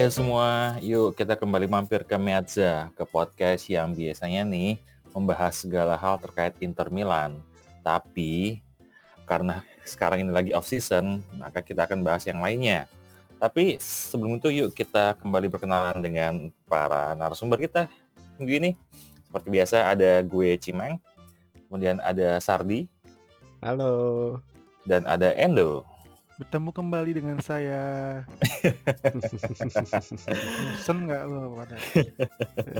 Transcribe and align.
Hai 0.00 0.08
semua, 0.08 0.80
yuk 0.80 1.12
kita 1.12 1.36
kembali 1.36 1.68
mampir 1.68 2.08
ke 2.08 2.16
Meazza, 2.16 2.88
ke 2.96 3.04
podcast 3.04 3.68
yang 3.68 3.92
biasanya 3.92 4.48
nih 4.48 4.80
membahas 5.12 5.60
segala 5.60 5.92
hal 5.92 6.16
terkait 6.16 6.56
Inter 6.64 6.88
Milan. 6.88 7.36
Tapi 7.84 8.64
karena 9.28 9.60
sekarang 9.84 10.24
ini 10.24 10.32
lagi 10.32 10.56
off 10.56 10.64
season, 10.64 11.20
maka 11.36 11.60
kita 11.60 11.84
akan 11.84 12.00
bahas 12.00 12.24
yang 12.24 12.40
lainnya. 12.40 12.88
Tapi 13.36 13.76
sebelum 13.76 14.40
itu 14.40 14.48
yuk 14.64 14.72
kita 14.72 15.20
kembali 15.20 15.52
berkenalan 15.52 16.00
dengan 16.00 16.48
para 16.64 17.12
narasumber 17.12 17.60
kita 17.60 17.84
minggu 18.40 18.56
ini. 18.56 18.70
Seperti 19.28 19.52
biasa 19.52 19.84
ada 19.84 20.24
gue 20.24 20.56
Cimeng, 20.56 20.96
kemudian 21.68 22.00
ada 22.00 22.40
Sardi, 22.40 22.88
Halo. 23.60 24.40
dan 24.88 25.04
ada 25.04 25.28
Endo. 25.36 25.89
Bertemu 26.40 26.72
kembali 26.72 27.10
dengan 27.20 27.36
saya. 27.44 27.84
Bosen 30.72 31.04
nggak 31.04 31.22
lo 31.28 31.52
pada? 31.52 31.76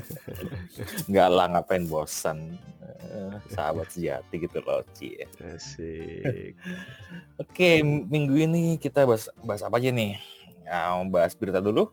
Nggak 1.12 1.28
lah 1.28 1.46
ngapain 1.52 1.84
bosan. 1.84 2.56
Eh, 2.80 3.36
sahabat 3.52 3.92
sejati 3.92 4.48
gitu 4.48 4.64
loh, 4.64 4.80
Ci. 4.96 5.20
Asik. 5.44 6.56
Oke, 7.44 7.84
minggu 7.84 8.48
ini 8.48 8.80
kita 8.80 9.04
bahas, 9.04 9.28
bahas 9.44 9.60
apa 9.60 9.76
aja 9.76 9.92
nih? 9.92 10.16
Mau 10.64 11.04
bahas 11.12 11.36
berita 11.36 11.60
dulu? 11.60 11.92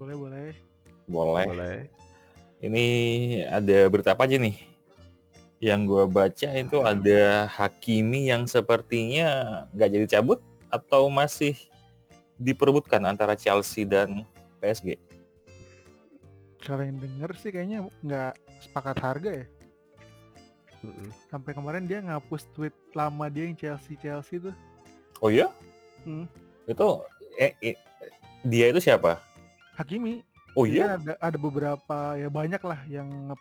Boleh 0.00 0.16
boleh. 0.16 0.48
Boleh. 1.04 1.44
Boleh. 1.44 1.78
Ini 2.64 2.84
ada 3.52 3.84
berita 3.92 4.16
apa 4.16 4.24
aja 4.24 4.40
nih? 4.40 4.56
Yang 5.60 5.80
gue 5.92 6.04
baca 6.08 6.48
itu 6.56 6.78
ada 6.80 7.52
Hakimi 7.52 8.32
yang 8.32 8.48
sepertinya 8.48 9.68
nggak 9.76 9.92
jadi 9.92 10.08
cabut 10.16 10.40
atau 10.70 11.08
masih 11.08 11.56
diperebutkan 12.36 13.00
antara 13.04 13.34
Chelsea 13.34 13.88
dan 13.88 14.24
PSG. 14.60 15.00
Kalau 16.60 16.82
yang 16.82 16.98
denger 16.98 17.30
sih 17.38 17.50
kayaknya 17.54 17.86
nggak 18.02 18.32
sepakat 18.66 18.96
harga 18.98 19.30
ya. 19.44 19.46
Sampai 21.30 21.54
kemarin 21.54 21.88
dia 21.88 22.02
ngapus 22.02 22.46
tweet 22.54 22.74
lama 22.92 23.26
dia 23.30 23.48
yang 23.48 23.56
Chelsea 23.56 23.94
Chelsea 23.98 24.38
tuh. 24.38 24.54
Oh 25.22 25.32
iya? 25.32 25.48
Hmm. 26.04 26.28
Itu 26.68 27.02
eh, 27.38 27.54
eh, 27.62 27.76
dia 28.44 28.70
itu 28.70 28.82
siapa? 28.82 29.22
Hakimi. 29.78 30.22
Oh 30.56 30.64
iya? 30.64 30.96
Ada 30.96 31.14
ada 31.20 31.38
beberapa 31.38 32.16
ya 32.16 32.28
banyak 32.28 32.62
lah 32.64 32.80
yang 32.88 33.08
nge 33.32 33.36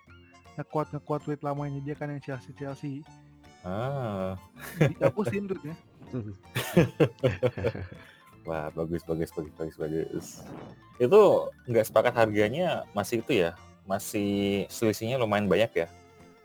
ngekuat 0.55 0.87
ngekuat 0.95 1.21
tweet 1.27 1.41
lamanya 1.43 1.79
dia 1.83 1.95
kan 1.97 2.11
yang 2.11 2.23
Chelsea 2.23 2.55
Chelsea. 2.55 3.03
Ah, 3.65 4.37
Dihapusin 4.77 5.49
tweetnya. 5.49 5.73
wah 8.47 8.69
bagus 8.73 9.01
bagus 9.03 9.29
bagus 9.33 9.53
bagus 9.57 9.77
bagus. 9.77 10.27
Itu 11.01 11.49
nggak 11.65 11.85
sepakat 11.89 12.13
harganya 12.15 12.85
masih 12.93 13.25
itu 13.25 13.33
ya? 13.45 13.57
Masih 13.85 14.65
selisihnya 14.69 15.21
lumayan 15.21 15.49
banyak 15.49 15.85
ya? 15.85 15.87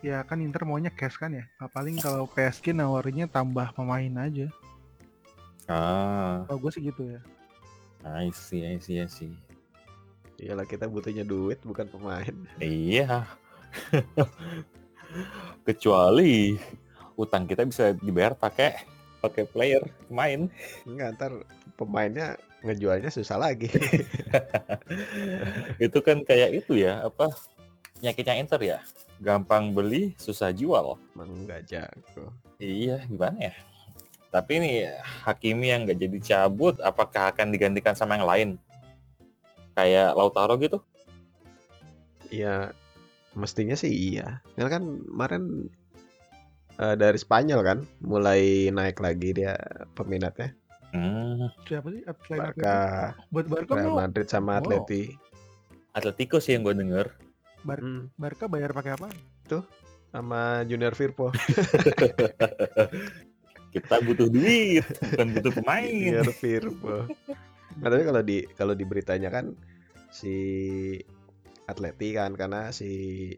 Ya 0.01 0.25
kan 0.25 0.41
Inter 0.41 0.65
maunya 0.65 0.89
cash 0.89 1.21
kan 1.21 1.37
ya. 1.37 1.45
Nah, 1.61 1.69
Paling 1.69 2.01
kalau 2.01 2.25
PSG 2.25 2.73
nawarinnya 2.73 3.29
tambah 3.29 3.69
pemain 3.77 4.13
aja. 4.17 4.49
Ah, 5.69 6.49
Kalau 6.49 6.67
gue 6.67 6.71
sih 6.73 6.83
gitu 6.89 7.05
ya. 7.05 7.21
I 8.03 8.33
see, 8.33 8.65
I 8.65 8.81
see, 8.81 8.97
I 8.97 9.07
see. 9.07 9.37
Iyalah 10.41 10.65
kita 10.65 10.89
butuhnya 10.89 11.21
duit 11.21 11.61
bukan 11.61 11.85
pemain. 11.85 12.33
Iya. 12.59 13.29
Kecuali 15.69 16.57
utang 17.13 17.45
kita 17.45 17.69
bisa 17.69 17.93
dibayar 17.93 18.33
pakai 18.33 18.89
pakai 19.21 19.45
player 19.47 19.85
pemain. 20.09 20.49
Enggak 20.89 21.09
ntar 21.17 21.33
pemainnya 21.77 22.41
ngejualnya 22.65 23.09
susah 23.13 23.41
lagi. 23.41 23.69
itu 25.85 25.99
kan 26.05 26.25
kayak 26.25 26.65
itu 26.65 26.81
ya, 26.85 27.05
apa 27.09 27.33
penyakitnya 28.01 28.35
Inter 28.41 28.61
ya. 28.61 28.79
Gampang 29.21 29.77
beli, 29.77 30.17
susah 30.17 30.53
jual. 30.53 30.97
Emang 31.13 31.45
nggak 31.45 31.69
jago. 31.69 32.33
Iya, 32.61 33.05
gimana 33.05 33.53
ya? 33.53 33.55
Tapi 34.31 34.51
ini 34.63 34.73
Hakimi 35.27 35.67
yang 35.69 35.85
nggak 35.85 35.99
jadi 36.01 36.19
cabut, 36.23 36.81
apakah 36.81 37.35
akan 37.35 37.53
digantikan 37.53 37.93
sama 37.93 38.17
yang 38.17 38.29
lain? 38.29 38.51
Kayak 39.77 40.17
Lautaro 40.17 40.57
gitu? 40.57 40.81
Iya 42.31 42.71
mestinya 43.35 43.77
sih 43.79 43.91
iya. 43.91 44.43
Karena 44.55 44.71
kan 44.71 44.85
kemarin 45.03 45.45
eh, 46.81 46.95
dari 46.95 47.17
Spanyol 47.17 47.61
kan 47.61 47.79
mulai 48.01 48.69
naik 48.69 48.99
lagi 48.99 49.33
dia 49.33 49.57
peminatnya. 49.93 50.53
Hmm, 50.91 51.47
Siapa 51.65 51.87
sih? 51.89 52.03
Selain? 52.27 52.51
Barca, 52.51 52.75
Buat 53.31 53.47
Barca 53.47 53.73
Real 53.77 53.95
Madrid 53.95 54.27
sama 54.27 54.57
Wow. 54.57 54.59
Atleti. 54.59 55.03
Atletico 55.93 56.39
sih 56.39 56.55
yang 56.55 56.63
gue 56.63 56.75
denger. 56.75 57.07
Bar- 57.63 57.79
Hmm, 57.79 58.09
Barca 58.17 58.47
bayar 58.47 58.73
pakai 58.73 58.95
apa? 58.95 59.09
sama 60.11 60.67
Junior 60.67 60.91
Firpo. 60.91 61.31
Kita 63.71 64.03
butuh 64.03 64.27
duit, 64.27 64.83
bukan 65.15 65.29
butuh 65.31 65.53
pemain. 65.55 65.87
Junior 65.87 66.27
Firpo. 66.35 67.07
Nah, 67.79 67.87
tapi 67.87 68.03
kalau 68.03 68.19
di 68.19 68.43
kalau 68.53 68.75
di 68.75 68.83
beritanya 68.83 69.31
kan 69.31 69.55
si 70.11 70.35
Atleti 71.71 72.11
kan 72.11 72.35
karena 72.35 72.75
si 72.75 73.31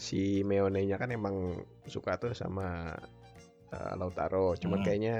si 0.00 0.40
Meone-nya 0.48 0.96
kan 0.96 1.12
emang 1.12 1.60
suka 1.84 2.16
tuh 2.16 2.32
sama 2.32 2.96
eh, 3.70 3.92
Lautaro. 4.00 4.56
Cuman 4.56 4.80
Hmm. 4.80 4.86
kayaknya 4.88 5.16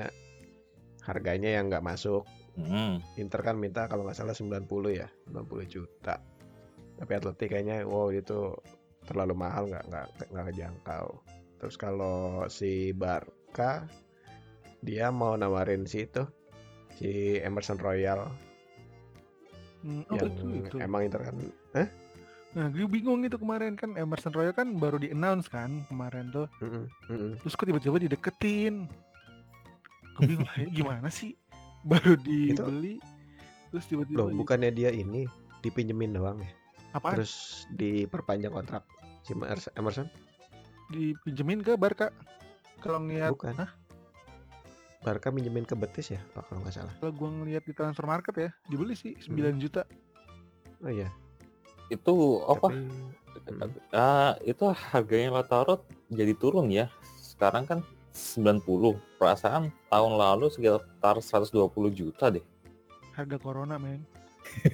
harganya 1.04 1.60
yang 1.60 1.68
nggak 1.68 1.84
masuk. 1.84 2.24
Hmm. 2.56 2.98
Inter 3.20 3.44
kan 3.44 3.60
minta 3.60 3.84
kalau 3.86 4.08
nggak 4.08 4.16
salah 4.16 4.32
90 4.32 4.64
ya, 4.96 5.08
90 5.28 5.68
juta. 5.68 6.16
Tapi 6.96 7.12
Atleti 7.12 7.46
kayaknya 7.46 7.84
wow 7.84 8.08
itu 8.08 8.56
terlalu 9.04 9.36
mahal 9.36 9.68
nggak 9.68 9.84
nggak 9.88 10.06
nggak 10.32 10.46
kejangkau. 10.52 11.06
Terus 11.60 11.76
kalau 11.76 12.48
si 12.48 12.97
Barca 12.97 13.84
dia 14.80 15.12
mau 15.12 15.36
nawarin 15.36 15.84
si 15.84 16.08
itu 16.08 16.24
si 16.97 17.36
Emerson 17.41 17.76
Royal 17.76 18.24
Hmm, 19.80 20.04
oh, 20.12 20.16
yang 20.20 20.28
itu, 20.28 20.44
itu. 20.60 20.76
emang 20.76 21.08
Inter 21.08 21.24
kan 21.24 21.36
Nah, 22.50 22.66
gue 22.66 22.82
bingung 22.84 23.22
itu 23.22 23.36
kemarin 23.36 23.74
kan 23.74 23.94
Emerson 23.94 24.30
Royal 24.30 24.50
kan 24.50 24.74
baru 24.74 24.98
di 24.98 25.10
announce 25.10 25.46
kan 25.46 25.86
kemarin 25.86 26.28
tuh. 26.28 26.50
Mm-mm, 26.58 26.84
mm-mm. 27.06 27.32
Terus 27.38 27.54
kok 27.54 27.62
tiba-tiba 27.64 27.96
dideketin. 28.00 28.90
Gue 30.14 30.26
bingung 30.26 30.48
gimana 30.68 31.06
sih? 31.08 31.38
Baru 31.80 32.12
dibeli 32.14 33.00
terus 33.70 33.86
tiba-tiba 33.86 34.18
loh 34.18 34.28
di- 34.28 34.36
bukannya 34.36 34.68
dia 34.68 34.90
ini 34.90 35.30
dipinjemin 35.60 36.10
doang 36.10 36.36
ya 36.36 36.50
apaan? 36.90 37.14
terus 37.14 37.32
diperpanjang 37.70 38.50
kontrak 38.50 38.82
si 39.22 39.30
Emerson- 39.72 40.10
Dipinjemin 40.90 41.62
ke 41.62 41.78
Barca. 41.78 42.10
Kalau 42.82 42.98
ngeliat 42.98 43.30
bukan 43.30 43.54
Hah? 43.54 43.70
Barca 45.00 45.30
minjemin 45.30 45.62
ke 45.62 45.72
Betis 45.72 46.10
ya 46.10 46.20
kalau 46.34 46.60
nggak 46.60 46.74
salah 46.74 46.92
kalau 46.98 47.14
gue 47.14 47.28
ngeliat 47.30 47.62
di 47.62 47.72
transfer 47.72 48.04
market 48.04 48.34
ya, 48.34 48.50
dibeli 48.66 48.92
sih 48.92 49.14
9 49.16 49.38
Hmm. 49.48 49.56
juta. 49.56 49.82
oh 50.82 50.90
iya 50.90 51.08
Itu 51.90 52.14
apa? 52.46 52.70
Tapi- 53.40 53.82
Ah, 53.90 54.38
itu 54.42 54.62
harganya 54.70 55.36
Lautaro 55.36 55.82
jadi 56.06 56.32
turun 56.32 56.70
ya. 56.70 56.86
Sekarang 57.18 57.66
kan 57.66 57.78
90. 58.12 58.94
Perasaan 59.18 59.68
tahun 59.86 60.12
lalu 60.14 60.48
sekitar 60.48 61.18
120 61.18 61.50
juta 61.90 62.30
deh. 62.30 62.42
Harga 63.12 63.36
corona 63.36 63.76
men. 63.76 64.06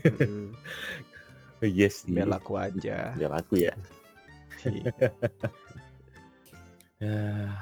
Mm-mm. 0.04 0.52
Yes, 1.60 2.04
biar 2.04 2.28
laku 2.28 2.54
aja 2.54 3.16
Biar 3.16 3.32
laku 3.32 3.60
ya. 3.60 3.72
Iya. 4.62 4.92
Ya. 6.96 7.52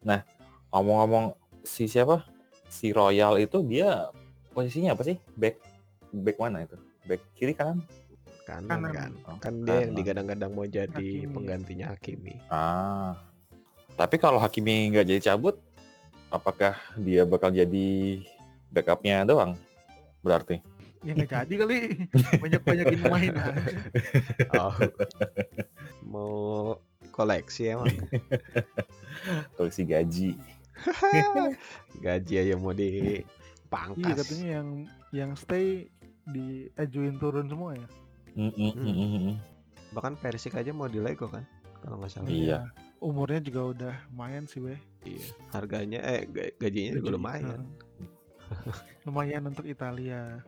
Nah, 0.00 0.24
ngomong-ngomong 0.72 1.36
si 1.60 1.84
siapa? 1.84 2.24
Si 2.68 2.88
Royal 2.88 3.36
itu 3.36 3.60
dia 3.60 4.08
posisinya 4.52 4.96
apa 4.96 5.04
sih? 5.04 5.20
Back 5.36 5.60
back 6.08 6.40
mana 6.40 6.64
itu? 6.64 6.76
Back 7.04 7.20
kiri 7.36 7.52
kanan? 7.52 7.84
Kanan 8.48 8.80
Kanan. 8.80 8.92
kan 8.96 9.12
Oh, 9.28 9.36
kan 9.36 9.52
dia 9.60 9.84
yang 9.84 9.92
kanan. 9.92 9.96
digadang-gadang 10.00 10.52
mau 10.56 10.64
jadi 10.64 10.88
Hakimi. 10.88 11.34
penggantinya 11.36 11.86
Hakimi 11.92 12.34
Ah. 12.48 13.12
Tapi 13.94 14.16
kalau 14.16 14.38
Hakimi 14.38 14.88
nggak 14.88 15.04
jadi 15.06 15.20
cabut, 15.28 15.60
apakah 16.28 16.72
dia 16.96 17.26
bakal 17.26 17.50
jadi 17.50 18.22
backupnya 18.70 19.26
doang? 19.26 19.52
Berarti. 20.22 20.62
Ya 21.02 21.12
nggak 21.12 21.28
jadi 21.44 21.54
kali. 21.56 21.78
Banyak-banyakin 22.42 22.98
pemain 22.98 23.32
aja. 23.34 23.52
oh 24.62 24.74
mau 26.02 26.32
koleksi 27.12 27.74
emang 27.74 27.90
Koleksi 29.58 29.82
gaji. 29.84 30.30
gaji 31.98 32.34
aja 32.38 32.54
mau 32.54 32.70
Iya 32.70 33.26
dipangkas 33.66 34.14
katanya 34.16 34.46
yang 34.62 34.68
yang 35.10 35.30
stay 35.34 35.90
diajuin 36.24 37.18
turun 37.18 37.50
semua 37.50 37.74
ya. 37.74 37.86
Mm, 38.38 38.52
mm, 38.54 38.72
mm, 38.72 38.94
mm, 38.94 39.10
mm. 39.18 39.34
bahkan 39.90 40.14
Persik 40.14 40.54
aja 40.54 40.70
mau 40.70 40.86
di 40.86 41.02
Lego 41.02 41.26
kan 41.26 41.42
kalau 41.80 41.98
nggak 41.98 42.10
salah 42.12 42.30
Iya. 42.30 42.60
Umurnya 42.98 43.38
juga 43.38 43.60
udah 43.64 43.94
lumayan 44.08 44.42
sih, 44.44 44.58
Weh. 44.58 44.78
iya 45.02 45.26
harganya 45.48 45.98
eh 46.00 46.22
ga- 46.24 46.50
gajinya 46.56 46.92
juga 46.94 47.08
Gaji, 47.08 47.14
lumayan 47.14 47.58
eh, 47.58 47.62
lumayan 49.06 49.42
untuk 49.44 49.62
Italia. 49.64 50.42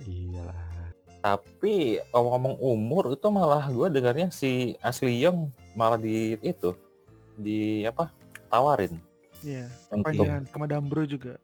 iyalah 0.00 0.60
Tapi 1.22 2.02
ngomong-ngomong 2.10 2.56
umur 2.58 3.14
itu 3.14 3.28
malah 3.28 3.64
gue 3.64 3.88
dengarnya 3.88 4.28
si 4.28 4.74
Ashley 4.80 5.22
Young 5.22 5.48
malah 5.72 5.94
di 5.94 6.34
itu 6.36 6.74
di 7.34 7.86
apa 7.86 8.10
tawarin 8.48 8.98
Iya, 9.40 9.70
untuk 9.88 10.06
panjangan 10.08 10.42
sama 10.46 10.66
Dambro 10.66 11.02
juga. 11.02 11.34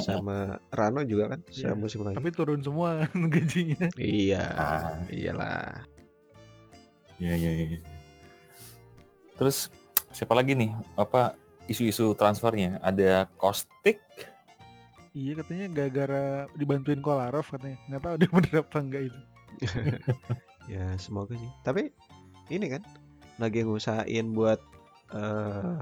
Sama 0.00 0.36
Rano 0.70 1.02
juga 1.02 1.36
kan 1.36 1.40
Iya. 1.46 1.72
semusim 1.72 2.02
lagi. 2.02 2.16
Tapi 2.16 2.30
turun 2.30 2.60
semua 2.60 3.04
gajinya. 3.34 3.86
Iya, 3.94 4.42
Ah. 4.50 4.98
iyalah. 5.08 5.84
Iya 7.18 7.34
iya 7.34 7.50
iya. 7.54 7.78
Terus 9.34 9.70
siapa 10.10 10.32
lagi 10.32 10.54
nih 10.54 10.70
apa 10.94 11.34
isu-isu 11.66 12.14
transfernya? 12.14 12.78
Ada 12.80 13.26
Kostik, 13.36 13.98
Iya 15.14 15.38
katanya 15.38 15.70
gara-gara 15.70 16.24
dibantuin 16.58 16.98
Kolarov 16.98 17.46
katanya. 17.46 17.78
Nggak 17.86 18.02
tahu 18.02 18.14
dia 18.18 18.28
bener 18.34 18.54
apa 18.60 18.78
enggak 18.78 19.02
itu. 19.06 19.20
Ya 20.64 20.96
semoga 20.96 21.36
sih. 21.36 21.50
Tapi 21.62 21.92
ini 22.48 22.66
kan 22.66 22.82
lagi 23.36 23.62
ngusahain 23.62 24.32
buat 24.32 24.58
eh 25.12 25.76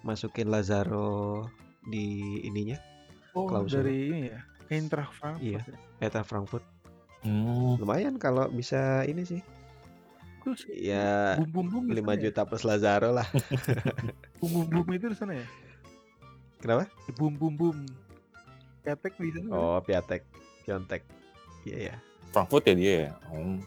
masukin 0.00 0.48
Lazaro 0.48 1.44
di 1.84 2.40
ininya 2.40 2.78
Oh 3.36 3.44
Klausul. 3.44 3.84
dari 3.84 3.96
ini 4.08 4.20
ya. 4.26 4.40
Eintracht 4.66 5.12
Frankfurt. 5.12 5.44
Iya. 5.44 5.60
ya. 5.62 5.76
Eta 6.02 6.24
Frankfurt. 6.24 6.64
Hmm, 7.20 7.76
Lumayan 7.76 8.16
kalau 8.16 8.48
bisa 8.48 9.04
ini 9.04 9.22
sih. 9.22 9.44
Terus 10.40 10.62
Ya 10.70 11.34
bum 11.42 11.66
bum 11.66 11.66
bum 11.68 11.84
di 11.86 11.94
5 11.94 12.00
sana 12.00 12.12
ya? 12.12 12.22
juta 12.24 12.42
plus 12.42 12.62
Lazaro 12.62 13.10
lah. 13.12 13.26
Bum 14.38 14.50
bum 14.52 14.66
bum 14.72 14.86
itu 14.90 15.06
di 15.06 15.16
sana 15.16 15.34
ya? 15.34 15.46
Kenapa? 16.56 16.86
Bum 17.14 17.34
bum 17.34 17.52
bum. 17.52 17.78
Ketek 18.80 19.18
di 19.18 19.30
sana. 19.34 19.44
kan? 19.44 19.52
Oh, 19.52 19.78
Piatek, 19.82 20.22
Piontek. 20.62 21.02
Iya 21.62 21.90
ya. 21.90 21.96
Frankfurt 22.30 22.64
ya 22.64 22.74
dia 22.74 22.94
ya. 22.96 23.12
Oh. 23.28 23.58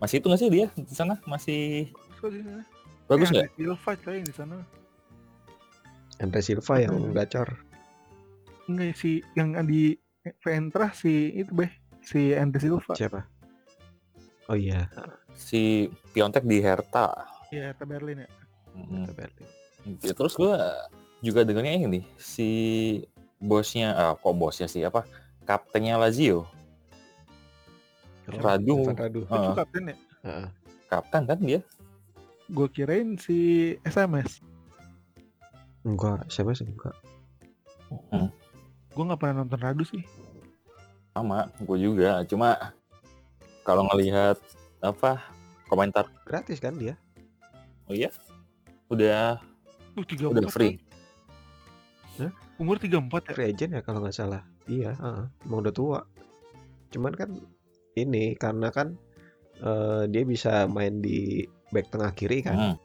Masih 0.00 0.18
itu 0.18 0.26
nggak 0.26 0.40
sih 0.40 0.48
dia 0.48 0.66
di 0.72 0.94
sana? 0.94 1.20
Masih 1.24 1.92
di 2.24 2.40
sana? 2.40 2.64
bagus 3.04 3.28
Eh, 3.28 3.32
nggak? 3.36 3.48
Silva 3.54 3.92
yang 4.08 4.24
di 4.24 4.34
sana. 4.34 4.56
Andre 6.16 6.40
Silva 6.40 6.74
yang 6.80 6.94
Hmm. 6.96 7.12
gacor. 7.12 7.48
Enggak 8.68 8.96
si 8.96 9.20
yang 9.36 9.54
di 9.68 9.96
Eintracht 10.48 11.04
si 11.04 11.36
itu 11.36 11.52
beh 11.52 11.68
si 12.00 12.32
Andre 12.32 12.60
Silva. 12.60 12.94
Siapa? 12.96 13.20
Oh 14.48 14.56
iya, 14.56 14.88
Si 15.32 15.88
Piontek 16.12 16.44
di 16.44 16.60
Hertha. 16.60 17.12
Iya, 17.48 17.72
Hertha 17.72 17.84
Berlin 17.88 18.24
ya. 18.24 18.28
Mm. 18.76 19.04
Hertha 19.08 19.14
Berlin. 19.16 19.48
Ya, 20.00 20.12
terus 20.16 20.32
gue 20.36 20.52
juga 21.20 21.44
dengarnya 21.44 21.76
ini 21.76 22.04
si 22.16 22.48
bosnya, 23.40 23.92
ah, 23.96 24.12
kok 24.16 24.36
bosnya 24.36 24.68
sih 24.68 24.80
apa? 24.84 25.04
Kaptennya 25.44 26.00
Lazio, 26.00 26.48
Radu. 28.28 28.88
Radu. 28.96 29.20
Itu 29.28 29.32
Ah. 29.32 29.52
kapten 29.52 29.92
ya? 29.92 29.96
Heeh. 30.24 30.48
kapten 30.88 31.22
kan 31.28 31.38
dia? 31.40 31.60
Gue 32.48 32.68
kirain 32.72 33.16
si 33.20 33.36
SMS. 33.84 34.40
Enggak, 35.84 36.24
siapa 36.32 36.56
sih 36.56 36.64
enggak? 36.64 36.96
Hmm, 38.08 38.32
Gue 38.94 39.02
nggak 39.04 39.20
pernah 39.20 39.42
nonton 39.42 39.58
Radu 39.60 39.84
sih. 39.84 40.02
sama, 41.14 41.46
gue 41.62 41.78
juga. 41.78 42.26
Cuma 42.26 42.74
kalau 43.62 43.86
ngelihat 43.86 44.34
apa 44.82 45.22
komentar, 45.66 46.10
Gratis 46.26 46.58
kan 46.58 46.74
dia? 46.74 46.98
oh 47.86 47.94
iya, 47.94 48.10
udah 48.88 49.38
Uh, 49.94 50.02
34 50.02 50.34
udah 50.34 50.50
free. 50.50 50.74
kan? 52.18 52.34
Umur 52.58 52.82
34 52.82 53.30
ya? 53.30 53.32
Free 53.34 53.48
agent 53.54 53.70
ya 53.78 53.82
kalau 53.86 54.02
nggak 54.02 54.14
salah. 54.14 54.42
Iya, 54.66 54.90
heeh. 54.98 55.24
emang 55.46 55.62
udah 55.62 55.70
tua. 55.70 56.00
Cuman 56.90 57.14
kan 57.14 57.30
ini 57.94 58.34
karena 58.34 58.74
kan 58.74 58.98
eh, 59.62 60.02
dia 60.10 60.26
bisa 60.26 60.66
main 60.66 60.98
di 60.98 61.46
back 61.70 61.94
tengah 61.94 62.10
kiri 62.10 62.42
kan. 62.42 62.74
Hmm, 62.74 62.76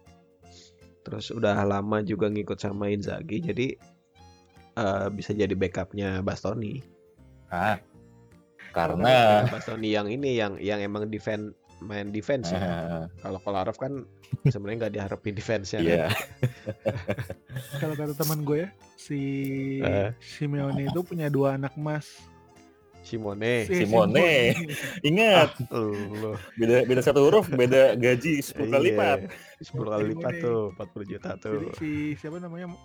Terus 1.02 1.34
udah 1.34 1.58
lama 1.66 2.06
juga 2.06 2.30
ngikut 2.30 2.62
sama 2.62 2.94
Inzaghi 2.94 3.42
jadi 3.42 3.74
eh, 4.74 5.08
bisa 5.10 5.32
jadi 5.32 5.52
backupnya 5.52 6.20
Bastoni. 6.20 6.82
ah, 7.48 7.82
karena 8.70 9.42
Bastoni 9.48 9.90
yang 9.90 10.06
ini 10.06 10.36
yang 10.36 10.54
yang 10.58 10.78
emang 10.80 11.08
defend 11.08 11.54
main 11.80 12.12
defense 12.12 12.52
ya. 12.52 12.60
eh, 12.60 13.04
Kalau 13.18 13.40
Kolarov 13.40 13.74
kan 13.74 14.04
sebenarnya 14.46 14.78
nggak 14.84 14.94
diharapin 14.94 15.34
defense-nya 15.34 15.80
iya, 15.80 16.06
kan. 16.06 16.12
Kalau 17.82 17.96
kata 17.96 18.14
teman 18.14 18.44
gue 18.44 18.68
ya, 18.68 18.70
si 18.94 19.20
Eh. 19.80 20.12
Simeone 20.20 20.86
itu 20.86 21.00
punya 21.02 21.28
dua 21.28 21.56
anak 21.56 21.74
emas. 21.74 22.06
Simone. 23.00 23.64
Si 23.64 23.74
Simone. 23.80 24.54
ingat 25.02 25.56
Lu. 25.72 26.36
beda 26.54 26.84
beda 26.84 27.02
satu 27.02 27.26
huruf, 27.26 27.48
beda 27.50 27.96
gaji 27.96 28.38
10 28.38 28.70
kali 28.70 28.92
Iya, 28.92 28.94
lipat. 28.94 29.20
10 29.66 29.82
kali 29.88 30.04
lipat 30.14 30.34
Simone. 30.36 30.46
tuh, 30.46 30.62
40 30.76 31.06
juta 31.08 31.30
Jadi 31.32 31.42
tuh. 31.42 31.60
si 31.74 31.90
siapa 32.14 32.38
namanya? 32.38 32.76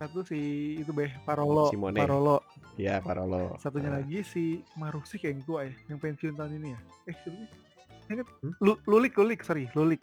Satu 0.00 0.24
si 0.24 0.40
itu 0.80 0.96
beh 0.96 1.12
Parolo. 1.28 1.68
Simone. 1.68 2.00
Parolo. 2.00 2.40
Ya, 2.80 3.04
Parolo. 3.04 3.60
Satunya 3.60 3.92
Nah, 3.92 4.00
lagi 4.00 4.24
si 4.24 4.64
Marusik 4.72 5.28
yang 5.28 5.44
tua 5.44 5.68
ya, 5.68 5.76
yang 5.92 6.00
pensiun 6.00 6.32
tahun 6.32 6.56
ini 6.56 6.72
ya. 6.72 6.80
Eh 7.04 7.14
siapa 7.20 7.36
sih? 7.36 7.48
Ingat? 8.08 8.26
Hmm? 8.40 8.54
Lu- 8.64 8.80
Lulik, 8.88 9.12
Lulik, 9.14 9.44
sorry, 9.44 9.68
Lulik. 9.76 10.00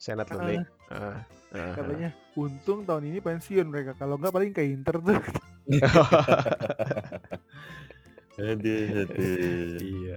Senat 0.00 0.32
Ah, 0.32 0.40
Lulik. 0.40 0.64
Ah, 0.88 1.20
ah, 1.52 1.72
katanya 1.76 2.08
untung 2.32 2.88
tahun 2.88 3.12
ini 3.12 3.20
pensiun 3.20 3.68
mereka. 3.68 3.92
Kalau 3.94 4.16
nggak 4.16 4.32
paling 4.32 4.56
ke 4.56 4.64
Inter 4.64 4.96
tuh. 4.96 5.20
Aduh, 8.38 9.02
aduh. 9.02 9.82
iya. 9.82 10.16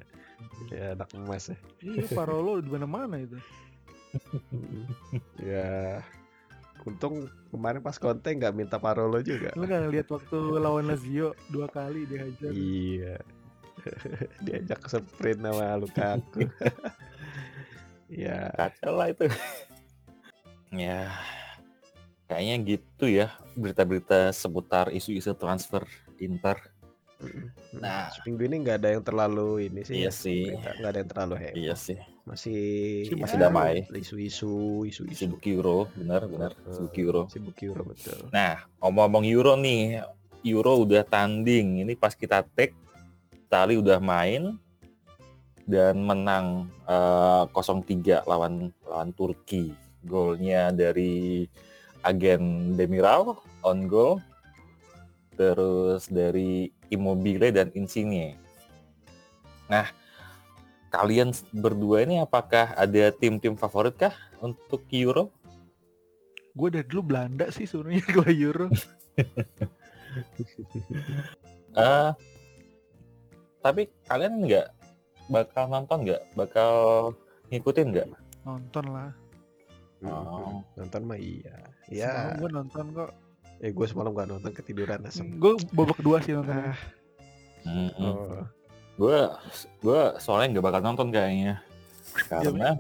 Ya, 0.70 0.94
anak 0.94 1.10
emas 1.18 1.50
ya. 1.50 1.58
iya, 1.82 2.06
Parolo 2.14 2.62
di 2.62 2.70
mana-mana 2.70 3.18
itu. 3.18 3.36
ya. 5.42 6.00
Untung 6.82 7.30
kemarin 7.54 7.82
pas 7.86 7.94
konten 8.02 8.42
nggak 8.42 8.56
minta 8.58 8.82
Parolo 8.82 9.22
juga. 9.22 9.54
Lu 9.54 9.70
nggak 9.70 9.82
ngeliat 9.86 10.08
waktu 10.10 10.38
lawan 10.58 10.90
Lazio 10.90 11.38
dua 11.54 11.70
kali 11.70 12.10
dihajar. 12.10 12.50
Iya. 12.50 13.16
Diajak 14.46 14.82
sprint 14.90 15.42
sama 15.46 15.78
Lukaku. 15.78 16.50
ya, 18.24 18.50
Kacau 18.58 18.94
lah 18.98 19.14
itu. 19.14 19.26
ya, 20.86 21.10
kayaknya 22.26 22.56
gitu 22.66 23.06
ya 23.06 23.28
berita-berita 23.54 24.34
seputar 24.34 24.90
isu-isu 24.90 25.38
transfer 25.38 25.86
Inter. 26.18 26.58
Nah. 27.78 28.10
seminggu 28.10 28.50
ini 28.50 28.66
nggak 28.66 28.78
ada 28.82 28.90
yang 28.98 29.06
terlalu 29.06 29.70
ini 29.70 29.86
sih. 29.86 30.02
Iya 30.02 30.10
ya, 30.10 30.12
sih. 30.12 30.42
Nggak 30.50 30.90
ada 30.90 31.00
yang 31.06 31.10
terlalu 31.14 31.36
hebat. 31.38 31.58
Iya 31.62 31.76
sih, 31.78 31.98
Masih 32.32 33.12
Masih 33.20 33.36
ya, 33.36 33.52
damai. 33.52 33.84
Isu-isu, 33.92 34.88
isu-isu. 34.88 35.28
sibuk 35.28 35.44
Euro, 35.52 35.92
benar 36.00 36.24
benar 36.32 36.56
sibuk 36.72 36.96
Euro. 36.96 37.22
Sibuk 37.28 37.60
Euro 37.60 37.92
betul. 37.92 38.32
Nah, 38.32 38.64
ngomong-ngomong 38.80 39.28
Euro 39.28 39.60
nih, 39.60 40.00
Euro 40.48 40.88
udah 40.88 41.04
tanding. 41.04 41.84
Ini 41.84 41.94
pas 42.00 42.16
kita 42.16 42.48
take, 42.56 42.72
Itali 43.36 43.76
udah 43.76 44.00
main 44.00 44.56
dan 45.68 46.00
menang 46.00 46.72
eh, 46.88 47.44
0-3 47.52 48.24
lawan 48.24 48.72
lawan 48.88 49.12
Turki. 49.12 49.76
Golnya 50.08 50.72
dari 50.72 51.44
agen 52.08 52.74
Demiral 52.80 53.36
on 53.62 53.92
goal, 53.92 54.24
terus 55.36 56.08
dari 56.08 56.72
Immobile 56.88 57.52
dan 57.52 57.76
Insigne. 57.76 58.40
Nah, 59.68 59.88
kalian 60.92 61.32
berdua 61.50 62.04
ini 62.04 62.20
apakah 62.20 62.76
ada 62.76 63.10
tim-tim 63.10 63.56
favorit 63.56 63.96
kah 63.96 64.12
untuk 64.40 64.84
Euro? 64.92 65.32
Gue 66.52 66.68
dari 66.68 66.84
dulu 66.84 67.10
Belanda 67.10 67.48
sih 67.48 67.64
sebenarnya 67.64 68.04
kalau 68.12 68.30
Euro. 68.30 68.68
Eh, 71.72 72.12
tapi 73.64 73.88
kalian 74.04 74.44
nggak 74.44 74.68
bakal 75.32 75.72
nonton 75.72 76.04
nggak? 76.04 76.20
Bakal 76.36 76.72
ngikutin 77.48 77.88
nggak? 77.96 78.08
Nonton 78.44 78.86
lah. 78.92 79.10
Oh. 80.04 80.60
Nonton 80.76 81.02
mah 81.08 81.16
iya. 81.16 81.56
Semalam 81.88 81.96
Ya, 81.96 82.36
gue 82.36 82.50
nonton 82.52 82.86
kok. 82.92 83.12
eh 83.62 83.70
gue 83.70 83.88
semalam 83.88 84.12
gak 84.12 84.28
nonton 84.28 84.52
ketiduran 84.52 85.06
asem. 85.06 85.38
Gue 85.38 85.56
babak 85.72 86.04
kedua 86.04 86.20
sih 86.20 86.36
nonton. 86.36 86.60
Ah, 86.60 86.76
Mm-mm. 87.64 88.04
oh. 88.04 88.44
Gue 89.02 89.18
gue 89.82 90.02
soalnya 90.22 90.48
nggak 90.54 90.66
bakal 90.70 90.82
nonton 90.86 91.10
kayaknya. 91.10 91.58
Karena 92.30 92.78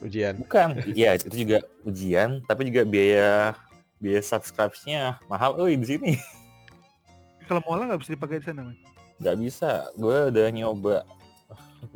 Ujian. 0.00 0.32
bukan, 0.40 0.80
iya 0.96 1.12
itu 1.16 1.44
juga 1.44 1.60
ujian, 1.84 2.40
tapi 2.48 2.68
juga 2.72 2.88
biaya 2.88 3.52
biaya 4.00 4.20
subscribe-nya 4.24 5.20
mahal. 5.28 5.56
Oh 5.60 5.68
di 5.68 5.84
sini 5.84 6.16
Kalau 7.48 7.60
mola 7.68 7.88
nggak 7.88 8.00
bisa 8.04 8.12
dipakai 8.16 8.40
di 8.40 8.48
sana, 8.48 8.68
man. 8.68 8.76
nggak 9.20 9.36
bisa. 9.40 9.92
Gue 9.96 10.32
udah 10.32 10.46
nyoba 10.52 11.04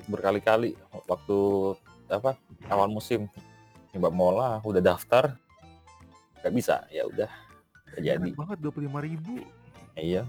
berkali-kali 0.09 0.77
waktu 1.09 1.39
apa 2.13 2.37
awal 2.69 2.93
musim 2.93 3.25
nyoba 3.97 4.09
mola, 4.13 4.49
udah 4.65 4.85
daftar, 4.85 5.37
nggak 6.45 6.55
bisa. 6.57 6.85
Ya 6.93 7.09
udah, 7.09 7.31
jadi. 7.97 8.37
Banget 8.37 8.61
dua 8.61 8.73
puluh 8.73 8.89
lima 8.89 9.01
ribu. 9.01 9.41
Iya. 9.97 10.29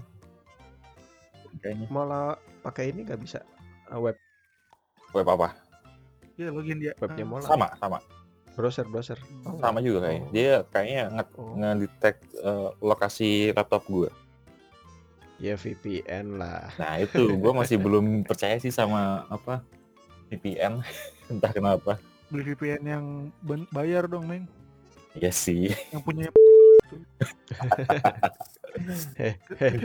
Kayaknya. 1.60 1.86
Malah 1.92 2.40
pakai 2.66 2.90
ini 2.90 3.06
nggak 3.06 3.22
bisa. 3.22 3.38
Ah, 3.86 4.02
Web 4.02 4.18
Web 5.14 5.26
apa? 5.30 5.54
Iya 6.34 6.50
login 6.50 6.82
dia. 6.82 6.92
Webnya 6.98 7.22
Ah, 7.22 7.30
Mola. 7.30 7.46
Sama, 7.46 7.68
sama. 7.78 7.98
Browser 8.58 8.88
browser. 8.88 9.20
Oh, 9.46 9.54
Sama 9.62 9.78
juga 9.78 10.08
kayaknya. 10.08 10.26
Oh. 10.26 10.32
Dia 10.34 10.52
kayaknya 10.74 11.02
nge 11.14 11.24
Oh. 11.38 11.54
ngedetect 11.54 12.20
eh, 12.36 12.68
lokasi 12.82 13.30
laptop 13.54 13.86
gue. 13.86 14.10
Ya 15.38 15.54
VPN 15.54 16.40
lah. 16.40 16.72
Nah 16.80 16.96
itu 16.98 17.36
gue 17.36 17.52
masih 17.54 17.76
belum 17.84 18.26
percaya 18.26 18.58
sih 18.58 18.74
sama 18.74 19.22
apa 19.30 19.62
VPN. 20.32 20.82
Entah 21.30 21.52
kenapa. 21.54 22.02
Beli 22.26 22.42
VPN 22.52 22.82
yang 22.82 23.04
bayar 23.70 24.10
dong, 24.10 24.26
Neng. 24.26 24.50
Iya 25.14 25.30
sih. 25.30 25.70
Yang 25.94 26.02
punya 26.02 26.26
Eh, 29.16 29.34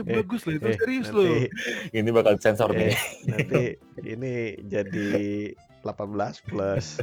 bagus 0.04 0.44
loh 0.44 0.54
itu 0.56 0.66
eh, 0.68 0.76
serius 0.76 1.08
loh. 1.10 1.48
Ini 1.90 2.10
bakal 2.12 2.36
sensor 2.38 2.70
eh, 2.76 2.78
nih. 2.78 2.94
nanti 3.28 3.62
ini 4.04 4.32
jadi 4.68 5.10
18 5.82 6.46
plus. 6.46 7.02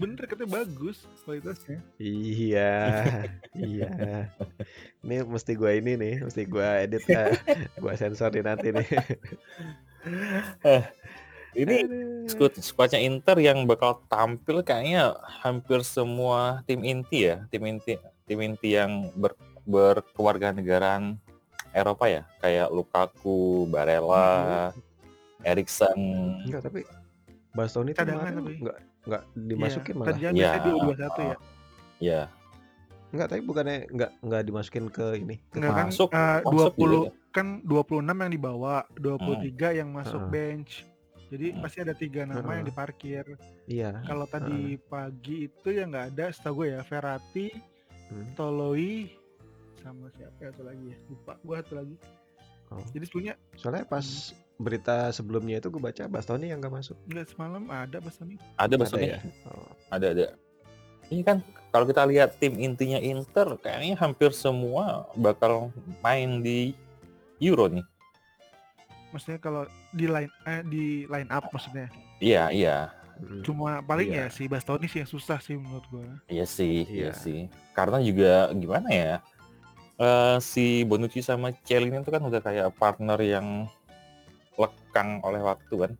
Bener 0.00 0.24
katanya 0.26 0.64
bagus 0.64 1.06
kualitasnya. 1.22 1.78
Iya, 2.02 2.74
iya. 3.54 3.90
Ini 5.04 5.16
mesti 5.22 5.54
gua 5.54 5.78
ini 5.78 5.94
nih, 5.94 6.14
mesti 6.26 6.42
gua 6.48 6.82
edit, 6.82 7.06
eh, 7.06 7.38
gua 7.78 7.94
sensor 7.94 8.34
di 8.34 8.42
nanti 8.42 8.74
nih. 8.74 8.88
Ini 11.58 11.76
squad 12.28 12.54
squadnya 12.60 13.00
Inter 13.00 13.40
yang 13.40 13.64
bakal 13.64 14.04
tampil 14.06 14.60
kayaknya 14.62 15.16
hampir 15.42 15.80
semua 15.80 16.62
tim 16.68 16.84
inti 16.84 17.24
ya, 17.24 17.48
tim 17.48 17.64
inti 17.64 17.96
tim 18.28 18.38
inti 18.44 18.76
yang 18.76 19.08
ber, 19.16 19.32
berkewarganegaraan 19.68 21.20
Eropa 21.70 22.08
ya, 22.08 22.22
kayak 22.40 22.72
Lukaku, 22.72 23.68
Barella, 23.68 24.72
Eriksen. 25.42 25.98
Enggak, 26.42 26.64
tapi 26.64 26.80
Bastoni 27.52 27.92
Cadangan 27.92 28.24
kemarin 28.24 28.34
tapi. 28.34 28.54
enggak 28.58 28.78
enggak 29.04 29.22
dimasukin 29.36 29.92
Iya, 29.92 29.98
malah. 29.98 30.16
Iya. 30.16 30.30
biasanya 30.32 30.62
di 30.64 30.70
21 30.72 31.20
ya. 31.22 31.36
Ya, 31.98 32.22
Enggak, 33.08 33.26
tapi 33.26 33.40
bukannya 33.40 33.76
enggak 33.88 34.10
enggak 34.20 34.42
dimasukin 34.44 34.86
ke 34.86 35.06
ini. 35.18 35.36
Ke 35.48 35.56
Enggak 35.56 35.72
kan 35.74 35.86
Masuk, 35.88 36.08
eh, 36.10 36.38
masuk 36.42 36.72
20 36.74 36.92
juga. 36.98 37.10
kan 37.30 37.46
26 37.62 38.16
yang 38.18 38.32
dibawa, 38.32 38.76
23 38.94 39.68
yang 39.72 39.88
masuk 39.90 40.20
Heeh. 40.22 40.32
bench. 40.32 40.72
Jadi 41.28 41.46
Hmm. 41.50 41.60
pasti 41.60 41.78
ada 41.78 41.92
tiga 41.92 42.22
nama 42.24 42.40
yang 42.50 42.64
Heeh. 42.64 42.68
diparkir. 42.68 43.24
Iya. 43.66 43.90
Kalau 44.02 44.24
tadi 44.24 44.58
pagi 44.82 45.36
itu 45.44 45.68
yang 45.68 45.88
nggak 45.90 46.06
ada, 46.10 46.26
setahu 46.28 46.54
gue 46.58 46.68
ya 46.70 46.80
Verratti, 46.82 47.48
Hmm. 48.08 48.32
Toloi, 48.32 49.12
sama 49.80 50.06
siapa 50.14 50.38
ya 50.38 50.48
satu 50.50 50.62
lagi 50.64 50.84
ya? 50.88 50.96
Lupa 51.06 51.32
gue 51.38 51.56
satu 51.56 51.74
lagi. 51.76 51.96
Oh. 52.68 52.84
Jadi 52.92 53.04
sebelumnya 53.06 53.34
Soalnya 53.56 53.84
pas 53.84 54.06
berita 54.56 54.96
sebelumnya 55.08 55.56
itu 55.56 55.68
gue 55.68 55.80
baca 55.80 56.04
Bastoni 56.04 56.50
yang 56.50 56.60
enggak 56.60 56.74
masuk. 56.74 56.96
nggak 57.06 57.26
semalam 57.26 57.64
ada 57.66 57.96
pas 57.98 58.14
ini. 58.20 58.36
ada 58.36 58.44
Ada 58.60 58.74
maksudnya? 58.76 59.16
ya? 59.16 59.20
Oh. 59.48 59.70
Ada 59.88 60.06
ada. 60.12 60.26
Ini 61.08 61.22
kan 61.24 61.40
kalau 61.68 61.84
kita 61.84 62.04
lihat 62.04 62.36
tim 62.36 62.56
intinya 62.56 63.00
Inter 63.00 63.56
kayaknya 63.56 63.96
hampir 63.96 64.30
semua 64.30 65.08
bakal 65.14 65.72
main 66.00 66.40
di 66.40 66.76
Euro 67.40 67.68
nih. 67.68 67.86
Maksudnya 69.08 69.40
kalau 69.40 69.64
di 69.90 70.04
line 70.04 70.28
eh, 70.44 70.60
di 70.62 70.84
line 71.08 71.30
up 71.32 71.48
maksudnya. 71.48 71.88
Iya, 72.20 72.52
iya. 72.52 72.76
Mm. 73.18 73.40
Cuma 73.42 73.80
paling 73.80 74.12
Iya. 74.12 74.28
ya 74.28 74.30
si 74.30 74.44
Bastoni 74.46 74.86
sih 74.86 75.00
yang 75.00 75.08
susah 75.08 75.40
sih 75.40 75.56
menurut 75.56 75.82
gue. 75.88 76.04
Iya 76.28 76.44
sih, 76.44 76.84
iya 76.84 77.10
Iya. 77.10 77.12
sih. 77.16 77.40
Karena 77.72 77.98
juga 77.98 78.52
gimana 78.52 78.88
ya? 78.90 79.14
Eh, 79.98 80.36
si 80.38 80.86
Bonucci 80.86 81.20
sama 81.20 81.50
Chiellini 81.66 82.00
itu 82.00 82.10
kan 82.14 82.22
udah 82.22 82.40
kayak 82.40 82.72
partner 82.78 83.18
yang 83.18 83.66
lekang 84.54 85.18
oleh 85.26 85.42
waktu 85.42 85.74
kan. 85.74 85.92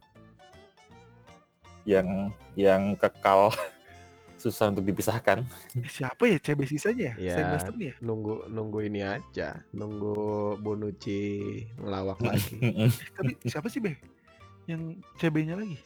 Yang 1.82 2.08
yang 2.54 2.82
kekal 2.94 3.50
susah 4.42 4.70
untuk 4.70 4.86
dipisahkan. 4.86 5.42
Eh, 5.74 5.90
siapa 5.90 6.30
ya 6.30 6.38
CB 6.38 6.62
sisanya 6.70 7.18
ya? 7.18 7.54
Bastoni 7.58 7.90
ya? 7.90 7.94
Nunggu 7.98 8.46
nunggu 8.46 8.78
ini 8.86 9.02
aja, 9.02 9.58
nunggu 9.74 10.56
Bonucci 10.62 11.66
ngelawak 11.82 12.22
lagi. 12.28 12.56
Eh, 12.62 12.90
tapi 13.18 13.34
siapa 13.44 13.66
sih 13.66 13.82
Be? 13.82 13.98
Yang 14.70 15.02
CB-nya 15.18 15.58
lagi? 15.58 15.78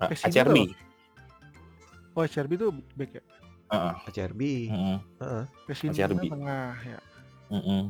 Pesinya 0.00 0.28
Acerbi. 0.32 0.64
Oh, 2.18 2.26
CRB 2.26 2.52
itu 2.58 2.68
back 2.98 3.10
ya? 3.20 3.22
Heeh. 3.70 3.94
Acerbi, 4.02 4.66
heeh, 4.66 4.98
Heeh. 5.22 5.44
Pesina 5.64 5.94
CRB. 5.94 6.26
tengah 6.26 6.74
ya. 6.82 6.98
heeh. 7.48 7.82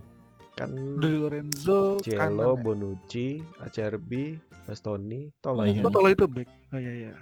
kan 0.53 0.69
De 1.01 1.09
Lorenzo 1.09 1.97
Cielo, 2.05 2.21
kanan. 2.21 2.61
ya. 2.61 2.61
Bonucci, 2.61 3.29
Acerbi, 3.59 4.37
Bastoni, 4.69 5.33
Oh, 5.41 5.57
Toloi. 5.57 5.73
iya. 5.73 5.81
Oh, 5.81 5.89
Tolo 5.89 6.09
itu 6.09 6.29
back. 6.29 6.49
Oh 6.71 6.77
iya 6.77 6.93
iya. 6.93 7.13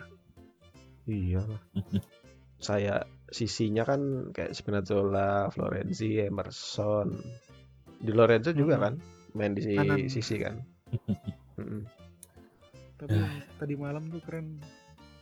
Iya 1.07 1.41
lah. 1.47 1.63
Saya 2.59 2.95
sisinya 3.31 3.87
kan 3.87 4.35
kayak 4.35 4.51
Spinazzola, 4.53 5.47
Florenzi, 5.49 6.19
Emerson. 6.19 7.15
Di 7.97 8.11
Lorenzo 8.11 8.51
juga 8.51 8.75
Hmm. 8.75 8.83
kan 8.83 8.95
main 9.39 9.55
di 9.55 9.63
Kanan. 9.71 10.11
sisi 10.11 10.35
kan. 10.43 10.59
Tapi 12.99 13.15
tadi 13.55 13.75
malam 13.79 14.11
tuh 14.11 14.19
keren. 14.19 14.59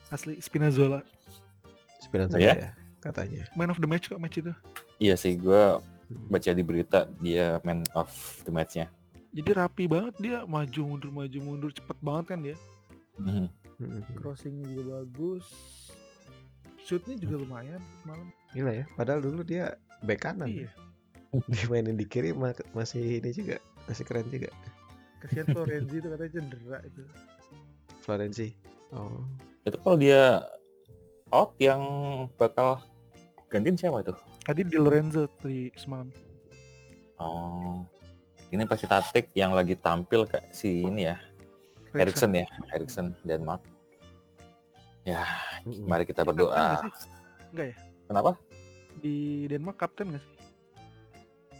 Asli 0.09 0.41
Spinazzola. 0.41 1.05
Spinazzola 2.01 2.41
Ya? 2.41 2.55
ya 2.57 2.71
katanya. 2.99 3.45
Man 3.53 3.69
of 3.69 3.79
the 3.79 3.87
match 3.87 4.07
kok 4.07 4.19
match 4.19 4.39
itu. 4.39 4.53
Iya 4.97 5.15
sih, 5.15 5.35
gue 5.35 5.63
Hmm. 6.07 6.31
baca 6.31 6.51
di 6.51 6.63
berita 6.63 7.11
dia 7.19 7.59
man 7.61 7.83
of 7.93 8.07
the 8.43 8.51
match-nya. 8.51 8.87
Jadi 9.31 9.51
rapi 9.53 9.85
banget 9.85 10.15
dia 10.17 10.37
maju 10.43 10.81
mundur 10.87 11.11
maju 11.11 11.39
mundur 11.41 11.71
cepet 11.71 11.99
banget 11.99 12.25
kan 12.31 12.39
dia. 12.41 12.57
Mhm. 13.19 13.47
Mm-mm. 13.77 14.01
Crossingnya 14.15 14.71
juga 14.71 15.03
bagus. 15.03 15.45
Shootnya 16.79 17.19
juga 17.19 17.43
lumayan 17.43 17.83
malam. 18.03 18.31
Gila 18.55 18.73
ya. 18.73 18.85
Padahal 18.95 19.21
dulu 19.21 19.43
dia 19.43 19.75
bek 20.01 20.23
kanan. 20.23 20.47
Iya. 20.47 20.71
Dia 21.53 21.67
mainin 21.69 21.99
di 21.99 22.07
kiri 22.07 22.33
ma- 22.33 22.55
masih 22.73 23.21
ini 23.21 23.29
juga, 23.29 23.59
masih 23.85 24.07
keren 24.07 24.31
juga. 24.31 24.49
Kasihan 25.21 25.45
Florenzi 25.53 25.99
itu 25.99 26.09
katanya 26.09 26.33
cedera 26.33 26.79
itu. 26.81 27.03
Florenzi. 28.01 28.49
Oh. 28.89 29.21
Itu 29.67 29.77
kalau 29.83 29.99
dia 29.99 30.41
out 31.35 31.55
yang 31.59 31.83
bakal 32.39 32.79
gantiin 33.51 33.79
siapa 33.79 34.03
itu? 34.03 34.15
Tadi 34.47 34.63
di 34.63 34.77
Lorenzo 34.79 35.27
tadi 35.43 35.71
semalam. 35.75 36.11
Oh. 37.19 37.83
Ini 38.47 38.63
pasti 38.71 38.87
taktik 38.87 39.35
yang 39.35 39.51
lagi 39.51 39.75
tampil 39.75 40.23
kayak 40.23 40.55
si 40.55 40.87
ini 40.87 41.11
ya, 41.11 41.19
Erikson 41.99 42.31
ya, 42.31 42.47
Erikson 42.71 43.11
Denmark. 43.27 43.59
Ya, 45.03 45.27
Mm-mm. 45.67 45.87
mari 45.91 46.07
kita 46.07 46.23
berdoa. 46.23 46.79
nggak? 46.79 46.95
Enggak 47.51 47.67
ya? 47.75 47.77
Kenapa? 48.07 48.31
Di 49.03 49.47
Denmark 49.51 49.77
kapten 49.83 50.15
gak 50.15 50.23
sih? 50.23 50.35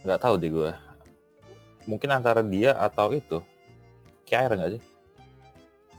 Nggak 0.07 0.19
tahu 0.23 0.33
deh 0.39 0.47
gue. 0.47 0.71
Mungkin 1.91 2.09
antara 2.11 2.39
dia 2.39 2.71
atau 2.79 3.11
itu. 3.11 3.43
Kyair 4.23 4.55
nggak 4.55 4.71
sih? 4.79 4.83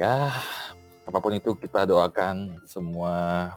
Ya, 0.01 0.33
apa 1.09 1.25
pun 1.25 1.33
itu 1.33 1.57
kita 1.57 1.89
doakan 1.89 2.61
semua 2.69 3.57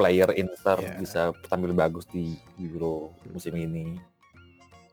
player 0.00 0.32
Inter 0.32 0.80
Ya. 0.80 0.96
bisa 0.96 1.20
tampil 1.52 1.76
bagus 1.76 2.08
di 2.08 2.40
Euro 2.56 3.12
musim 3.28 3.52
ini. 3.58 4.00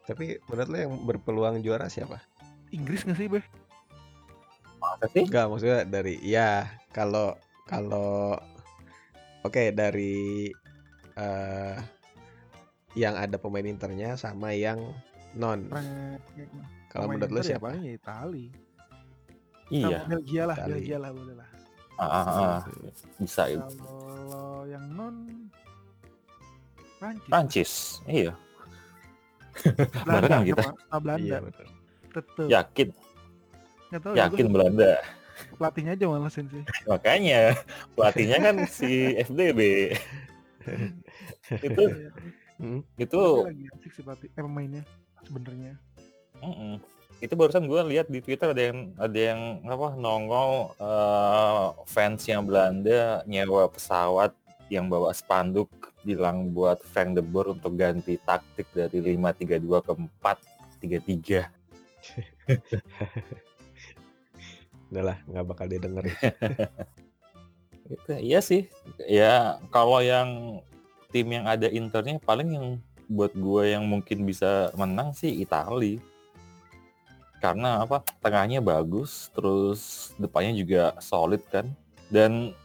Tapi 0.03 0.35
menurut 0.51 0.67
lo 0.67 0.77
yang 0.77 0.93
berpeluang 1.07 1.63
juara 1.63 1.87
siapa? 1.87 2.19
Inggris 2.75 3.07
gak 3.07 3.15
sih, 3.15 3.31
Beh? 3.31 3.45
Masa 4.83 5.07
sih? 5.15 5.23
Enggak, 5.23 5.47
maksudnya 5.47 5.79
dari 5.87 6.19
ya 6.19 6.67
kalau 6.91 7.39
kalau 7.65 8.35
oke 9.47 9.71
dari 9.71 10.51
eh 11.15 11.77
yang 12.99 13.15
ada 13.15 13.39
pemain 13.39 13.63
internya 13.65 14.19
sama 14.19 14.51
yang 14.51 14.81
non. 15.37 15.71
Kalau 16.91 17.07
menurut 17.11 17.31
lo 17.31 17.39
ya 17.39 17.55
siapa? 17.55 17.75
ya 17.79 17.95
Itali. 17.95 18.64
Iya. 19.67 19.97
Sama 19.97 20.07
Belgia 20.07 20.43
lah, 20.45 20.55
Itali. 20.55 20.71
Belgia 20.71 20.97
lah 20.97 21.09
boleh 21.11 21.35
lah. 21.35 21.47
Ah, 21.95 22.03
ah, 22.03 22.25
ah. 22.27 22.59
Bisa 23.17 23.43
itu. 23.47 23.63
Kalau 23.63 24.67
yang 24.67 24.85
non 24.91 25.15
Prancis. 26.95 27.27
Prancis. 27.27 27.71
Iya. 28.05 28.33
Belanda 29.55 30.11
Barengan 30.19 30.43
kita. 30.43 30.61
sama- 30.61 30.79
sama 30.81 30.99
Belanda. 30.99 31.23
Iya 31.23 31.37
betul. 31.41 31.65
Tetep. 32.11 32.45
Yakin, 32.47 32.87
Nggak 33.85 34.01
tahu 34.01 34.13
yakin 34.15 34.45
ya, 34.45 34.51
Belanda. 34.51 34.91
pelatihnya 35.51 35.91
aja 35.93 36.05
malesin 36.07 36.45
sih. 36.47 36.63
Makanya 36.85 37.39
pelatihnya 37.93 38.37
kan 38.41 38.55
si 38.67 38.91
FDB. 39.17 39.59
itu 41.61 41.83
Iya. 41.85 42.09
Hmm. 42.55 42.79
itu 42.95 43.21
lagi 43.43 43.65
asik 43.69 43.91
sih 43.91 44.01
pelatih, 44.01 44.29
eh 44.29 44.41
pemainnya 44.41 44.83
sebenarnya. 45.21 45.73
Mm-mm. 46.39 46.79
Itu 47.23 47.33
barusan 47.33 47.67
gue 47.67 47.81
lihat 47.95 48.07
di 48.11 48.19
Twitter 48.19 48.51
ada 48.51 48.63
yang 48.71 48.91
ada 48.99 49.19
yang 49.19 49.63
apa 49.63 49.95
nongol 49.95 50.75
eh, 50.77 51.65
fans 51.87 52.27
yang 52.27 52.43
Belanda 52.43 53.23
nyewa 53.23 53.71
pesawat 53.71 54.35
yang 54.67 54.89
bawa 54.89 55.13
spanduk 55.13 55.69
bilang 56.05 56.53
buat 56.53 56.81
Frank 56.85 57.17
de 57.17 57.23
Boer 57.25 57.57
untuk 57.57 57.77
ganti 57.77 58.17
taktik 58.21 58.69
dari 58.73 59.17
5-3-2 59.17 59.85
ke 59.85 59.93
4-3-3. 60.81 61.49
udahlah 64.93 65.17
nggak 65.27 65.45
bakal 65.49 65.65
didengerin. 65.67 66.13
Gitu, 67.85 68.17
iya 68.17 68.41
sih. 68.41 68.65
Ya 69.05 69.61
kalau 69.69 70.01
yang 70.01 70.57
tim 71.13 71.29
yang 71.29 71.45
ada 71.45 71.69
internya 71.69 72.17
paling 72.17 72.49
yang 72.49 72.67
buat 73.05 73.29
gue 73.37 73.77
yang 73.77 73.85
mungkin 73.85 74.25
bisa 74.25 74.73
menang 74.73 75.13
sih 75.13 75.45
Itali. 75.45 76.01
Karena 77.37 77.81
apa? 77.81 78.01
Tengahnya 78.19 78.59
bagus, 78.59 79.29
terus 79.31 79.81
depannya 80.15 80.53
juga 80.53 80.83
solid 80.99 81.41
kan. 81.45 81.69
Dan 82.07 82.55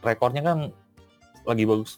rekornya 0.00 0.42
kan 0.42 0.58
lagi 1.42 1.64
bagus 1.64 1.96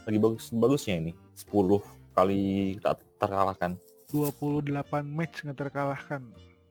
lagi 0.00 0.18
bagus 0.18 0.50
bagusnya 0.50 0.98
ini 0.98 1.12
10 1.36 1.78
kali 2.12 2.42
tak 2.78 2.98
terkalahkan 3.18 3.78
28 4.08 4.66
match 5.04 5.42
nggak 5.42 5.58
terkalahkan. 5.58 6.22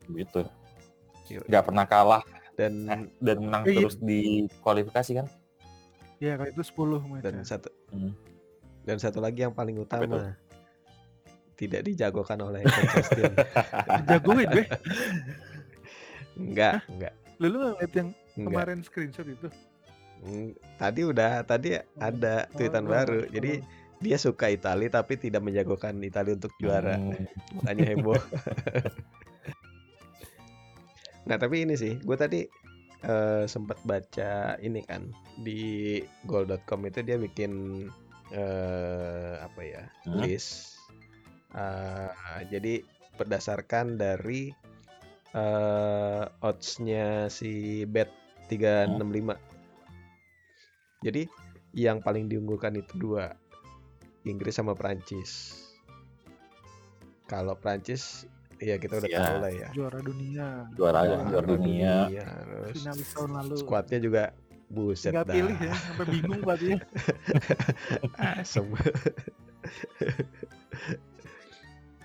gitu 0.10 0.44
nggak 1.46 1.64
pernah 1.64 1.86
kalah 1.86 2.24
Dan 2.56 2.88
eh, 2.88 3.08
dan 3.18 3.38
menang 3.40 3.64
Eh, 3.64 3.72
iya. 3.72 3.78
terus 3.80 3.96
di 3.98 4.20
kualifikasi 4.60 5.12
kan 5.16 5.28
Ya 6.18 6.36
kalau 6.36 6.50
itu 6.50 6.64
10 6.66 6.76
match. 7.06 7.24
dan 7.24 7.34
ya. 7.36 7.44
satu 7.46 7.70
Hmm. 7.90 8.12
dan 8.84 8.98
satu 8.98 9.20
lagi 9.20 9.40
yang 9.42 9.54
paling 9.54 9.80
utama 9.80 10.36
tidak 11.60 11.84
dijagokan 11.84 12.40
oleh 12.40 12.64
Manchester. 12.64 13.36
Jagoin 14.08 14.48
deh. 14.48 14.68
enggak, 16.40 16.88
enggak. 16.88 17.14
Lu 17.44 17.52
lu 17.52 17.58
nggak 17.60 17.76
liat 17.84 17.94
yang 18.00 18.10
Enggak. 18.40 18.48
kemarin 18.56 18.80
screenshot 18.80 19.28
itu? 19.28 19.48
Mm, 20.24 20.56
Tadi 20.80 21.02
udah, 21.04 21.44
tadi 21.44 21.76
ada 22.00 22.48
tweetan 22.56 22.88
oh, 22.88 22.92
baru. 22.92 23.20
oh. 23.24 23.32
Jadi 23.32 23.60
dia 24.00 24.16
suka 24.16 24.48
Itali 24.48 24.88
tapi 24.88 25.20
tidak 25.20 25.44
menjagokan 25.44 26.00
Itali 26.00 26.40
untuk 26.40 26.56
juara. 26.60 26.96
Hmm, 26.96 27.28
Makanya 27.60 27.84
heboh. 27.96 28.16
nah, 31.28 31.36
tapi 31.36 31.68
ini 31.68 31.76
sih, 31.76 32.00
gue 32.00 32.16
tadi 32.16 32.48
eh, 33.04 33.44
sempat 33.48 33.80
baca 33.84 34.56
ini 34.64 34.80
kan 34.88 35.12
di 35.44 36.00
goal.com 36.24 36.88
itu 36.88 37.04
dia 37.04 37.20
bikin 37.20 37.52
eh 38.32 39.36
apa 39.44 39.62
ya? 39.64 39.84
Hmm. 40.08 40.24
list. 40.24 40.79
Eh, 41.50 42.10
jadi 42.48 42.84
berdasarkan 43.16 43.96
dari 43.96 44.52
eh 45.30 46.24
odds-nya 46.42 47.28
si 47.28 47.84
bet 47.86 48.10
365. 48.48 49.36
Jadi 51.00 51.24
yang 51.72 52.00
paling 52.00 52.26
diunggulkan 52.26 52.76
itu 52.76 52.92
dua, 52.98 53.32
Inggris 54.24 54.54
sama 54.54 54.74
Prancis. 54.74 55.54
Kalau 57.26 57.54
Prancis 57.54 58.26
ya 58.58 58.76
kita 58.76 58.98
udah 58.98 59.08
Iya. 59.08 59.20
tahu 59.22 59.36
lah 59.38 59.52
ya. 59.54 59.68
Juara 59.72 60.00
dunia. 60.02 60.48
juara 60.74 61.00
Juara 61.06 61.24
juara 61.30 61.46
dunia 61.48 61.94
terus 62.10 62.74
Finalis 62.76 63.08
tahun 63.14 63.30
lalu. 63.38 63.54
skuadnya 63.56 64.00
juga 64.02 64.24
buset 64.68 65.14
Tinggal 65.14 65.26
dah. 65.26 65.34
pilih 65.34 65.58
ya, 65.60 65.74
sampai 65.78 66.06
bingung 66.10 66.40
pelatihnya. 66.42 66.80
Asem. 68.42 68.66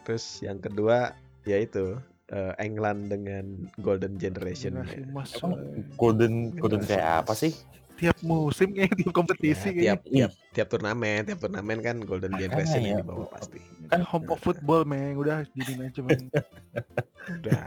terus 0.05 0.41
yang 0.45 0.61
kedua 0.61 1.17
yaitu 1.45 1.99
eh, 2.33 2.53
England 2.61 3.13
dengan 3.13 3.69
Golden 3.81 4.17
Generation. 4.17 4.81
Emas. 4.85 5.37
Emang 5.41 5.61
eh. 5.61 5.85
golden 5.99 6.55
golden 6.57 6.85
kayak 6.85 7.25
apa 7.25 7.33
emas. 7.35 7.43
sih 7.45 7.53
Tiap 7.95 8.19
musim 8.27 8.75
kayak 8.75 8.91
tiap 8.99 9.15
kompetisi 9.15 9.71
Ya, 9.79 9.95
tiap 9.95 10.01
tiap 10.11 10.33
tiap 10.51 10.67
turnamen, 10.71 11.23
tiap 11.27 11.39
turnamen 11.39 11.79
kan 11.79 11.97
Golden 12.03 12.35
Makanya 12.35 12.43
Generation 12.51 12.81
yang 12.83 12.97
ya. 12.99 13.03
dibawa 13.07 13.25
pasti. 13.31 13.59
kan 13.87 14.01
Home 14.11 14.27
of 14.35 14.39
football, 14.43 14.83
meng. 14.83 15.15
Udah 15.15 15.47
jadi 15.55 15.73
meng. 15.79 16.27
Udah 17.39 17.63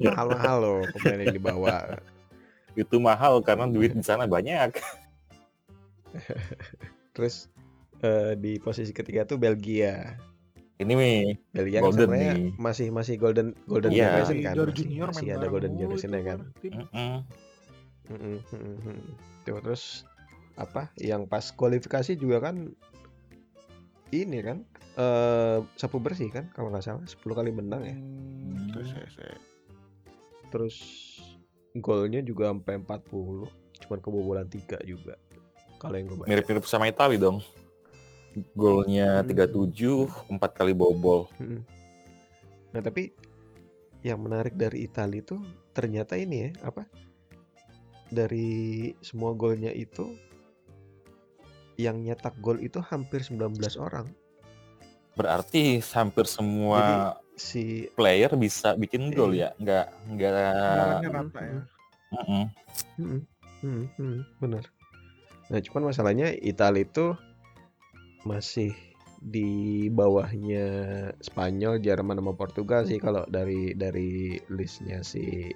mahal-mahal 0.00 0.56
loh 0.64 0.80
pemain 0.96 1.20
yang 1.20 1.36
dibawa. 1.36 2.00
itu 2.78 2.96
mahal 3.02 3.42
karena 3.42 3.66
duit 3.66 3.90
di 3.92 4.00
sana 4.06 4.30
banyak 4.30 4.78
Terus 7.12 7.50
eh, 8.00 8.38
di 8.38 8.56
posisi 8.62 8.94
ketiga 8.94 9.26
tuh 9.26 9.36
Belgia. 9.36 10.16
Ini 10.80 10.92
nih 10.96 11.16
kan 11.52 11.82
Golden 11.84 12.08
sebenarnya 12.08 12.32
nih. 12.34 12.50
masih 12.56 12.88
masih 12.88 13.14
Golden 13.20 13.52
Golden 13.68 13.92
Iya. 13.92 14.24
Generation 14.24 14.38
kan. 14.40 14.54
Masih, 14.56 14.74
junior 14.80 15.08
masih 15.12 15.28
ada 15.36 15.46
Golden 15.46 15.72
Generation 15.76 16.10
itu 16.10 16.16
ya 16.16 16.24
kan. 16.24 16.38
mm-mm, 18.10 18.36
mm. 18.50 19.00
Tuh, 19.44 19.60
terus 19.60 20.08
apa? 20.56 20.88
Yang 20.96 21.22
pas 21.28 21.44
kualifikasi 21.52 22.16
juga 22.16 22.40
kan 22.40 22.72
ini 24.10 24.38
kan 24.42 24.64
eh 24.98 25.62
sapu 25.78 26.02
bersih 26.02 26.32
kan 26.32 26.50
kalau 26.50 26.72
nggak 26.74 26.82
salah 26.82 27.04
10 27.06 27.20
kali 27.38 27.50
menang 27.52 27.82
ya. 27.86 27.94
Hmm, 27.94 28.72
terus. 28.74 28.88
Terus 30.50 30.76
golnya 31.78 32.18
juga 32.18 32.50
sampai 32.50 32.82
40, 32.82 33.46
cuman 33.86 33.98
kebobolan 34.02 34.48
3 34.50 34.82
juga. 34.82 35.14
Kalau 35.78 35.94
yang 35.94 36.10
gue 36.10 36.26
mirip-mirip 36.26 36.66
sama 36.66 36.90
Itali 36.90 37.16
dong 37.16 37.40
golnya 38.54 39.20
Hmm. 39.20 39.28
37 39.28 40.06
empat 40.30 40.50
kali 40.54 40.72
bobol 40.72 41.26
Mm-mm. 41.38 41.60
Nah, 42.70 42.78
tapi 42.80 43.10
yang 44.00 44.22
menarik 44.22 44.54
dari 44.54 44.86
Italia 44.86 45.18
itu 45.18 45.42
ternyata 45.74 46.14
ini 46.14 46.46
ya, 46.46 46.50
apa? 46.62 46.86
Dari 48.08 48.90
semua 49.02 49.34
golnya 49.34 49.74
itu 49.74 50.14
yang 51.74 51.98
nyetak 51.98 52.38
gol 52.38 52.60
itu 52.60 52.78
hampir 52.80 53.22
19 53.22 53.58
orang. 53.76 54.06
berarti 55.10 55.82
hampir 55.92 56.24
semua 56.24 57.12
Si 57.34 57.90
player 57.92 58.30
bisa 58.36 58.72
bikin 58.72 59.10
gol 59.10 59.32
Iya. 59.32 59.52
ya 59.52 59.60
nggak 59.60 59.86
nggak 60.16 60.32
Anggarannya 60.54 61.08
rata 61.10 61.40
ya. 61.40 61.60
Mm-mm. 62.10 62.44
Mm-mm. 62.96 63.20
Mm, 63.60 63.84
mm, 63.98 64.18
benar. 64.38 64.64
Nah, 65.50 65.60
cuman 65.60 65.82
masalahnya 65.88 66.32
Italia 66.32 66.84
itu 66.84 67.12
masih 68.22 68.72
di 69.20 69.48
bawahnya 69.88 70.64
Spanyol, 71.20 71.76
Jerman 71.78 72.16
sama 72.16 72.32
Portugal 72.32 72.84
sih 72.84 72.96
kalau 72.96 73.24
dari 73.28 73.76
dari 73.76 74.40
listnya 74.48 75.04
si 75.04 75.52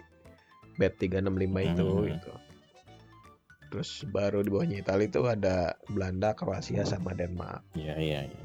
Bet 0.76 0.98
365 0.98 1.64
itu 1.64 1.84
Hmm. 1.86 2.08
gitu. 2.10 2.32
Terus 3.70 3.90
baru 4.06 4.44
di 4.44 4.50
bawahnya 4.52 4.78
Italia 4.80 5.06
itu 5.08 5.20
ada 5.24 5.56
Belanda, 5.88 6.30
Kroasia 6.32 6.84
sama 6.84 7.10
Denmark. 7.10 7.64
Iya 7.74 7.94
iya 7.96 8.20
iya. 8.28 8.42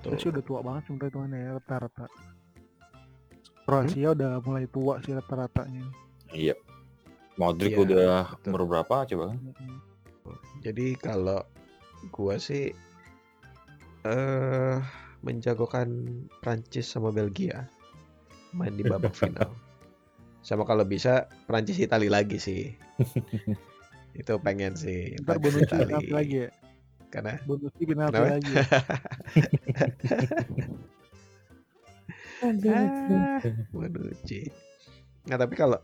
Kroasia 0.00 0.16
sih 0.18 0.30
udah 0.30 0.44
tua 0.44 0.60
banget 0.62 0.82
sebenarnya 0.86 1.08
hitungannya 1.10 1.38
ya 1.38 1.50
rata-rata. 1.58 2.06
Kroasia 3.66 4.08
udah 4.12 4.30
mulai 4.40 4.66
tua 4.66 4.94
sih 5.04 5.12
rata-ratanya. 5.12 5.84
Iya. 6.32 6.54
Modric 7.36 7.72
Iya, 7.72 7.80
udah 7.80 8.08
betul. 8.36 8.50
umur 8.52 8.62
berapa 8.68 8.94
coba 9.06 9.24
kan? 9.32 9.38
Jadi 10.60 10.86
kalau 10.94 11.40
gua 12.12 12.36
sih 12.36 12.72
eh 14.06 14.78
menjagokan 15.20 15.88
Prancis 16.40 16.88
sama 16.88 17.12
Belgia 17.12 17.68
main 18.56 18.74
di 18.74 18.82
babak 18.82 19.14
final. 19.20 19.52
Sama 20.40 20.64
kalau 20.64 20.88
bisa 20.88 21.28
Prancis 21.44 21.76
Itali 21.78 22.08
lagi 22.08 22.40
sih. 22.40 22.72
Itu 24.20 24.40
pengen 24.40 24.74
sih. 24.74 25.14
Ntar 25.20 25.38
penalti 25.38 26.10
lagi 26.10 26.36
ya. 26.48 26.50
Karena 27.10 27.36
penalti 27.44 27.82
Kenapa? 27.84 28.38
lagi 28.38 28.50
ya. 28.56 28.64
ah, 32.72 33.38
Bonucci. 33.68 34.48
Nah 35.28 35.36
tapi 35.36 35.54
kalau 35.60 35.78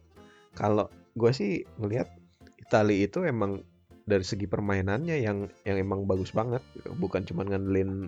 kalau 0.56 0.88
gue 1.12 1.32
sih 1.36 1.68
ngelihat 1.76 2.08
Itali 2.56 3.04
itu 3.04 3.22
emang 3.28 3.60
dari 4.06 4.22
segi 4.22 4.46
permainannya 4.46 5.18
yang 5.18 5.50
yang 5.66 5.76
emang 5.82 6.06
bagus 6.06 6.30
banget 6.30 6.62
gitu. 6.78 6.94
bukan 6.96 7.26
cuma 7.26 7.42
ngandelin 7.42 8.06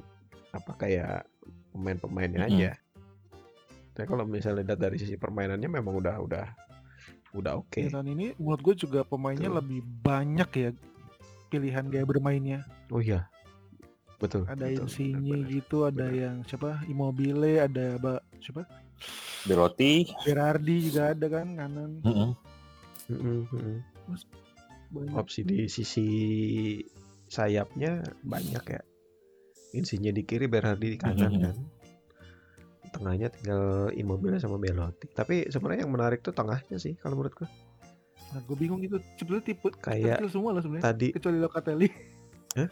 apa 0.54 0.72
kayak 0.78 1.26
pemain-pemainnya 1.74 2.46
Mm-mm. 2.46 2.54
aja. 2.54 2.70
Tapi 3.98 4.06
kalau 4.06 4.24
misalnya 4.24 4.62
lihat 4.62 4.78
dari 4.78 4.96
sisi 4.96 5.18
permainannya 5.18 5.66
memang 5.66 5.98
udah 5.98 6.16
udah 6.22 6.46
udah 7.34 7.52
oke. 7.60 7.82
Ya, 7.82 7.90
tahun 7.90 8.14
ini 8.14 8.26
menurut 8.38 8.62
gue 8.62 8.74
juga 8.88 9.02
pemainnya 9.02 9.50
Betul. 9.50 9.58
lebih 9.58 9.80
banyak 10.06 10.50
ya 10.54 10.70
pilihan 11.50 11.84
gaya 11.90 12.06
bermainnya. 12.06 12.62
Oh 12.94 13.02
iya. 13.02 13.26
Betul. 14.22 14.46
Ada 14.46 14.66
betul, 14.70 14.86
Insigne 14.86 15.18
benar-benar. 15.18 15.54
gitu, 15.54 15.76
ada 15.86 16.06
benar. 16.10 16.22
yang 16.22 16.36
siapa? 16.46 16.70
Immobile, 16.90 17.52
ada 17.62 17.86
ba, 18.02 18.14
siapa? 18.42 18.66
Belotti. 19.46 20.10
Berardi 20.26 20.76
juga 20.90 21.14
ada 21.14 21.26
kan 21.30 21.46
kanan. 21.54 21.90
Mm-mm. 22.02 22.30
Mm-mm, 23.08 23.38
mm-mm. 23.50 23.78
Banyak. 24.88 25.14
opsi 25.14 25.40
di 25.42 25.66
sisi 25.66 26.06
sayapnya 27.24 28.00
banyak 28.22 28.64
ya. 28.64 28.82
Insinya 29.70 30.08
di 30.08 30.24
kiri, 30.24 30.46
Berardi 30.46 30.96
di 30.96 30.98
kanan 30.98 31.28
Mhm. 31.30 31.42
kan. 31.42 31.56
Tengahnya 32.88 33.28
tinggal 33.28 33.62
Immobile 33.92 34.40
sama 34.40 34.56
Belotti. 34.56 35.12
Tapi 35.12 35.44
sebenarnya 35.46 35.84
yang 35.84 35.92
menarik 35.92 36.20
tuh 36.20 36.32
tengahnya 36.32 36.76
sih 36.76 36.96
kalau 36.96 37.20
menurutku. 37.20 37.44
Nah, 38.28 38.40
gue 38.40 38.56
bingung 38.56 38.80
itu 38.80 38.96
sebetulnya 39.14 39.44
tipe 39.46 39.68
Kayak 39.74 40.20
kecil 40.20 40.28
semua 40.30 40.50
lah 40.52 40.60
sebenarnya 40.60 40.84
Tadi 40.84 41.06
kecuali 41.10 41.38
Locatelli. 41.38 41.88
Hah? 42.56 42.68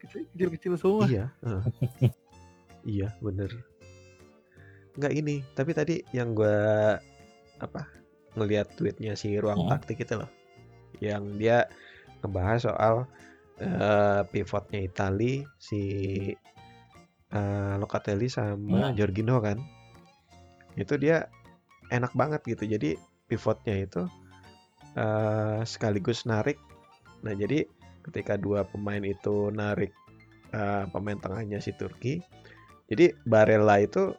Kecil-kecil 0.32 0.74
semua. 0.76 1.04
iya, 1.06 1.26
heeh. 1.42 1.62
iya 2.94 3.08
bener. 3.18 3.50
Nggak 4.94 5.12
ini, 5.14 5.42
tapi 5.52 5.70
tadi 5.70 6.02
yang 6.10 6.30
gua 6.32 6.98
apa 7.58 7.86
ngelihat 8.34 8.74
tweetnya 8.74 9.14
si 9.14 9.34
ruang 9.34 9.66
Hmm. 9.66 9.70
taktik 9.70 9.98
itu 10.00 10.14
loh, 10.14 10.30
yang 11.00 11.36
dia 11.40 11.66
ngebahas 12.20 12.60
soal 12.68 12.94
eh, 13.60 14.22
pivotnya 14.28 14.80
Itali 14.84 15.44
si 15.56 15.82
eh, 17.32 17.74
Locatelli 17.80 18.28
sama 18.28 18.92
Hmm. 18.92 18.96
Jorginho 18.96 19.40
kan, 19.40 19.58
itu 20.76 20.94
dia 21.00 21.28
enak 21.90 22.12
banget 22.14 22.40
gitu. 22.46 22.64
Jadi 22.68 22.96
pivotnya 23.26 23.74
itu 23.84 24.02
eh, 24.96 25.60
sekaligus 25.64 26.24
narik. 26.28 26.56
Nah 27.24 27.36
jadi 27.36 27.64
ketika 28.00 28.40
dua 28.40 28.64
pemain 28.64 29.00
itu 29.04 29.52
narik 29.52 29.92
eh, 30.52 30.84
pemain 30.92 31.16
tengahnya 31.20 31.60
si 31.60 31.72
Turki, 31.76 32.20
jadi 32.88 33.12
Barella 33.28 33.76
itu 33.80 34.16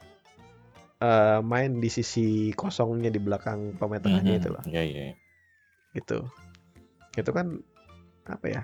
eh, 1.01 1.39
main 1.41 1.81
di 1.81 1.89
sisi 1.89 2.53
kosongnya 2.53 3.09
di 3.09 3.19
belakang 3.19 3.75
pemain 3.75 3.99
tengahnya 3.99 4.37
itu 4.37 4.49
loh, 4.53 4.63
Iya 4.69 4.81
iya. 4.85 5.03
gitu. 5.97 6.29
Itu 7.17 7.31
kan 7.35 7.59
apa 8.27 8.45
ya? 8.47 8.61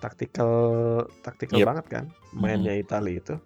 Taktikal 0.00 0.50
taktikal 1.20 1.60
Yep. 1.60 1.68
banget 1.68 1.86
kan 1.92 2.04
mainnya 2.32 2.72
Italia 2.72 3.20
itu. 3.20 3.36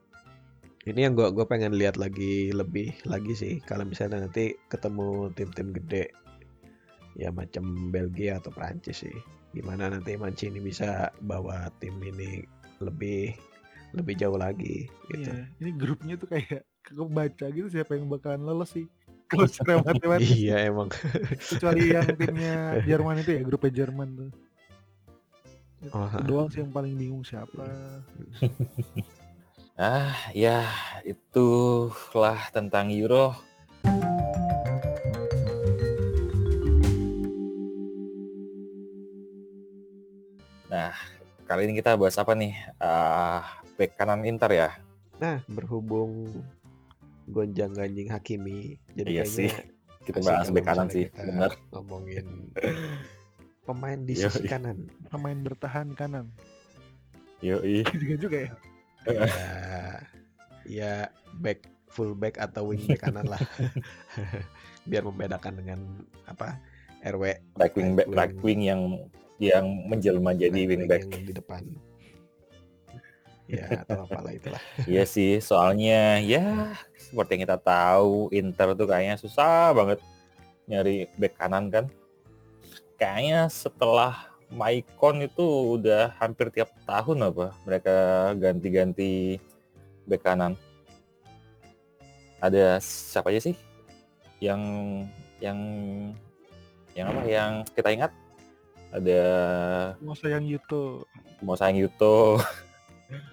Ini 0.84 1.08
yang 1.08 1.16
gua 1.16 1.32
gua 1.32 1.48
pengen 1.48 1.74
lihat 1.74 1.96
lagi 1.96 2.52
lebih 2.52 2.92
lagi 3.08 3.32
sih 3.32 3.58
kalau 3.64 3.88
misalnya 3.88 4.28
nanti 4.28 4.52
ketemu 4.68 5.32
tim-tim 5.32 5.72
gede 5.72 6.12
ya 7.16 7.32
macam 7.32 7.90
Belgia 7.90 8.38
atau 8.38 8.52
Prancis 8.52 9.02
sih. 9.02 9.16
Gimana 9.54 9.90
nanti 9.90 10.18
Mancini 10.18 10.60
bisa 10.60 11.10
bawa 11.22 11.70
tim 11.78 11.96
ini 12.02 12.42
lebih 12.82 13.32
lebih 13.94 14.14
jauh 14.18 14.34
lagi 14.38 14.90
gitu. 15.08 15.30
Iya, 15.30 15.46
ini 15.62 15.70
grupnya 15.78 16.14
tuh 16.18 16.26
kayak 16.26 16.66
kebaca 16.84 17.46
gitu 17.54 17.70
siapa 17.70 17.94
yang 17.96 18.10
bakalan 18.10 18.42
lolos 18.42 18.74
sih. 18.74 18.86
Kalau 19.24 19.46
secara 19.48 19.80
matematis 19.80 20.28
Iya 20.30 20.68
emang. 20.68 20.88
kecuali 21.48 21.90
yang 21.96 22.06
timnya 22.14 22.56
Jerman 22.88 23.16
itu 23.24 23.30
ya 23.34 23.42
grupnya 23.42 23.72
Jerman 23.84 24.08
tuh. 24.14 24.30
Oh, 25.92 26.08
doang 26.24 26.48
sih 26.48 26.64
yang 26.64 26.72
paling 26.72 26.96
bingung 26.96 27.24
siapa. 27.24 27.64
Ah, 29.74 30.14
ya 30.30 30.70
itulah 31.02 32.38
tentang 32.54 32.94
Euro. 32.94 33.34
Nah, 40.70 40.94
kali 41.46 41.66
ini 41.68 41.74
kita 41.78 41.98
bahas 41.98 42.16
apa 42.18 42.32
nih? 42.34 42.54
Ah, 42.78 43.42
back 43.74 43.98
kanan 43.98 44.22
Inter 44.22 44.50
ya. 44.54 44.68
Nah, 45.18 45.42
berhubung 45.46 46.42
gonjang 47.34 47.74
ganjing 47.74 48.06
Hakimi, 48.14 48.78
jadi 48.94 49.10
Iya 49.20 49.24
sih, 49.26 49.50
Kita 50.06 50.22
bahas 50.22 50.54
back 50.54 50.64
kanan 50.70 50.86
sih, 50.86 51.10
benar. 51.10 51.50
Ngomongin 51.74 52.54
pemain 53.66 53.98
di 53.98 54.14
Yoi. 54.14 54.30
sisi 54.30 54.46
kanan. 54.46 54.86
Pemain 55.10 55.38
bertahan 55.42 55.90
kanan. 55.98 56.30
Yoi. 57.42 57.82
juga 58.02 58.14
juga 58.20 58.36
ya. 58.38 58.50
Ya, 59.04 59.24
ya 60.64 60.92
back 61.40 61.66
full 61.90 62.16
back 62.16 62.38
atau 62.40 62.70
wing 62.72 62.84
back 62.86 63.02
kanan 63.04 63.26
lah. 63.26 63.40
Biar 64.88 65.02
membedakan 65.04 65.54
dengan 65.58 65.80
apa? 66.28 66.60
RW 67.04 67.36
Right 67.60 67.74
wing 67.76 67.96
back, 68.00 68.08
right 68.12 68.36
wing 68.40 68.64
yang 68.64 68.80
yang 69.36 69.66
menjelma 69.88 70.32
jadi 70.32 70.56
right 70.64 70.70
wing 70.72 70.84
back. 70.88 71.02
yang 71.04 71.24
di 71.28 71.34
depan. 71.36 71.62
Ya, 73.44 73.84
atau 73.84 74.08
apalah 74.08 74.32
itulah. 74.32 74.60
Iya 74.90 75.04
sih, 75.04 75.36
soalnya 75.44 76.16
ya 76.24 76.72
seperti 76.96 77.36
yang 77.36 77.42
kita 77.44 77.58
tahu 77.60 78.32
Inter 78.32 78.72
tuh 78.72 78.88
kayaknya 78.88 79.20
susah 79.20 79.76
banget 79.76 80.00
nyari 80.64 81.12
back 81.20 81.36
kanan 81.36 81.68
kan. 81.68 81.84
Kayaknya 82.96 83.52
setelah 83.52 84.32
Maicon 84.54 85.24
itu 85.26 85.76
udah 85.76 86.14
hampir 86.16 86.48
tiap 86.54 86.70
tahun 86.86 87.26
apa 87.28 87.52
mereka 87.68 87.96
ganti-ganti 88.38 89.36
back 90.08 90.24
kanan. 90.24 90.56
Ada 92.40 92.80
siapa 92.80 93.28
aja 93.32 93.40
sih 93.40 93.56
yang 94.40 94.60
yang 95.40 95.58
yang 96.94 97.06
apa 97.12 97.22
yang 97.28 97.52
kita 97.76 97.88
ingat? 97.92 98.12
Ada 98.94 99.22
Mau 99.98 100.14
sayang 100.14 100.46
Yuto. 100.46 101.02
mau 101.42 101.58
sayang 101.58 101.82
Yuto, 101.82 102.38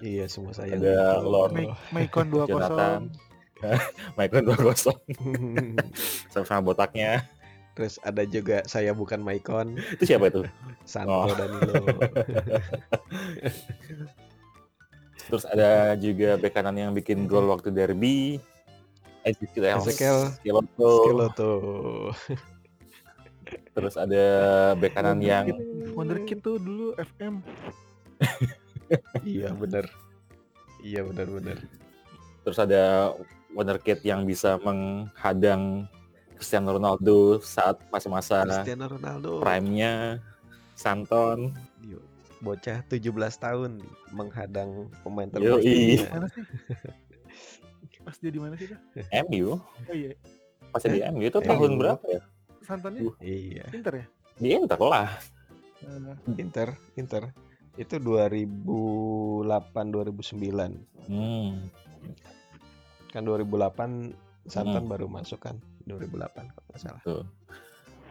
Iya, 0.01 0.25
semua 0.27 0.51
saya 0.51 0.75
Ada. 0.75 1.21
Lord. 1.21 1.55
Maicon 1.89 2.27
2-0. 2.29 2.49
Jonathan. 2.49 3.01
Maicon 4.17 4.43
2-0 4.49 4.73
sama-sama 6.33 6.61
botaknya. 6.63 7.23
Terus 7.71 7.95
ada 8.03 8.27
juga 8.27 8.67
saya 8.67 8.91
bukan 8.91 9.23
Maicon, 9.23 9.79
Itu 9.95 10.03
siapa 10.03 10.27
itu? 10.27 10.43
Santo 10.83 11.23
Oh. 11.23 11.31
Danilo. 11.31 11.87
Terus 15.21 15.47
ada 15.47 15.95
juga 15.95 16.35
bek 16.35 16.51
kanan 16.51 16.75
yang 16.75 16.91
bikin 16.91 17.29
gol 17.29 17.47
waktu 17.47 17.71
derby. 17.71 18.41
Ezekiel 19.23 19.79
Ezekiel 19.79 20.17
Skeleto. 20.35 20.91
Skeleto. 21.07 21.53
Terus 23.71 23.95
ada 23.95 24.25
bek 24.75 24.91
kanan 24.91 25.23
yang 25.23 25.47
Wonderkid 25.95 26.43
tuh 26.43 26.59
dulu 26.59 26.91
FM. 26.97 27.39
Iya 29.23 29.49
bener. 29.61 29.85
Iya 30.81 31.05
bener 31.05 31.27
bener. 31.29 31.57
terus 32.41 32.57
ada 32.57 33.13
wonderkid 33.53 34.01
yang 34.01 34.25
bisa 34.25 34.57
menghadang 34.65 35.85
Cristiano 36.33 36.73
Ronaldo 36.73 37.37
saat 37.37 37.77
masa-masa 37.93 38.41
Cristiano 38.49 38.89
Ronaldo. 38.89 39.45
prime-nya. 39.45 40.17
Santon. 40.73 41.53
Yuk, 41.85 42.01
Bocah 42.41 42.81
17 42.89 43.05
tahun 43.37 43.77
menghadang 44.09 44.89
pemain 45.05 45.29
terbaik 45.29 45.61
dunia. 45.61 46.09
Mana 46.09 46.27
sih? 46.33 46.41
Pas 48.01 48.17
dia 48.17 48.31
di 48.33 48.41
mana 48.41 48.57
sih? 48.57 48.65
Dah? 48.73 48.81
MU. 49.29 49.61
Oh 49.61 49.93
iya, 49.93 50.17
Pas 50.73 50.81
di 50.81 50.97
MU 51.13 51.21
itu 51.21 51.37
tahun 51.37 51.77
berapa 51.77 52.01
ya? 52.09 52.21
santannya 52.65 53.13
Iya, 53.21 53.69
Inter 53.69 53.93
ya? 54.01 54.05
Di 54.41 54.49
Inter 54.57 54.79
lah. 54.81 55.09
Nah, 55.85 56.17
Inter, 56.41 56.73
Inter. 56.97 57.29
Itu 57.73 57.95
2008 57.97 59.45
2009. 59.87 60.75
Hmm. 61.07 61.71
Kan 63.09 63.23
2008 63.23 64.11
Santon 64.45 64.83
Hmm. 64.83 64.91
baru 64.91 65.05
masuk 65.05 65.39
kan 65.39 65.55
2008 65.83 66.47
kalau 66.47 66.65
nggak 66.67 66.79
salah. 66.79 67.01
Tuh. 67.03 67.23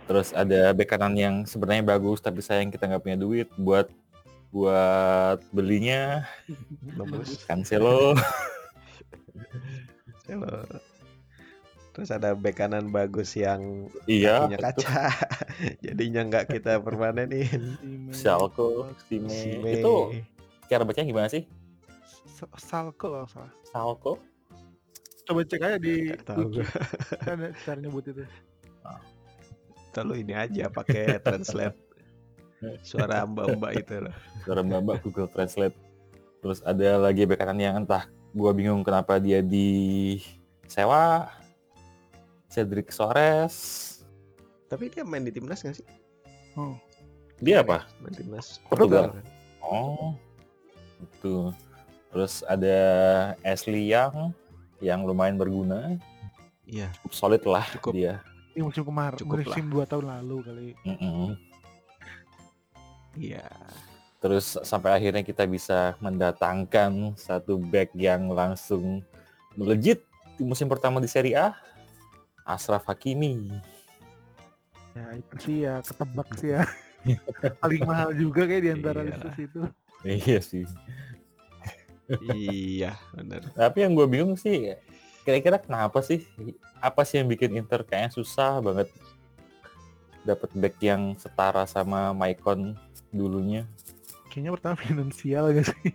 Terus 0.05 0.33
ada 0.33 0.73
bek 0.73 0.88
kanan 0.88 1.14
yang 1.14 1.37
sebenarnya 1.44 1.87
bagus 1.87 2.18
tapi 2.18 2.40
sayang 2.40 2.68
kita 2.68 2.85
nggak 2.85 3.01
punya 3.01 3.14
duit 3.14 3.49
buat 3.57 3.87
buat 4.51 5.38
belinya 5.51 6.27
Bagus. 6.99 7.46
Cancelo. 7.46 8.18
Kalau- 10.27 10.66
Terus 12.01 12.17
ada 12.17 12.33
bek 12.33 12.57
kanan 12.57 12.89
bagus 12.89 13.37
yang 13.37 13.93
iya. 14.09 14.49
punya 14.49 14.57
kaca. 14.57 15.13
Jadinya 15.85 16.25
nggak 16.33 16.49
kita 16.49 16.81
permanenin. 16.81 17.77
Schalke, 18.09 18.89
Sime. 19.05 19.29
Sime. 19.29 19.85
Itu 19.85 20.17
cara 20.73 20.89
bacanya 20.89 21.05
gimana 21.05 21.29
sih? 21.29 21.45
Sa- 22.25 22.49
Salko 22.57 22.97
kalau 23.13 23.29
nggak 23.29 23.37
salah. 23.37 23.53
Salko? 23.69 24.13
Coba 25.29 25.45
cek 25.45 25.61
aja 25.61 25.77
di 25.77 26.09
tahu. 26.25 26.65
Ada 27.29 27.53
cara 27.69 27.79
nyebut 27.85 28.09
itu. 28.09 28.25
Lalu 30.01 30.25
ini 30.25 30.33
aja 30.33 30.73
pakai 30.73 31.05
translate 31.29 31.77
suara 32.81 33.29
mbak-mbak 33.29 33.85
itu 33.85 34.09
loh. 34.09 34.17
Suara 34.49 34.65
mbak 34.65 35.05
Google 35.05 35.29
Translate. 35.29 35.77
Terus 36.41 36.65
ada 36.65 36.97
lagi 36.97 37.29
bek 37.29 37.37
kanan 37.37 37.61
yang 37.61 37.77
entah 37.85 38.09
gua 38.33 38.57
bingung 38.57 38.81
kenapa 38.81 39.21
dia 39.21 39.45
di 39.45 40.17
sewa. 40.65 41.29
Cedric 42.51 42.91
Suarez. 42.91 43.55
Tapi 44.67 44.91
dia 44.91 45.07
main 45.07 45.23
di 45.23 45.31
timnas 45.31 45.63
nggak 45.63 45.77
sih? 45.79 45.87
Oh, 46.55 46.75
Dia 47.39 47.63
apa? 47.63 47.87
Main 48.03 48.13
timnas 48.13 48.59
Portugal. 48.67 49.15
Oh, 49.63 50.19
itu. 51.01 51.55
Terus 52.11 52.43
ada 52.45 52.79
Ashley 53.41 53.87
Young 53.89 54.35
yang 54.83 55.07
lumayan 55.07 55.39
berguna, 55.39 55.95
Iya. 56.67 56.91
cukup 57.01 57.13
solid 57.15 57.43
lah 57.47 57.67
Cukup. 57.79 57.95
dia. 57.95 58.19
ini 58.51 58.67
musim 58.67 58.83
kemarin, 58.83 59.15
Cukup 59.17 59.47
musim 59.47 59.71
dua 59.71 59.87
tahun 59.87 60.11
lalu 60.11 60.37
kali. 60.43 60.69
Iya. 63.15 63.47
Terus 64.21 64.59
sampai 64.61 64.91
akhirnya 64.93 65.23
kita 65.23 65.47
bisa 65.47 65.95
mendatangkan 65.99 67.15
satu 67.17 67.57
back 67.57 67.95
yang 67.95 68.29
langsung 68.29 69.01
melejit 69.57 70.03
di 70.37 70.45
musim 70.45 70.67
pertama 70.67 70.99
di 70.99 71.09
Serie 71.09 71.39
A, 71.39 71.57
Ashraf 72.46 72.87
Hakimi. 72.87 73.50
Ya 74.96 75.07
itu 75.16 75.35
sih 75.40 75.57
ya 75.64 75.81
ketebak 75.85 76.29
sih 76.37 76.50
ya. 76.57 76.62
Paling 77.62 77.83
mahal 77.87 78.11
juga 78.12 78.44
kayak 78.44 78.62
di 78.62 78.70
antara 78.70 79.00
list 79.07 79.24
itu. 79.38 79.61
Iya 80.05 80.38
sih. 80.40 80.64
iya, 82.35 82.98
benar. 83.14 83.46
Tapi 83.55 83.87
yang 83.87 83.94
gue 83.94 84.07
bingung 84.11 84.35
sih, 84.35 84.74
kira-kira 85.22 85.62
kenapa 85.62 86.03
sih? 86.03 86.26
Apa 86.83 87.07
sih 87.07 87.22
yang 87.22 87.31
bikin 87.31 87.55
Inter 87.55 87.87
kayaknya 87.87 88.11
susah 88.11 88.59
banget 88.59 88.90
dapat 90.24 90.50
back 90.53 90.76
yang 90.83 91.16
setara 91.16 91.64
sama 91.64 92.12
Maicon 92.12 92.76
dulunya. 93.12 93.64
Kayaknya 94.31 94.50
pertama 94.57 94.76
finansial 94.87 95.44
gak 95.55 95.66
sih? 95.70 95.92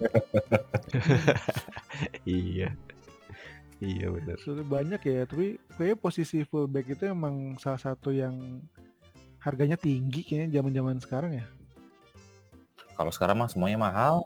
iya. 2.24 2.72
Iya 3.80 4.12
benar. 4.12 4.36
Banyak 4.68 5.00
ya, 5.02 5.24
tapi 5.24 5.56
kayaknya 5.74 5.96
posisi 5.96 6.44
fullback 6.44 6.92
itu 6.92 7.08
emang 7.08 7.56
salah 7.56 7.80
satu 7.80 8.12
yang 8.12 8.60
harganya 9.40 9.80
tinggi 9.80 10.20
kayaknya 10.20 10.60
zaman-zaman 10.60 11.00
sekarang 11.00 11.32
ya. 11.40 11.46
Kalau 12.92 13.08
sekarang 13.08 13.40
mah 13.40 13.48
semuanya 13.48 13.80
mahal. 13.80 14.20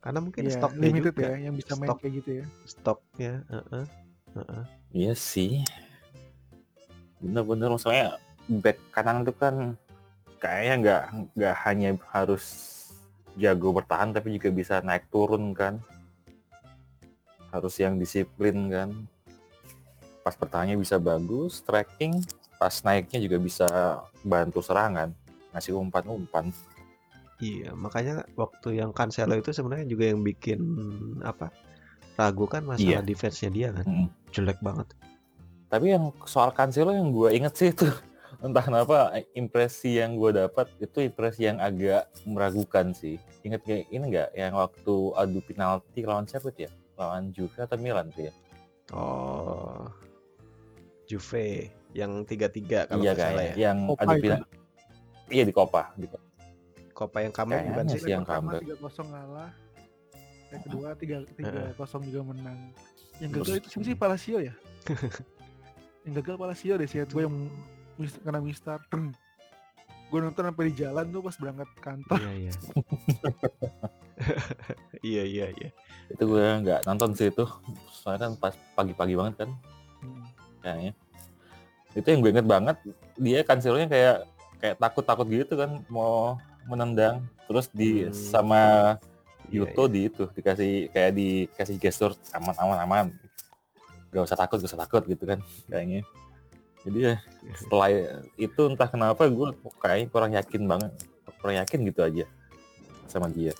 Karena 0.00 0.24
mungkin 0.24 0.48
Iya, 0.48 0.56
stoknya 0.56 0.80
limited 0.80 1.12
juga. 1.12 1.28
ya 1.28 1.32
yang 1.44 1.54
bisa 1.60 1.76
main 1.76 1.92
Stok. 1.92 1.98
kayak 2.00 2.14
gitu 2.24 2.30
ya. 2.32 2.44
Stoknya, 2.64 3.32
heeh. 3.52 3.84
Heeh. 4.32 4.64
Iya 4.96 5.12
sih. 5.12 5.60
Bener-bener 7.20 7.68
maksudnya 7.68 8.16
back 8.48 8.80
kanan 8.96 9.28
itu 9.28 9.36
kan 9.36 9.76
kayaknya 10.40 10.74
nggak 10.80 11.02
nggak 11.36 11.56
hanya 11.68 11.88
harus 12.16 12.44
jago 13.36 13.76
bertahan 13.76 14.16
tapi 14.16 14.40
juga 14.40 14.48
bisa 14.48 14.80
naik 14.80 15.04
turun 15.12 15.52
kan. 15.52 15.84
Harus 17.50 17.74
yang 17.78 17.98
disiplin 17.98 18.70
kan. 18.70 18.90
Pas 20.22 20.34
bertahannya 20.36 20.76
bisa 20.78 21.00
bagus, 21.00 21.64
tracking, 21.64 22.22
pas 22.60 22.72
naiknya 22.84 23.18
juga 23.24 23.36
bisa 23.40 23.66
bantu 24.20 24.60
serangan, 24.60 25.10
ngasih 25.50 25.74
umpan-umpan. 25.74 26.52
Iya, 27.40 27.72
makanya 27.72 28.28
waktu 28.36 28.84
yang 28.84 28.92
Cancelo 28.92 29.32
itu 29.32 29.48
sebenarnya 29.48 29.88
juga 29.88 30.12
yang 30.12 30.20
bikin 30.20 30.60
apa? 31.24 31.48
Ragu 32.20 32.44
kan 32.44 32.68
masalah 32.68 33.00
Iya. 33.00 33.00
defense-nya 33.00 33.48
dia 33.48 33.68
kan. 33.72 33.84
Mm. 33.88 34.08
Jelek 34.28 34.60
banget. 34.60 34.92
Tapi 35.72 35.96
yang 35.96 36.12
soal 36.28 36.52
Cancelo 36.52 36.92
yang 36.92 37.08
gue 37.08 37.32
inget 37.32 37.56
sih 37.56 37.72
itu 37.72 37.88
entah 38.44 38.60
kenapa 38.60 39.16
impresi 39.32 39.96
yang 39.96 40.20
gue 40.20 40.36
dapat 40.36 40.68
itu 40.84 41.00
impresi 41.00 41.48
yang 41.48 41.56
agak 41.64 42.12
meragukan 42.28 42.92
sih. 42.92 43.16
Ingat 43.40 43.64
kayak 43.64 43.88
ini 43.88 44.04
nggak 44.12 44.28
yang 44.36 44.52
waktu 44.60 44.94
adu 45.16 45.40
penalti 45.40 46.04
lawan 46.04 46.28
siapa 46.28 46.52
tuh 46.52 46.68
ya? 46.68 46.70
Lawan 47.00 47.32
Juve 47.32 47.56
atau 47.56 47.80
Milan 47.80 48.12
tuh 48.12 48.28
ya? 48.28 48.32
Oh. 48.92 49.88
Juve 51.08 51.72
yang 51.96 52.22
3-3 52.28 52.86
kalau 52.92 53.02
iya 53.02 53.16
salah 53.16 53.44
ya. 53.50 53.54
Yang 53.56 53.78
Copa 53.96 54.02
adu 54.04 54.12
itu. 54.12 54.28
penalti. 54.28 54.56
Iya 55.30 55.42
di 55.48 55.54
Copa. 55.56 55.82
Di 55.96 56.06
Copa. 56.06 56.28
Copa 56.92 57.18
yang 57.24 57.32
comeback 57.32 57.64
bukan 57.72 57.84
sih? 57.88 58.00
yang 58.04 58.22
pertama 58.28 58.60
comeback. 58.60 58.76
3-0 58.76 59.12
ngalah. 59.16 59.50
Yang 60.50 60.62
kedua 60.68 60.88
3 60.92 61.16
Heeh. 61.40 61.68
3-0 61.80 62.08
juga 62.12 62.20
menang. 62.28 62.58
Yang 63.20 63.30
gagal 63.40 63.54
itu 63.56 63.68
siapa 63.72 63.84
sih 63.88 63.96
Palacio 63.96 64.38
ya? 64.44 64.54
yang 66.04 66.14
gagal 66.20 66.36
Palacio 66.36 66.74
deh 66.76 66.88
sih 66.88 67.00
gue 67.00 67.22
yang 67.24 67.36
mis- 67.96 68.20
kena 68.20 68.40
mistar. 68.44 68.78
Gue 70.10 70.18
nonton 70.18 70.42
sampai 70.42 70.64
di 70.68 70.74
jalan 70.74 71.06
tuh 71.08 71.22
pas 71.22 71.36
berangkat 71.38 71.68
kantor. 71.80 72.18
Iya, 72.18 72.32
iya. 72.36 72.52
iya, 75.10 75.22
iya, 75.24 75.46
iya. 75.54 75.68
Itu 76.10 76.26
gue 76.30 76.46
nggak 76.64 76.86
nonton 76.86 77.14
sih 77.16 77.28
itu. 77.30 77.44
Soalnya 77.90 78.28
kan 78.28 78.32
pas 78.38 78.54
pagi-pagi 78.76 79.14
banget 79.16 79.34
kan 79.46 79.50
Hmm. 80.00 80.24
kayaknya. 80.64 80.92
Itu 81.92 82.06
yang 82.08 82.20
gue 82.24 82.30
inget 82.32 82.48
banget. 82.48 82.76
Dia 83.20 83.44
Cancelo-nya 83.44 83.88
kayak 83.90 84.16
kayak 84.60 84.76
takut-takut 84.80 85.26
gitu 85.28 85.54
kan 85.60 85.84
mau 85.92 86.40
menendang. 86.64 87.24
Terus 87.44 87.68
di 87.72 88.08
Hmm. 88.08 88.14
sama 88.14 88.62
Iya, 89.50 89.66
Yuto 89.66 89.90
di 89.90 90.06
itu 90.06 90.24
dikasih 90.30 90.94
kayak 90.94 91.10
dikasih 91.18 91.76
gestur 91.82 92.14
aman 92.30 92.54
aman 92.54 92.78
aman 92.86 93.06
gak 94.14 94.22
usah 94.22 94.38
takut 94.38 94.62
gak 94.62 94.70
usah 94.70 94.82
takut 94.86 95.02
gitu 95.10 95.26
kan 95.26 95.42
kayaknya 95.66 96.06
jadi 96.86 96.98
ya 96.98 97.14
iya. 97.18 97.54
setelah 97.58 97.88
itu 98.38 98.60
entah 98.70 98.86
kenapa 98.86 99.26
gue 99.26 99.46
kayaknya 99.82 100.06
kurang 100.06 100.32
yakin 100.38 100.62
banget 100.70 100.92
kurang 101.42 101.56
yakin 101.58 101.78
gitu 101.82 102.00
aja 102.06 102.24
sama 103.10 103.26
dia 103.26 103.50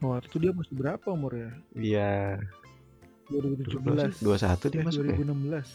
Waktu 0.00 0.26
itu 0.26 0.38
dia 0.40 0.52
masih 0.52 0.74
berapa 0.74 1.06
umurnya? 1.08 1.52
Iya. 1.72 2.40
2017. 3.28 4.16
21 4.18 4.66
dia 4.66 4.80
Eh, 4.80 4.84
masuk 4.84 5.02
ya? 5.04 5.14
2016. 5.14 5.68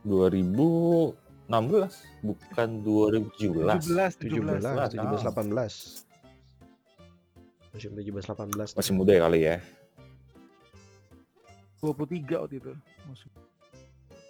2016 0.00 1.92
bukan 2.22 2.68
2017 2.80 3.84
17, 3.84 4.16
17, 4.16 4.20
17. 4.20 4.94
17, 4.94 5.24
18. 5.24 6.04
Masih 7.70 7.88
17, 7.90 8.24
18. 8.24 8.70
masih 8.74 8.92
muda 8.94 9.12
ya 9.12 9.20
kali 9.20 9.40
ya 9.42 9.56
23 11.80 12.36
waktu 12.38 12.56
itu. 12.58 12.72
Masuk. 13.04 13.30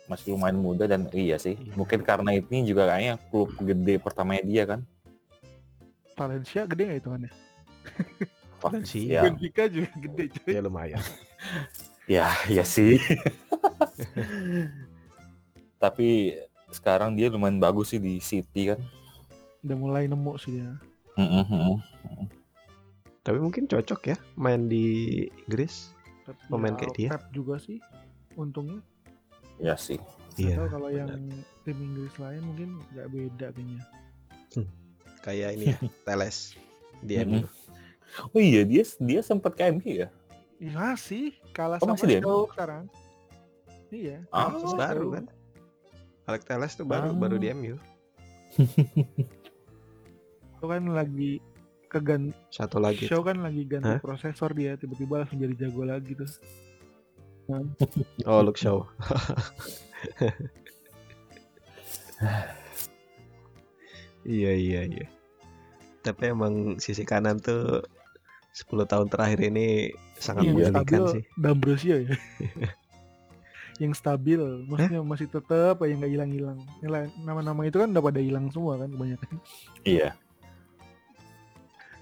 masih 0.07 0.35
lumayan 0.35 0.59
muda 0.59 0.91
dan 0.91 1.07
iya 1.15 1.39
sih 1.39 1.55
Iya. 1.55 1.71
mungkin 1.79 2.03
karena 2.03 2.35
ini 2.35 2.67
juga 2.67 2.91
kayaknya 2.91 3.15
klub 3.31 3.55
gede 3.57 3.95
pertamanya 3.97 4.43
dia 4.43 4.67
kan 4.67 4.81
Valencia 6.17 6.67
gede 6.67 6.83
nggak 6.85 6.99
hitungannya? 6.99 7.31
Valencia. 8.61 9.09
ya 9.09 9.23
Benfica 9.25 9.65
juga 9.67 9.91
gede 9.97 10.25
cuy. 10.37 10.53
Ya 10.53 10.61
lumayan. 10.61 11.03
ya 12.11 12.27
ya 12.51 12.67
sih 12.67 12.99
tapi 15.83 16.37
sekarang 16.71 17.17
dia 17.17 17.31
lumayan 17.31 17.59
bagus 17.59 17.95
sih 17.95 18.01
di 18.03 18.21
City 18.21 18.75
kan 18.75 18.81
Udah 19.61 19.77
mulai 19.77 20.09
nemu 20.09 20.41
sih 20.41 20.57
dia. 20.57 20.73
Mm-mm, 21.21 21.45
mm-mm. 21.45 21.77
Tapi 23.21 23.37
mungkin 23.37 23.69
cocok 23.69 24.01
ya 24.09 24.17
main 24.41 24.73
di 24.73 25.29
Inggris. 25.45 25.93
Pep 26.25 26.33
Pemain 26.49 26.73
ya, 26.73 26.79
kayak 26.81 26.95
dia. 26.97 27.09
Pep 27.13 27.25
juga 27.29 27.61
sih. 27.61 27.77
Untungnya. 28.41 28.81
ya 29.61 29.77
sih 29.77 30.01
Iya. 30.41 30.65
Kalau 30.73 30.89
yang 30.89 31.29
tim 31.69 31.77
Inggris 31.77 32.17
lain 32.17 32.41
mungkin 32.41 32.81
nggak 32.97 33.09
beda 33.13 33.47
kayaknya. 33.53 33.85
Kayak 35.21 35.51
ini 35.61 35.77
ya, 35.77 35.79
Teles 36.09 36.57
di 37.05 37.21
Mm-mm. 37.21 37.45
MU. 37.45 37.49
Oh 38.31 38.41
iya 38.41 38.63
dia 38.63 38.83
dia 38.97 39.21
sempat 39.21 39.55
ke 39.55 39.71
MU 39.71 39.87
ya 39.87 40.09
Iya 40.57 40.93
sih, 40.93 41.33
kalah 41.51 41.81
Oh, 41.81 41.89
sama 41.89 41.97
masih 41.97 42.07
dia? 42.07 42.21
Stoke 42.21 42.53
sekarang. 42.53 42.85
Iya. 43.89 44.29
Ah. 44.29 44.53
sama 44.53 44.77
Baru 44.77 45.09
kan? 45.11 45.25
Alex 46.29 46.43
Teles 46.45 46.73
tuh 46.77 46.85
baru 46.85 47.09
Ah. 47.09 47.17
baru 47.17 47.41
di 47.41 47.49
MU. 47.51 47.81
Itu 50.53 50.65
kan 50.69 50.85
lagi 50.87 51.41
kegan 51.89 52.37
Satu 52.49 52.77
lagi. 52.77 53.09
show 53.09 53.25
kan 53.25 53.41
lagi 53.41 53.65
ganti 53.65 53.89
Hah? 53.89 53.99
prosesor 53.99 54.53
dia 54.53 54.77
tiba-tiba 54.77 55.25
langsung 55.25 55.41
jadi 55.41 55.57
jago 55.59 55.83
lagi 55.83 56.13
tuh. 56.13 56.29
Oh, 58.29 58.45
Luke 58.45 58.55
Shaw. 58.55 58.85
iya 64.29 64.53
iya 64.53 64.81
iya. 64.87 65.07
Tapi 66.01 66.31
emang 66.31 66.77
sisi 66.77 67.03
kanan 67.03 67.41
tuh 67.41 67.85
10 68.53 68.67
tahun 68.87 69.07
terakhir 69.09 69.41
ini 69.47 69.95
sangat 70.19 70.43
yang 70.45 70.55
menggelikan 70.59 70.85
stabil 70.85 71.03
sih. 71.15 71.23
D'Ambrosio 71.39 71.97
ya. 72.03 72.15
yang 73.83 73.93
stabil, 73.97 74.41
maksudnya 74.69 75.01
masih 75.01 75.27
tetap 75.27 75.81
yang 75.83 75.99
nggak 75.99 76.13
hilang-hilang. 76.13 76.59
Nama-nama 77.25 77.65
itu 77.65 77.81
kan 77.81 77.89
udah 77.89 78.05
pada 78.05 78.21
hilang 78.21 78.53
semua 78.53 78.77
kan 78.77 78.93
kebanyakan. 78.93 79.35
iya 79.87 80.13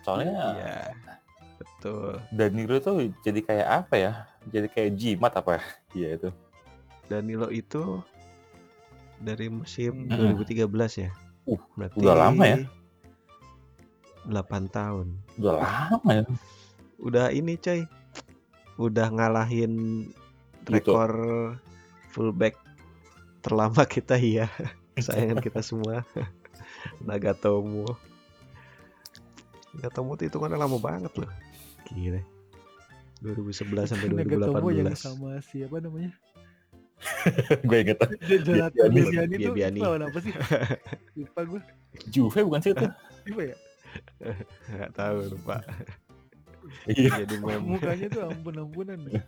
soalnya 0.03 0.33
Iya. 0.57 0.77
Betul. 1.59 2.23
Danilo 2.33 2.81
tuh 2.81 3.13
jadi 3.21 3.41
kayak 3.45 3.69
apa 3.85 3.95
ya 3.99 4.13
jadi 4.49 4.67
kayak 4.73 4.91
jimat 4.97 5.33
apa 5.37 5.59
ya 5.59 5.63
iya 6.01 6.09
itu 6.17 6.29
Danilo 7.07 7.53
itu 7.53 8.01
dari 9.19 9.51
musim 9.51 10.07
Hmm. 10.09 10.39
2013 10.39 10.65
ya. 11.03 11.11
Uh, 11.45 11.59
Berarti 11.75 11.95
udah 11.99 12.15
lama 12.17 12.43
ya? 12.47 12.57
8 14.29 14.37
tahun. 14.69 15.17
udah 15.37 15.55
lama 15.57 16.11
ya 16.13 16.25
Udah 16.99 17.27
ini 17.31 17.57
coy. 17.57 17.87
Udah 18.77 19.09
ngalahin 19.09 20.07
Gitu. 20.61 20.85
rekor 20.85 21.11
fullback 22.13 22.53
terlama 23.41 23.89
kita 23.89 24.21
iya. 24.21 24.53
Sayangan 25.01 25.41
kita 25.41 25.65
semua. 25.65 26.05
Nagatomo. 27.09 27.89
Nagatomo 29.73 30.13
tuh 30.13 30.29
hitungannya 30.29 30.59
lama 30.59 30.77
banget 30.77 31.13
loh. 31.17 31.31
Gila. 31.89 32.21
2011 33.25 33.89
sampai 33.89 34.07
Nagatomo 34.19 34.69
yang 34.69 34.93
2018. 34.93 34.99
sama 34.99 35.41
siapa 35.41 35.81
namanya? 35.81 36.13
gue 37.63 37.79
inget 37.79 37.95
Jonathan 38.43 38.91
Biabiani. 38.91 39.35
Biabiani 39.39 39.79
itu 39.79 39.87
lawan 39.87 40.03
apa 40.05 40.19
sih? 40.19 40.35
Lupa 41.15 41.41
gue. 41.47 41.61
Juve 42.11 42.43
bukan 42.43 42.61
sih 42.61 42.75
itu 42.75 42.87
Siapa 43.23 43.43
ya? 43.45 43.57
Gak 44.71 44.93
tahu 44.93 45.19
lupa. 45.31 45.57
iya 46.87 47.25
Jadi 47.25 47.35
meme. 47.39 47.77
Mukanya 47.77 48.07
tuh 48.09 48.23
ampun-ampunan. 48.27 48.99
deh. 49.03 49.23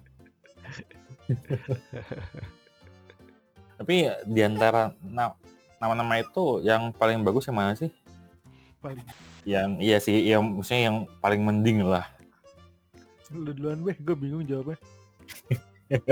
tapi 3.76 3.94
di 4.24 4.40
antara 4.40 4.92
na- 5.00 5.35
nama-nama 5.78 6.20
itu 6.20 6.61
yang 6.61 6.92
paling 6.92 7.22
bagus 7.22 7.48
yang 7.48 7.56
mana 7.56 7.72
sih 7.72 7.88
Paling. 8.78 9.00
yang 9.42 9.80
iya 9.80 9.96
sih 9.96 10.20
yang 10.20 10.44
maksudnya 10.52 10.83
yang 10.87 10.98
paling 11.18 11.40
mending 11.40 11.80
lah 11.83 12.04
Lu 13.30 13.54
duluan 13.54 13.78
weh, 13.80 13.94
gue 13.94 14.12
bingung 14.12 14.42
jawabnya. 14.42 14.74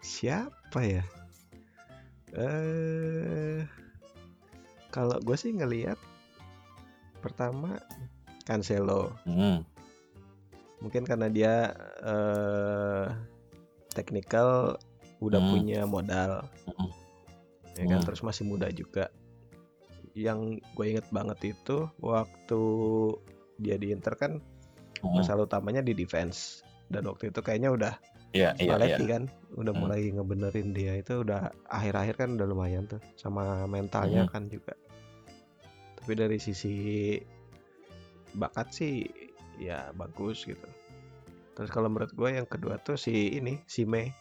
siapa 0.00 0.80
ya? 0.80 1.04
Eh, 2.32 3.60
kalau 4.88 5.20
gue 5.20 5.36
sih 5.36 5.52
ngelihat 5.52 5.98
pertama 7.20 7.76
Cancelo. 8.44 9.12
Hmm. 9.28 9.64
Mungkin 10.80 11.04
karena 11.04 11.26
dia 11.28 11.54
eh 12.00 13.06
teknikal 13.92 14.78
udah 15.18 15.40
Hmm. 15.42 15.50
punya 15.50 15.80
modal, 15.82 16.46
Mm-mm. 16.70 16.90
ya 17.74 17.84
kan 17.90 17.98
Hmm. 17.98 18.06
terus 18.06 18.22
masih 18.22 18.46
muda 18.46 18.70
juga. 18.70 19.10
Yang 20.14 20.62
gue 20.78 20.84
inget 20.86 21.06
banget 21.10 21.58
itu 21.58 21.90
waktu 21.98 22.62
dia 23.58 23.74
di 23.74 23.90
Inter 23.90 24.14
kan 24.14 24.38
Hmm. 25.02 25.14
masalah 25.18 25.46
utamanya 25.46 25.82
di 25.82 25.94
defense 25.94 26.62
dan 26.88 27.06
waktu 27.10 27.34
itu 27.34 27.42
kayaknya 27.42 27.74
udah 27.74 27.94
Iya, 28.30 28.52
iya, 28.54 28.60
iya. 28.60 28.66
Spalletti 28.76 29.04
kan 29.06 29.22
udah 29.56 29.72
Hmm. 29.72 29.80
mulai 29.82 30.00
ngebenerin 30.08 30.68
dia 30.70 30.92
itu 30.94 31.24
udah 31.24 31.48
akhir-akhir 31.66 32.14
kan 32.18 32.30
udah 32.36 32.46
lumayan 32.46 32.84
tuh 32.84 33.00
sama 33.16 33.64
mentalnya 33.64 34.24
Hmm. 34.24 34.30
kan 34.30 34.42
juga 34.46 34.76
tapi 35.96 36.12
dari 36.14 36.36
sisi 36.36 37.16
bakat 38.32 38.68
sih 38.70 39.08
ya 39.56 39.90
bagus 39.92 40.44
gitu 40.44 40.68
terus 41.52 41.68
kalau 41.68 41.88
menurut 41.88 42.12
gue 42.12 42.28
yang 42.30 42.46
kedua 42.46 42.76
tuh 42.78 42.94
si 42.94 43.34
ini 43.34 43.58
si 43.64 43.82
Mei 43.82 44.12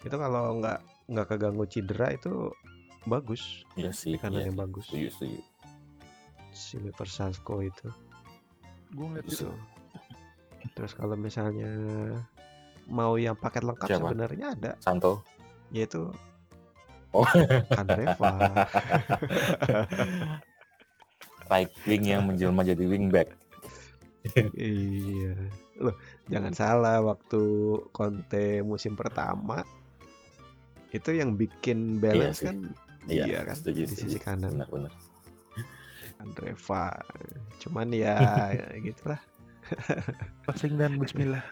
itu 0.00 0.12
kalau 0.12 0.60
nggak 0.60 0.78
nggak 1.08 1.26
keganggu 1.28 1.64
cedera 1.64 2.12
itu 2.12 2.52
bagus 3.04 3.66
Iya 3.74 3.90
sih. 3.90 4.14
kanan 4.14 4.38
iya 4.38 4.46
yang 4.46 4.54
sih. 4.54 4.62
bagus 4.62 4.84
Setuju, 4.86 5.08
setuju. 5.10 5.40
si 6.52 6.76
Versalco 6.92 7.56
itu 7.58 7.88
Gue 8.92 9.08
ngeliat 9.08 9.24
itu. 9.24 9.48
Terus 10.76 10.92
kalau 10.92 11.16
misalnya 11.16 11.72
mau 12.86 13.14
yang 13.16 13.34
paket 13.34 13.62
lengkap 13.62 13.88
Siapa? 13.88 14.00
sebenarnya 14.08 14.46
ada 14.54 14.72
Santo. 14.78 15.22
yaitu 15.70 16.10
Oh. 17.12 17.28
Kandreva 17.68 18.32
Right 21.52 21.68
wing 21.84 22.08
yang 22.08 22.24
menjelma 22.24 22.64
jadi 22.64 22.88
wingback. 22.88 23.36
iya 24.56 25.34
loh 25.76 25.92
jangan 26.30 26.54
salah 26.54 27.02
waktu 27.02 27.42
Conte 27.90 28.62
musim 28.62 28.94
pertama 28.94 29.60
itu 30.88 31.10
yang 31.12 31.34
bikin 31.36 31.98
balance 31.98 32.40
sih. 32.40 32.48
kan 32.48 32.72
Iya, 33.10 33.24
iya 33.26 33.40
kan 33.42 33.58
setuju, 33.58 33.82
di 33.82 33.96
sisi 33.98 34.16
kanan 34.16 34.62
Benar-benar. 34.62 34.94
Kandreva 36.16 36.84
cuman 37.58 37.88
ya 37.90 38.16
gitulah 38.86 39.18
Passing 40.46 40.78
dan 40.78 40.96
Bismillah. 40.96 41.42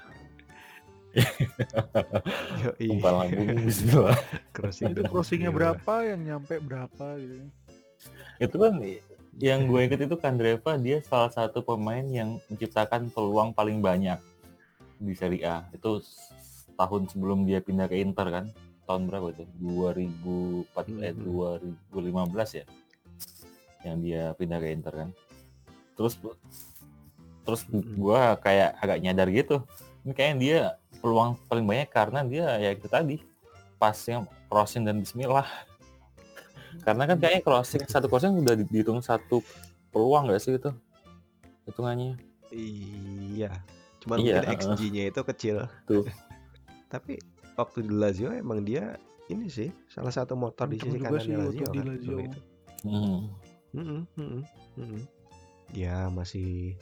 Umpan 2.81 3.13
lambung 3.17 3.49
Bismillah. 3.65 4.17
crossing 4.55 4.93
Itu 4.93 5.03
crossingnya 5.05 5.51
berapa, 5.51 5.95
yang 6.05 6.21
nyampe 6.25 6.59
berapa 6.59 7.07
gitu. 7.17 7.47
itu 8.41 8.57
kan 8.57 8.73
yang 9.37 9.69
gue 9.69 9.81
inget 9.83 10.01
itu 10.03 10.17
Kandreva 10.17 10.73
dia 10.75 11.05
salah 11.05 11.29
satu 11.29 11.61
pemain 11.61 12.01
yang 12.03 12.41
menciptakan 12.49 13.09
peluang 13.09 13.53
paling 13.53 13.79
banyak 13.79 14.17
di 14.97 15.13
Serie 15.13 15.45
A 15.45 15.69
itu 15.71 16.01
tahun 16.75 17.05
sebelum 17.07 17.45
dia 17.45 17.61
pindah 17.61 17.85
ke 17.85 18.01
Inter 18.01 18.25
kan 18.27 18.47
tahun 18.85 19.05
berapa 19.07 19.31
itu 19.31 19.45
2004 19.61 20.89
eh, 20.99 21.13
Mhm. 21.13 21.29
2015 21.93 22.51
ya 22.55 22.65
yang 23.83 23.97
dia 24.01 24.33
pindah 24.35 24.59
ke 24.59 24.69
Inter 24.73 24.95
kan 24.95 25.09
terus 25.93 26.17
terus 27.43 27.61
Mhm. 27.67 27.97
gue 27.97 28.21
kayak 28.41 28.71
agak 28.77 28.99
nyadar 28.99 29.29
gitu 29.29 29.57
ini 30.01 30.13
kayaknya 30.13 30.37
dia 30.41 30.61
peluang 31.01 31.37
paling 31.47 31.65
banyak 31.65 31.89
karena 31.89 32.21
dia 32.23 32.47
ya 32.57 32.71
itu 32.71 32.87
tadi 32.87 33.17
pasnya 33.77 34.21
crossing 34.47 34.85
dan 34.85 35.01
Bismillah 35.01 35.49
karena 36.81 37.03
kan 37.05 37.17
kayaknya 37.17 37.43
crossing 37.43 37.83
satu 37.85 38.07
crossing 38.07 38.37
udah 38.37 38.55
di- 38.55 38.69
dihitung 38.69 39.01
satu 39.01 39.41
peluang 39.91 40.29
gak 40.29 40.39
sih 40.39 40.55
itu 40.55 40.71
hitungannya 41.65 42.15
iya 42.51 43.51
cuman 44.01 44.17
Iya, 44.19 44.41
mungkin. 44.43 44.57
XG-nya 44.77 45.05
itu 45.09 45.21
kecil 45.25 45.57
Tuh. 45.85 46.05
tapi 46.93 47.21
waktu 47.55 47.85
di 47.85 47.93
Lazio 47.93 48.31
emang 48.31 48.61
dia 48.61 48.97
ini 49.27 49.47
sih 49.47 49.69
salah 49.87 50.11
satu 50.11 50.35
motor 50.35 50.67
di 50.67 50.79
sisi 50.79 50.99
kanan 50.99 51.21
sih 51.21 51.33
waktu 51.33 51.47
Lazio 51.53 51.69
di 51.69 51.79
kan 51.79 51.87
Lazio. 51.87 52.07
dulu 52.07 52.21
itu. 52.21 52.39
Hmm. 52.81 53.21
Mm-mm, 53.71 54.01
mm-mm, 54.17 54.43
mm-mm. 54.75 55.03
Ya 55.71 56.11
masih 56.11 56.75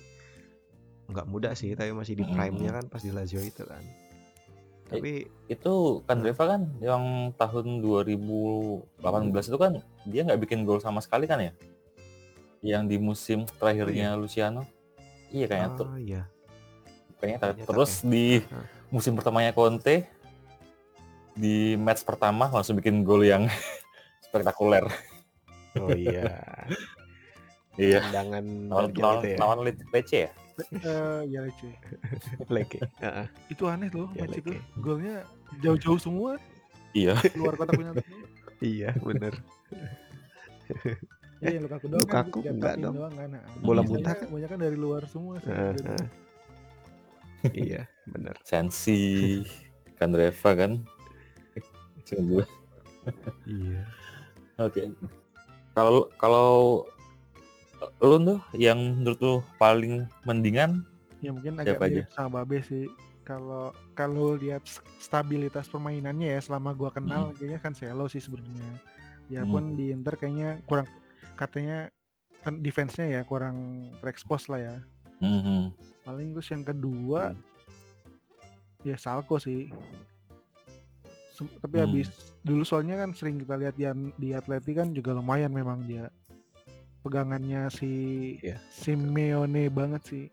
nggak 1.04 1.26
muda 1.26 1.52
sih, 1.52 1.72
tapi 1.72 1.92
masih 1.92 2.14
di 2.14 2.24
Mm-mm. 2.24 2.32
prime-nya 2.32 2.70
kan 2.72 2.84
pas 2.86 3.02
di 3.02 3.12
Lazio 3.12 3.40
itu 3.40 3.60
kan. 3.60 3.82
Tapi 4.88 5.28
itu 5.52 5.74
kan 6.08 6.18
Reva 6.24 6.44
kan 6.56 6.62
yang 6.80 7.36
tahun 7.36 7.84
2018 7.84 9.48
itu 9.52 9.58
kan 9.60 9.72
dia 10.08 10.24
nggak 10.24 10.40
bikin 10.48 10.64
gol 10.64 10.80
sama 10.80 11.04
sekali 11.04 11.28
kan 11.28 11.44
ya? 11.44 11.52
Yang 12.64 12.82
di 12.88 12.96
musim 12.96 13.38
terakhirnya 13.60 14.16
Luciano? 14.16 14.64
Iya 15.28 15.44
kayaknya 15.44 15.70
tuh. 15.76 15.86
Ah 15.92 15.98
iya, 16.00 16.22
kayaknya 17.20 17.38
ter- 17.38 17.68
terus 17.68 18.00
di 18.00 18.40
Hah. 18.48 18.64
musim 18.88 19.12
pertamanya 19.12 19.52
Conte 19.52 20.08
di 21.36 21.76
match 21.76 22.02
pertama 22.02 22.48
langsung 22.48 22.80
bikin 22.80 23.04
gol 23.04 23.28
yang 23.28 23.44
spektakuler. 24.26 24.88
Oh 25.76 25.92
iya. 25.92 26.32
iya. 27.76 28.00
Tendangan 28.08 28.44
lawan 28.72 28.90
lawan, 28.96 29.20
ya, 29.20 29.36
lawan 29.36 29.58
Lecce 29.68 30.18
ya 30.26 30.32
Eh, 30.58 31.22
ya 31.28 31.40
Lece. 31.42 31.70
Leke. 32.48 32.78
Heeh. 33.04 33.26
Itu 33.48 33.64
aneh 33.66 33.88
loh 33.88 34.10
Ya, 34.12 34.26
match 34.26 34.38
itu. 34.38 34.52
Golnya 34.76 35.22
jauh-jauh 35.58 35.96
semua, 35.96 36.36
iya 36.92 37.14
luar 37.34 37.54
kotak 37.54 37.74
penalti. 37.74 38.02
Iya, 38.58 38.90
bener. 38.98 39.38
Iya, 41.38 41.62
yang 41.62 41.70
Lukaku 41.70 41.86
doang 41.86 42.02
kan 42.02 42.26
Lukaku 42.26 42.38
jatahin 42.42 42.54
enggak 42.58 42.74
dong. 42.82 42.94
doang 42.98 43.14
kan. 43.14 43.28
Nah, 43.30 43.42
Bola 43.62 43.82
muntah 43.86 44.14
kan? 44.18 44.26
Banyak 44.26 44.48
kan 44.50 44.58
dari 44.58 44.74
luar 44.74 45.02
semua 45.06 45.38
sih. 45.38 45.46
Heeh, 45.46 45.72
Dari- 45.72 45.86
heeh. 45.86 46.06
iya, 47.54 47.82
bener. 48.04 48.34
Sensi 48.42 48.98
kan 49.94 50.10
Reva 50.10 50.50
kan 50.54 50.72
dua. 52.18 52.42
Iya. 53.46 53.80
Oke. 54.58 54.90
Kalau 55.70 56.10
kalau 56.18 56.82
lu 57.98 58.16
tuh 58.22 58.38
yang 58.54 58.78
menurut 58.98 59.18
lu 59.22 59.34
paling 59.56 60.06
mendingan 60.24 60.82
Ya 61.18 61.34
mungkin 61.34 61.58
agak 61.58 61.82
Siapa 61.82 61.84
aja? 61.90 61.94
mirip 61.98 62.08
sama 62.14 62.30
Babe 62.46 62.58
sih. 62.62 62.86
Kalau 63.26 63.74
kalau 63.92 64.38
lihat 64.38 64.62
stabilitas 65.02 65.66
permainannya 65.66 66.38
ya 66.38 66.40
selama 66.40 66.72
gua 66.72 66.94
kenal 66.94 67.34
kayaknya 67.34 67.58
kan 67.58 67.74
Cancelo 67.74 68.06
sih 68.06 68.22
sebenarnya. 68.22 68.78
Ya 69.28 69.42
Hmm. 69.44 69.50
pun 69.52 69.64
di 69.74 69.90
Inter 69.90 70.14
kayaknya 70.14 70.62
kurang 70.64 70.86
katanya 71.34 71.90
kan 72.46 72.62
defense-nya 72.62 73.18
ya 73.18 73.20
kurang 73.26 73.90
terekspos 74.00 74.46
lah 74.48 74.62
ya. 74.62 74.76
Mhm. 75.18 75.74
Paling 76.06 76.28
terus 76.38 76.48
yang 76.54 76.62
kedua 76.64 77.34
ya 78.86 78.96
Salko 78.96 79.42
sih. 79.42 79.74
Tapi 81.38 81.76
Hmm. 81.76 81.84
habis 81.84 82.08
dulu 82.46 82.62
soalnya 82.62 82.98
kan 82.98 83.10
sering 83.12 83.42
kita 83.42 83.58
lihat 83.58 83.74
di, 83.74 83.84
di 84.16 84.28
Atleti 84.32 84.70
kan 84.72 84.94
juga 84.94 85.12
lumayan 85.12 85.50
memang 85.50 85.82
dia 85.84 86.08
pegangannya 87.08 87.72
si 87.72 87.90
Iya, 88.44 88.60
Simeone 88.68 89.72
banget 89.72 90.02
sih. 90.04 90.24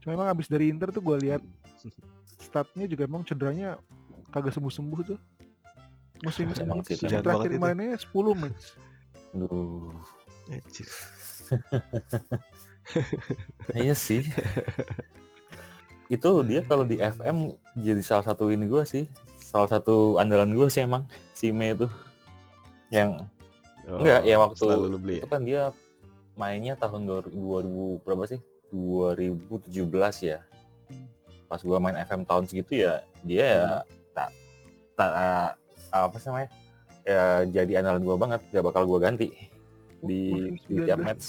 Cuma 0.00 0.16
emang 0.16 0.32
abis 0.32 0.48
dari 0.48 0.72
Inter 0.72 0.88
tuh 0.88 1.04
gue 1.04 1.28
lihat 1.28 1.44
statnya 2.40 2.88
juga 2.88 3.04
emang 3.04 3.28
cederanya 3.28 3.76
kagak 4.32 4.56
sembuh-sembuh 4.56 5.00
tuh. 5.04 5.20
Musim 6.24 6.50
Emang 6.58 6.82
sih, 6.82 6.98
terakhir 6.98 7.52
mainnya 7.62 7.94
10 7.94 8.10
match. 8.34 8.64
Anjir. 10.48 10.88
Iya 13.76 13.92
sih. 13.92 14.24
itu 16.08 16.30
dia 16.48 16.64
kalau 16.64 16.88
di 16.88 16.96
FM 16.96 17.52
jadi 17.76 18.00
salah 18.00 18.24
satu 18.24 18.48
ini 18.48 18.64
gua 18.64 18.88
sih. 18.88 19.04
Salah 19.36 19.68
satu 19.68 20.16
andalan 20.16 20.56
gua 20.56 20.72
sih 20.72 20.88
emang 20.88 21.04
si 21.36 21.52
Me 21.52 21.76
itu. 21.76 21.84
Yang 22.88 23.28
Oh, 23.88 24.04
Enggak, 24.04 24.20
ya 24.28 24.36
waktu 24.36 24.60
selalu 24.60 24.86
lu 24.92 24.98
beli 25.00 25.16
itu 25.16 25.24
ya? 25.24 25.32
kan 25.32 25.42
dia 25.48 25.62
mainnya 26.36 26.76
tahun 26.76 27.08
2000, 27.08 27.32
2000 27.32 28.04
berapa 28.04 28.24
sih? 28.28 28.40
2017 28.68 30.28
ya. 30.28 30.44
Pas 31.48 31.60
gua 31.64 31.80
main 31.80 31.96
FM 31.96 32.28
tahun 32.28 32.44
segitu 32.44 32.84
ya 32.84 33.00
dia 33.24 33.44
ya 33.48 33.64
tak 34.12 34.28
tak 34.92 35.56
apa 35.88 36.16
sih 36.20 36.28
namanya? 36.28 36.48
Ya 37.08 37.48
jadi 37.48 37.80
andalan 37.80 38.04
gua 38.04 38.16
banget, 38.20 38.44
gak 38.52 38.60
bakal 38.68 38.84
gua 38.84 39.00
ganti 39.00 39.32
di, 40.04 40.36
Musim 40.36 40.68
di 40.68 40.84
tiap 40.84 41.00
19 41.00 41.08
match. 41.08 41.26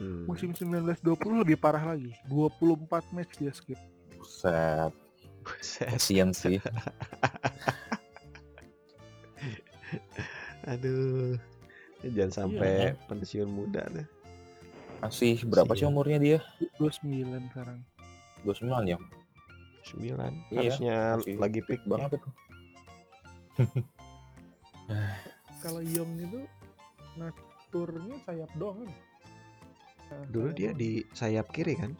Hmm. 0.00 0.24
Musim 0.24 0.50
19-20 0.56 1.44
lebih 1.46 1.56
parah 1.60 1.94
lagi. 1.94 2.10
24 2.26 3.14
match 3.14 3.38
dia 3.38 3.52
skip. 3.54 3.78
Buset, 4.18 4.90
Buset. 5.46 5.88
kasian 5.94 6.34
sih. 6.34 6.58
Aduh. 10.70 11.38
Ini 12.00 12.10
jangan 12.16 12.32
sampai 12.32 12.96
pensiun 13.06 13.50
muda 13.50 13.84
deh. 13.92 14.08
Masih 15.00 15.40
berapa 15.48 15.72
sih 15.72 15.84
umurnya 15.88 16.18
dia? 16.20 16.38
29 16.76 17.50
sekarang. 17.52 17.80
29 18.44 18.88
ya? 18.88 18.98
9. 19.84 20.52
Iya, 20.52 20.72
Harusnya 20.72 20.96
masih 21.16 21.36
lagi 21.40 21.60
Peak 21.64 21.80
peak 21.80 21.82
banget 21.84 22.20
itu. 22.20 22.28
Kalau 25.60 25.82
Yong 25.84 26.12
itu 26.18 26.40
ngaturnya 27.20 28.16
sayap 28.24 28.50
doang 28.56 28.78
kan? 28.84 28.90
Nah, 30.10 30.24
Dulu 30.32 30.48
sayap 30.48 30.56
dia 30.56 30.70
doang. 30.72 30.80
di 30.80 30.90
sayap 31.12 31.46
kiri 31.52 31.74
kan, 31.76 31.92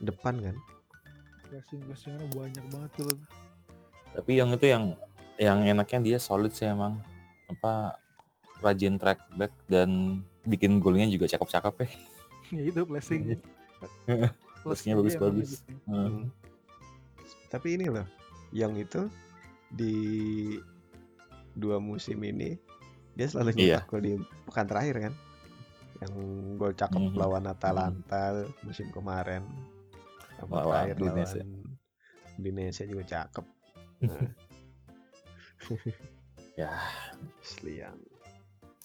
depan 0.00 0.36
kan. 0.40 0.56
pressing 1.48 1.84
pressingnya 1.84 2.24
banyak 2.32 2.64
banget 2.72 2.90
tuh. 2.96 3.12
Tapi 4.16 4.40
yang 4.40 4.56
itu 4.56 4.66
yang 4.72 4.84
yang 5.36 5.60
enaknya 5.60 6.00
dia 6.00 6.18
solid 6.20 6.48
sih 6.48 6.64
emang 6.64 6.96
apa 7.52 8.00
rajin 8.62 8.96
track 8.96 9.18
back 9.34 9.52
dan 9.66 10.22
bikin 10.42 10.78
golnya 10.78 11.06
juga 11.06 11.26
cakep-cakep 11.26 11.74
ya. 11.82 11.88
ya 12.56 12.62
itu 12.64 12.80
Plusnya 14.62 14.94
dia 14.94 14.94
emang 14.94 15.04
bagus-bagus. 15.04 15.50
gitu. 15.58 15.72
Hmm. 15.84 16.06
Hmm. 16.06 16.24
Tapi 17.48 17.68
ini 17.74 17.90
loh, 17.90 18.06
yang 18.50 18.72
itu 18.74 19.10
di 19.68 19.96
dua 21.52 21.76
musim 21.76 22.16
ini 22.22 22.56
dia 23.12 23.26
selalu 23.26 23.52
Iya. 23.58 23.82
nyetak 23.82 23.88
gol 23.88 24.00
di 24.00 24.12
pekan 24.46 24.66
terakhir 24.66 24.96
kan. 25.02 25.14
Yang 26.00 26.12
gol 26.56 26.72
cakep 26.72 27.02
Mhm. 27.02 27.14
lawan 27.14 27.44
Atalanta 27.44 28.24
musim 28.62 28.88
kemarin. 28.88 29.42
Sama 30.38 30.58
Lawan 30.58 30.66
terakhir 30.66 30.94
Udinese. 30.96 31.38
lawan 31.38 31.50
Indonesia 32.34 32.84
juga 32.86 33.02
cakep. 33.04 33.44
Ya 36.52 36.68
Aslian. 37.40 37.96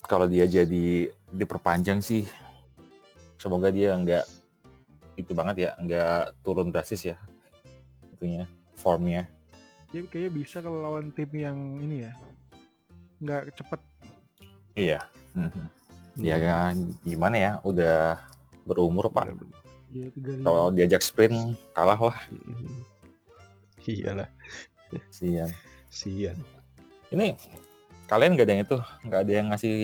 Kalau 0.08 0.26
dia 0.26 0.48
jadi 0.48 1.12
diperpanjang 1.30 2.00
sih 2.00 2.24
semoga 3.38 3.70
dia 3.70 3.94
nggak 3.94 4.26
itu 5.20 5.32
banget 5.36 5.56
ya 5.68 5.72
nggak 5.78 6.40
turun 6.42 6.72
drastis 6.72 7.04
ya 7.06 7.18
itunya 8.16 8.48
formnya 8.80 9.28
Dia 9.88 10.04
kayaknya 10.04 10.32
bisa 10.36 10.60
kalau 10.60 10.84
lawan 10.84 11.16
tim 11.16 11.32
yang 11.32 11.80
ini 11.80 12.04
ya. 12.04 12.12
Nggak 13.24 13.56
cepet. 13.56 13.80
iya 14.76 15.00
Mhm. 15.32 15.64
ya 16.20 16.36
kan 16.44 16.76
gimana 17.08 17.36
ya 17.40 17.52
udah 17.64 18.20
berumur 18.68 19.08
pak 19.08 19.32
tiga 20.12 20.34
kalau 20.44 20.74
diajak 20.76 21.00
sprint 21.00 21.56
kalah 21.72 21.96
lah. 21.96 22.18
Iyalah, 23.88 24.28
sian 25.08 25.48
sian. 25.88 26.36
ini 27.08 27.32
kalian 28.08 28.34
nggak 28.34 28.44
ada 28.44 28.54
yang 28.54 28.64
itu 28.64 28.78
nggak 29.04 29.20
ada 29.20 29.32
yang 29.34 29.46
ngasih 29.52 29.76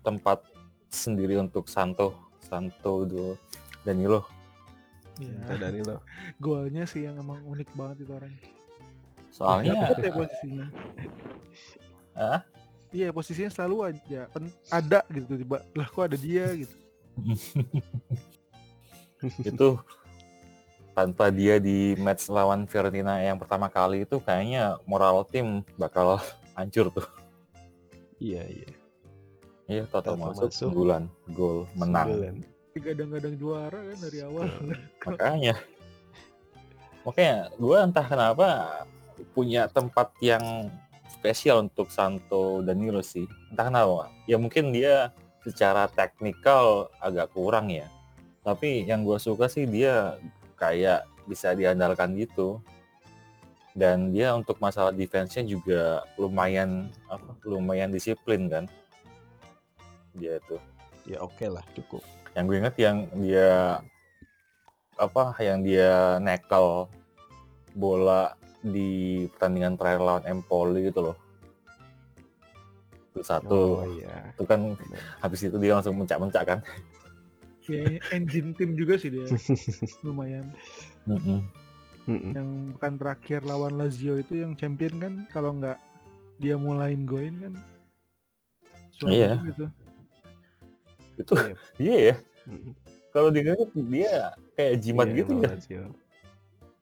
tempat 0.00 0.38
sendiri 0.86 1.36
untuk 1.36 1.66
Santo 1.66 2.12
Santo 2.40 3.04
do 3.04 3.36
Danilo 3.82 4.22
Kita 5.12 5.54
Ya, 5.54 5.60
dari 5.60 5.80
lo. 5.80 6.00
golnya 6.36 6.84
sih 6.84 7.04
yang 7.04 7.14
emang 7.14 7.40
unik 7.44 7.68
banget 7.72 7.96
itu 8.00 8.12
orang. 8.12 8.32
soalnya 9.28 9.86
Dapet 9.86 10.02
ya 10.02 10.10
posisinya. 10.10 10.66
Hah? 12.12 12.38
Iya 12.90 13.08
posisinya 13.10 13.48
selalu 13.48 13.76
aja 13.88 14.20
pen- 14.28 14.52
ada 14.68 15.00
gitu 15.08 15.34
tiba 15.34 15.62
lah 15.72 15.86
kok 15.86 16.02
ada 16.02 16.16
dia 16.16 16.50
gitu. 16.52 16.74
itu 19.44 19.68
tanpa 20.92 21.28
dia 21.28 21.56
di 21.56 21.92
match 21.96 22.28
lawan 22.28 22.64
Fiorentina 22.64 23.16
yang 23.16 23.36
pertama 23.36 23.68
kali 23.68 24.04
itu 24.04 24.16
kayaknya 24.18 24.76
moral 24.84 25.24
tim 25.24 25.60
bakal 25.76 26.18
hancur 26.52 26.88
tuh. 26.90 27.06
Iya, 28.22 28.42
iya. 28.46 28.70
Iya, 29.66 29.84
total 29.90 30.14
masuk, 30.14 30.50
masuk. 30.54 30.70
bulan, 30.70 31.10
gol, 31.34 31.66
menang. 31.74 32.06
Sembilan. 32.06 32.34
Gadang-gadang 32.72 33.34
juara 33.36 33.78
kan 33.82 33.98
dari 33.98 34.18
awal. 34.22 34.46
Makanya, 35.02 35.54
makanya 37.02 37.36
gue 37.58 37.76
entah 37.82 38.06
kenapa 38.06 38.48
punya 39.34 39.66
tempat 39.66 40.14
yang 40.22 40.70
spesial 41.10 41.66
untuk 41.66 41.90
Santo 41.90 42.62
Danilo 42.62 43.02
sih. 43.02 43.26
Entah 43.50 43.66
kenapa. 43.68 44.06
Ya 44.30 44.38
mungkin 44.38 44.70
dia 44.70 45.10
secara 45.42 45.90
teknikal 45.90 46.90
agak 47.02 47.34
kurang 47.34 47.74
ya. 47.74 47.90
Tapi 48.46 48.86
yang 48.86 49.02
gue 49.02 49.18
suka 49.18 49.50
sih 49.50 49.66
dia 49.66 50.18
kayak 50.54 51.06
bisa 51.26 51.54
diandalkan 51.58 52.14
gitu. 52.14 52.62
Dan 53.72 54.12
dia 54.12 54.36
untuk 54.36 54.60
masalah 54.60 54.92
defense-nya 54.92 55.48
juga 55.48 56.04
lumayan 56.20 56.92
apa 57.08 57.32
lumayan 57.48 57.88
disiplin 57.88 58.48
kan. 58.48 58.64
Dia 60.12 60.36
tuh 60.44 60.60
Ya 61.02 61.18
oke 61.18 61.42
lah, 61.50 61.64
cukup. 61.74 61.98
yang 62.32 62.44
gue 62.46 62.56
inget 62.62 62.76
yang 62.78 62.96
dia 63.18 63.82
apa 64.94 65.34
yang 65.42 65.60
dia 65.60 66.16
nekel 66.22 66.86
bola 67.74 68.32
di 68.62 69.26
pertandingan 69.34 69.74
terakhir 69.74 70.00
lawan 70.00 70.24
Empoli 70.24 70.86
gitu 70.86 71.10
loh 71.10 71.16
itu 73.12 73.20
satu 73.20 73.82
Oh 73.82 73.88
iya. 73.98 74.32
itu 74.32 74.44
kan 74.46 74.72
habis 75.20 75.42
itu 75.42 75.56
dia 75.58 75.76
langsung 75.76 75.98
mencak-mencak 75.98 76.44
kan 76.46 76.58
ya 77.68 77.84
engine 78.14 78.54
tim 78.56 78.74
juga 78.74 78.96
sih 78.96 79.10
dia. 79.12 79.26
Lumayan. 80.06 80.48
Mm-mm. 81.04 81.42
Mm-mm. 82.02 82.32
Yang 82.34 82.48
bukan 82.74 82.92
terakhir 82.98 83.40
lawan 83.46 83.74
Lazio 83.78 84.18
itu 84.18 84.42
yang 84.42 84.52
champion 84.54 84.94
kan 84.98 85.14
kalau 85.30 85.54
nggak 85.54 85.78
dia 86.38 86.58
mulain 86.58 87.06
golin 87.06 87.36
kan. 87.38 87.54
Iya. 89.02 89.38
Gitu. 89.42 89.66
itu 91.12 91.32
Iya. 91.36 91.54
iya 91.84 91.96
ya 91.98 92.16
Mm-mm. 92.48 92.72
kalau 93.10 93.28
dia 93.28 93.52
dia 93.90 94.14
kayak 94.54 94.74
jimat 94.80 95.06
Iya, 95.10 95.16
gitu 95.22 95.32
ya 95.38 95.48
Lazio. 95.52 95.82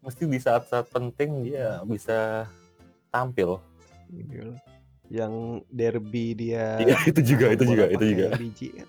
mesti 0.01 0.23
di 0.25 0.39
saat-saat 0.39 0.87
penting 0.89 1.31
dia 1.45 1.81
bisa 1.85 2.47
tampil 3.09 3.59
Iya. 4.09 4.55
Yang 5.11 5.35
derby 5.69 6.27
dia 6.39 6.79
Iya, 6.79 6.97
itu 7.11 7.21
juga 7.25 7.47
itu 7.51 7.65
juga 7.67 7.85
itu 7.91 8.05
juga 8.15 8.27
biji. 8.39 8.69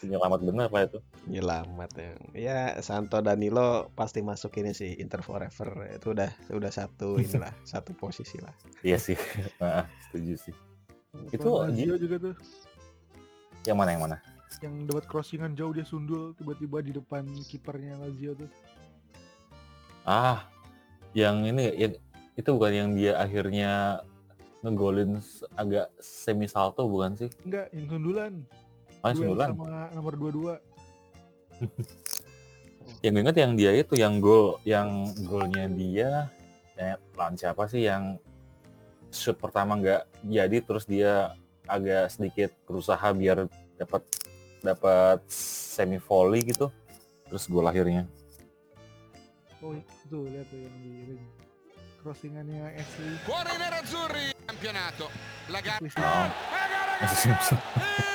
penyelamat 0.00 0.40
benar 0.42 0.68
lah 0.72 0.82
itu 0.88 0.98
Nyelamat 1.28 1.90
ya. 1.94 2.12
Ya 2.32 2.60
Santo 2.80 3.20
Danilo 3.20 3.92
pasti 3.92 4.24
masuk 4.24 4.56
ini 4.58 4.72
sih 4.72 4.96
Inter 4.96 5.20
Forever. 5.20 5.86
Itu 5.92 6.16
udah 6.16 6.32
udah 6.50 6.72
satu 6.72 7.16
inilah, 7.24 7.52
satu 7.62 7.92
posisi 7.92 8.40
lah. 8.40 8.52
iya 8.80 8.96
sih 8.96 9.16
nah, 9.60 9.84
setuju 10.08 10.50
sih 10.50 10.54
Itu 11.30 11.60
Lazio 11.60 12.00
juga 12.00 12.16
tuh 12.30 12.34
yang 13.68 13.76
mana 13.76 13.92
yang 13.92 14.02
mana 14.08 14.16
yang 14.60 14.84
dapat 14.84 15.06
crossingan 15.06 15.54
jauh 15.54 15.70
dia 15.72 15.86
sundul 15.86 16.34
tiba-tiba 16.34 16.82
di 16.82 16.92
depan 16.92 17.24
kipernya 17.46 17.96
Lazio 18.02 18.34
tuh. 18.34 18.50
Ah, 20.04 20.42
yang 21.14 21.46
ini 21.46 21.70
ya, 21.78 21.88
itu 22.34 22.48
bukan 22.50 22.72
yang 22.74 22.90
dia 22.98 23.14
akhirnya 23.16 24.02
ngegolin 24.60 25.22
agak 25.56 25.88
semi 26.02 26.44
salto 26.50 26.84
bukan 26.90 27.16
sih? 27.16 27.30
Enggak, 27.46 27.72
yang 27.72 27.86
sundulan. 27.88 28.32
Ah, 29.00 29.10
Duel 29.10 29.32
sembilan. 29.32 29.48
sama 29.50 29.66
nomor 29.90 30.14
22. 30.14 30.60
Yang 33.00 33.12
gue 33.12 33.22
inget 33.22 33.36
yang 33.38 33.52
dia 33.54 33.70
itu 33.72 33.94
yang 33.94 34.20
gol 34.20 34.60
yang 34.62 34.88
golnya 35.24 35.64
dia 35.68 36.28
ya, 36.74 37.00
lawan 37.14 37.32
siapa 37.32 37.64
sih 37.64 37.84
yang 37.84 38.20
shoot 39.08 39.36
pertama 39.36 39.72
nggak 39.74 40.04
jadi 40.22 40.60
terus 40.60 40.84
dia 40.84 41.32
agak 41.64 42.10
sedikit 42.10 42.52
berusaha 42.64 43.00
biar 43.10 43.48
dapat 43.76 44.04
dapat 44.60 45.24
semi 45.32 45.96
volley 45.96 46.44
gitu 46.44 46.68
terus 47.24 47.46
gol 47.46 47.64
akhirnya 47.64 48.04
Oh, 49.60 49.72
itu 49.72 50.18
lihat 50.26 50.48
tuh 50.48 50.56
yang 50.56 50.76
di 50.80 50.92
ring. 51.06 51.24
Crossingannya 52.00 52.64
Ashley. 52.74 53.12
Cuore 53.28 53.52
nerazzurri, 53.54 54.32
campionato. 54.44 55.12
La 55.48 55.60
gara. 55.60 55.76
Ashley 55.78 56.00
Oh. 56.00 56.28
Simpson. 57.12 57.60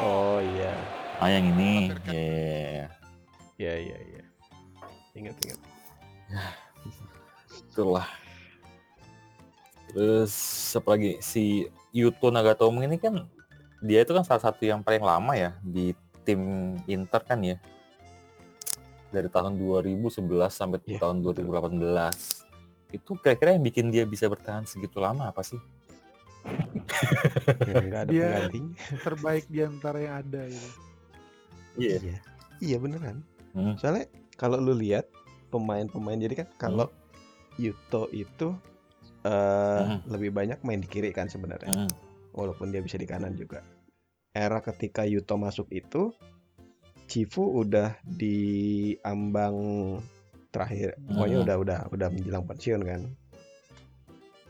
Oh 0.00 0.40
iya. 0.40 0.72
ah 1.20 1.28
yang 1.28 1.52
ini 1.52 1.92
ya 2.08 2.16
ya, 2.16 2.24
ya. 2.80 2.86
Iya 3.60 3.74
iya 3.76 3.98
iya. 4.08 4.22
Ingat 5.12 5.36
ingat. 5.44 5.60
itulah 7.70 8.06
terus 9.90 10.30
apa 10.78 10.94
lagi 10.94 11.18
si 11.18 11.66
Yuto 11.90 12.30
Nagatomo 12.30 12.78
ini 12.80 12.94
kan 12.94 13.26
dia 13.82 14.06
itu 14.06 14.14
kan 14.14 14.22
salah 14.22 14.38
satu 14.38 14.62
yang 14.62 14.86
paling 14.86 15.02
lama 15.02 15.34
ya 15.34 15.58
di 15.60 15.90
tim 16.22 16.74
Inter 16.86 17.18
kan 17.26 17.42
ya 17.42 17.58
dari 19.10 19.26
tahun 19.26 19.58
2011 19.58 20.14
sampai 20.54 20.78
Iya, 20.86 21.02
tahun 21.02 21.26
betul. 21.26 21.50
2018 21.50 22.94
itu 22.94 23.10
kira-kira 23.18 23.58
yang 23.58 23.64
bikin 23.66 23.90
dia 23.90 24.06
bisa 24.06 24.30
bertahan 24.30 24.62
segitu 24.66 25.02
lama 25.02 25.26
apa 25.30 25.42
sih? 25.42 25.58
Ya, 27.60 27.74
nggak 27.78 28.00
ada 28.00 28.10
Dia- 28.10 28.26
penggantinya. 28.46 28.74
terbaik 29.00 29.44
di 29.46 29.60
antara 29.60 29.98
yang 29.98 30.14
ada 30.18 30.42
gitu. 30.46 30.70
Iya. 31.76 31.96
Iya. 31.98 32.18
Iya 32.60 32.76
beneran. 32.76 33.16
Hmm. 33.52 33.74
Soalnya 33.76 34.06
kalau 34.34 34.58
lu 34.58 34.74
lihat 34.74 35.08
pemain-pemain 35.48 36.18
jadi 36.18 36.34
kan 36.36 36.48
kalau 36.56 36.86
Yuto 37.56 38.08
itu 38.10 38.54
eh 39.20 39.82
Hmm. 39.82 40.00
lebih 40.06 40.30
banyak 40.30 40.60
main 40.60 40.80
di 40.80 40.88
kiri 40.88 41.10
kan 41.10 41.26
sebenarnya. 41.26 41.68
Hmm. 41.68 41.90
Walaupun 42.30 42.70
dia 42.70 42.80
bisa 42.80 42.94
di 42.94 43.04
kanan 43.04 43.34
juga. 43.34 43.60
Era 44.30 44.60
ketika 44.60 45.02
Yuto 45.02 45.34
masuk 45.34 45.66
itu 45.68 46.14
Cifu 47.04 47.42
udah 47.58 47.98
di 48.00 48.38
ambang 49.02 49.98
terakhir 50.48 50.94
Hmm. 50.96 51.14
pokoknya 51.16 51.38
udah 51.40 51.56
udah 51.58 51.78
udah 51.90 52.08
menjelang 52.08 52.44
pensiun 52.44 52.82
kan 52.82 53.00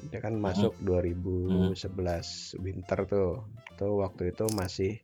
dia 0.08 0.20
kan 0.24 0.34
masuk 0.40 0.72
2011 0.80 2.56
winter 2.62 2.98
tuh. 3.04 3.44
Tuh 3.76 3.94
waktu 4.00 4.32
itu 4.32 4.48
masih 4.56 4.96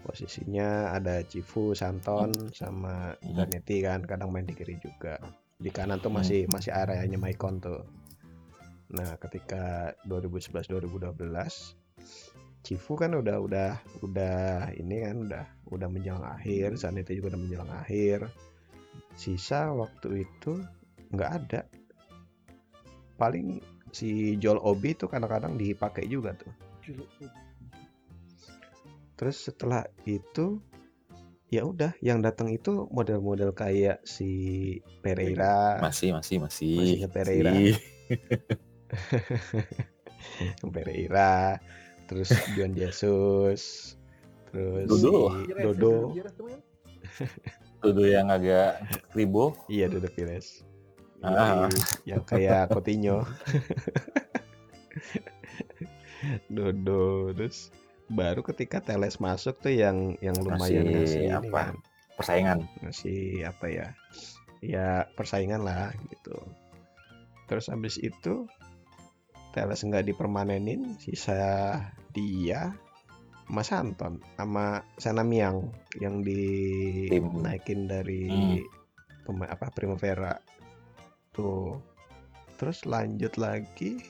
posisinya 0.00 0.96
ada 0.96 1.20
Cifu 1.20 1.76
Santon 1.76 2.32
sama 2.56 3.12
Hmm. 3.20 3.36
Zanetti 3.36 3.84
kan 3.84 4.00
kadang 4.08 4.32
main 4.32 4.48
di 4.48 4.56
kiri 4.56 4.80
juga. 4.80 5.20
Di 5.60 5.68
kanan 5.68 6.00
tuh 6.00 6.08
Hmm. 6.08 6.24
masih 6.24 6.48
masih 6.48 6.72
areanya 6.72 7.20
Maicon 7.20 7.60
tuh. 7.60 7.84
Nah 8.96 9.20
ketika 9.20 9.92
2011 10.08 10.66
2012 10.72 11.76
Cifu 12.60 12.92
kan 12.96 13.16
udah 13.16 13.40
udah 13.40 13.70
udah 14.04 14.68
ini 14.76 15.00
kan 15.04 15.16
udah 15.24 15.44
udah 15.72 15.88
menjelang 15.88 16.24
akhir 16.24 16.76
Zanetti 16.76 17.16
juga 17.16 17.36
udah 17.36 17.40
menjelang 17.40 17.72
akhir. 17.72 18.28
Sisa 19.16 19.72
waktu 19.72 20.24
itu 20.28 20.60
nggak 21.12 21.30
ada. 21.44 21.64
Paling 23.16 23.60
si 23.90 24.38
Joel 24.38 24.60
Obi 24.62 24.94
tuh 24.94 25.10
kadang-kadang 25.10 25.54
dipakai 25.54 26.06
juga 26.06 26.34
tuh 26.34 26.50
terus 29.14 29.36
setelah 29.36 29.84
itu 30.08 30.58
ya 31.50 31.66
udah 31.66 31.92
yang 32.00 32.22
datang 32.22 32.48
itu 32.48 32.86
model-model 32.94 33.50
kayak 33.52 34.00
si 34.06 34.30
Pereira 35.02 35.82
Masih, 35.82 36.14
masih, 36.14 36.38
masih. 36.38 36.78
Masih 36.78 37.10
Pereira. 37.10 37.50
Masih. 37.50 37.76
Pereira 40.74 41.58
terus 42.06 42.30
John 42.54 42.74
Jesus 42.74 43.94
terus 44.50 44.86
Dodo. 44.86 45.30
si 45.46 45.52
Dodo 45.58 45.94
Tuduh 47.80 48.06
yang 48.12 48.28
agak 48.28 48.82
ribo. 49.16 49.56
iya 49.66 49.88
Dodo 49.88 50.06
Pires 50.12 50.62
Ah. 51.20 51.68
Yoi, 51.68 51.76
yang 52.06 52.22
kayak 52.22 52.68
Coutinho 52.68 53.28
Dodo 56.46 57.32
terus 57.32 57.72
baru 58.06 58.42
ketika 58.42 58.80
Teles 58.80 59.16
masuk 59.16 59.56
tuh 59.58 59.72
yang 59.72 60.18
yang 60.18 60.36
lumayan 60.36 60.84
Masih 60.84 60.96
ngasih 60.96 61.20
ini 61.22 61.32
apa? 61.32 61.60
kan 61.62 61.74
Persaingan. 62.16 62.58
ngasih 62.80 63.20
apa 63.46 63.66
ya 63.66 63.86
ya 64.60 64.88
persaingan 65.12 65.62
lah 65.62 65.88
gitu 66.06 66.36
terus 67.46 67.68
habis 67.68 67.96
itu 67.96 68.44
Teles 69.50 69.80
nggak 69.80 70.04
dipermanenin 70.06 70.96
sisa 70.96 71.74
dia 72.10 72.76
Mas 73.44 73.70
Anton 73.70 74.22
sama 74.36 74.84
Sanamiang 74.94 75.68
yang 75.96 76.20
dinaikin 76.20 77.84
dari 77.84 78.30
Hmm. 78.30 78.62
pema- 79.26 79.50
apa 79.50 79.68
Primavera 79.70 80.38
tuh 81.40 81.80
terus 82.60 82.84
lanjut 82.84 83.32
lagi 83.40 84.04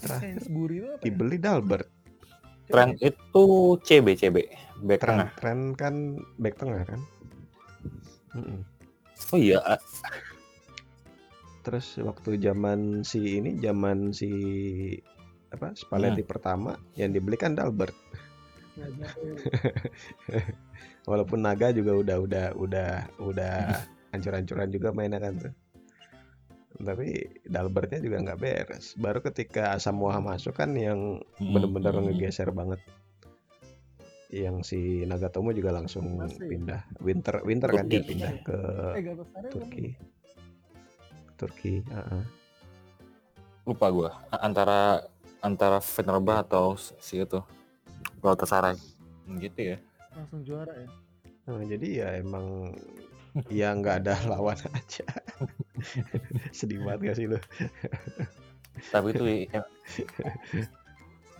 terakhir 0.00 0.40
ya? 0.72 0.96
dibeli 1.04 1.36
Dalbert 1.36 1.98
Tren 2.68 3.00
itu 3.00 3.44
CB, 3.80 4.06
CB. 4.20 4.36
Back 4.84 5.00
tren 5.00 5.16
tengah. 5.16 5.30
tren 5.40 5.58
kan 5.72 5.94
back 6.36 6.60
tengah 6.60 6.84
kan 6.84 7.00
Mm-mm. 8.36 8.60
Oh 9.32 9.40
iya, 9.40 9.60
Terus 11.66 12.00
waktu 12.00 12.40
zaman 12.40 13.04
si 13.04 13.42
ini 13.42 13.60
zaman 13.60 14.14
si 14.14 14.30
apa 15.52 15.74
Spalletti 15.76 16.24
pertama 16.24 16.78
yang 16.96 17.12
dibeli 17.12 17.36
kan 17.36 17.52
Dalbert. 17.52 17.92
Walaupun 21.10 21.44
Naga 21.44 21.74
juga 21.74 21.98
udah 21.98 22.16
udah 22.24 22.46
udah 22.56 22.90
udah 23.20 23.54
hancur-hancuran 24.16 24.70
juga 24.72 24.94
mainnya 24.96 25.20
kan 25.20 25.34
tuh. 25.36 25.52
Tapi 26.78 27.26
Dalbertnya 27.42 27.98
juga 27.98 28.22
nggak 28.22 28.38
beres. 28.38 28.94
Baru 28.94 29.18
ketika 29.18 29.74
Asamoah 29.74 30.22
masuk 30.22 30.54
kan 30.54 30.70
yang 30.78 31.18
mm, 31.42 31.50
bener-bener 31.50 31.94
mm, 31.98 32.04
ngegeser 32.10 32.54
banget. 32.54 32.78
Yang 34.30 34.56
si 34.68 34.80
Nagatomo 35.08 35.50
juga 35.56 35.72
langsung 35.74 36.20
Masih. 36.20 36.46
pindah 36.46 36.84
winter 37.00 37.40
winter 37.42 37.70
kan 37.72 37.88
dia 37.88 37.98
Turki. 38.04 38.10
pindah 38.14 38.32
ke 38.44 38.58
Eh 38.94 39.02
Turki. 39.50 39.86
Turki, 41.38 41.74
heeh. 41.86 42.22
lupa 43.62 43.86
gua 43.94 44.10
antara 44.32 45.06
antara 45.38 45.78
Fenerbah 45.78 46.42
atau 46.42 46.74
si 46.76 47.22
itu 47.22 47.38
Galatasaray 48.18 48.74
gitu 49.38 49.76
ya 49.76 49.78
langsung 50.18 50.42
juara 50.42 50.74
ya. 50.74 50.88
Nah, 51.46 51.64
jadi 51.64 51.86
ya 51.88 52.08
emang 52.18 52.74
ya 53.48 53.70
nggak 53.72 54.04
ada 54.04 54.14
lawan 54.32 54.58
aja. 54.74 55.06
Sedih 56.56 56.82
banget 56.82 57.12
gak 57.12 57.16
sih 57.18 57.26
lu? 57.30 57.38
tapi 58.94 59.10
itu 59.10 59.24
ya? 59.50 59.62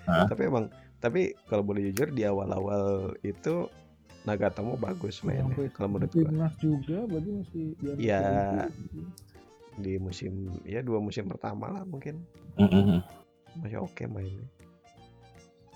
Tapi 0.06 0.42
emang 0.48 0.66
tapi 0.98 1.30
kalau 1.46 1.62
boleh 1.62 1.90
jujur 1.90 2.10
di 2.10 2.26
awal-awal 2.26 3.14
itu 3.22 3.70
Nagatomo 4.26 4.74
bagus 4.76 5.22
mainnya 5.22 5.46
Sampai 5.46 5.70
kalau 5.70 5.88
menurut 5.94 6.10
gua. 6.10 6.26
Timnas 6.26 6.54
juga 6.58 6.98
berarti 7.06 7.30
masih 7.32 7.64
Ya. 7.96 8.22
Di 9.78 9.94
musim 10.02 10.50
ya 10.66 10.82
dua 10.82 10.98
musim 10.98 11.30
pertama 11.30 11.70
lah 11.70 11.86
mungkin 11.86 12.26
masih 13.62 13.78
oke 13.86 14.04
mainnya. 14.10 14.44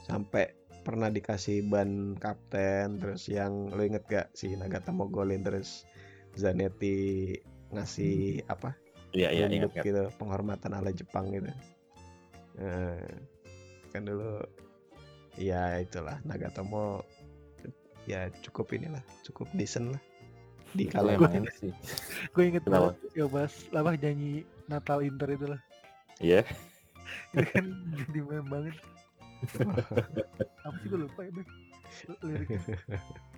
Sampai 0.02 0.58
pernah 0.82 1.08
dikasih 1.08 1.70
ban 1.70 2.18
kapten 2.18 2.98
terus 2.98 3.30
yang 3.30 3.70
lo 3.70 3.86
inget 3.86 4.02
gak 4.10 4.28
si 4.34 4.58
Nagatomo 4.58 5.06
golin 5.06 5.46
terus 5.46 5.86
Zanetti 6.34 7.38
ngasih 7.72 8.44
apa 8.48 8.76
iya 9.16 9.28
iya 9.32 9.48
ingat 9.48 9.72
Nunduk 9.72 9.72
ingat 9.74 9.86
gitu 9.88 10.02
penghormatan 10.20 10.70
ala 10.76 10.90
Jepang 10.92 11.32
gitu 11.32 11.50
Nah, 12.52 13.00
kan 13.96 14.04
dulu 14.04 14.44
ya 15.40 15.80
itulah 15.80 16.20
Nagatomo 16.28 17.00
ya 18.04 18.28
cukup 18.44 18.76
inilah 18.76 19.00
cukup 19.24 19.48
decent 19.56 19.96
lah 19.96 20.02
di 20.76 20.88
Itu 20.88 20.92
kala 20.96 21.16
emang 21.16 21.32
ini 21.44 21.50
sih 21.52 21.72
Gue 22.32 22.52
inget 22.52 22.64
banget 22.64 22.96
ya 23.16 23.24
pas 23.28 23.52
apa 23.72 23.96
nyanyi 23.96 24.44
Natal 24.68 25.04
Inter 25.04 25.28
itu 25.32 25.46
lah. 25.48 25.60
iya 26.20 26.44
Itu 27.36 27.44
kan 27.52 27.66
jadi 27.96 28.20
meme 28.24 28.48
banget. 28.48 28.76
apa 30.68 30.76
sih 30.80 30.88
gue 30.88 31.00
lupa 31.08 31.20
ya. 31.24 31.32
Liriknya. 32.24 32.60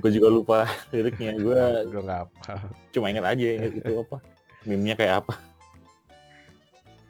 gue 0.00 0.10
juga 0.12 0.28
lupa 0.28 0.58
liriknya. 0.92 1.36
Gue 1.38 1.60
gue 1.88 2.00
nggak 2.02 2.22
apa 2.28 2.70
cuma 2.92 3.08
ingat 3.08 3.24
aja 3.32 3.46
itu 3.68 3.92
apa. 4.00 4.18
Meme-nya 4.68 4.94
kayak 4.94 5.14
apa. 5.26 5.34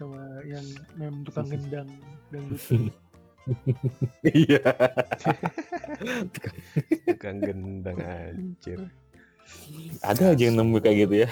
Sama 0.00 0.22
yang 0.48 0.66
meme 0.96 1.20
tukang 1.26 1.48
gendang 1.50 1.88
dangdut. 2.32 2.92
iya. 4.46 4.62
Tukang 7.10 7.38
gendang 7.42 7.98
anjir. 8.00 8.80
Ada 10.00 10.32
aja 10.32 10.42
yang 10.48 10.56
nemu 10.62 10.78
kayak 10.80 10.96
gitu 11.08 11.14
ya. 11.26 11.30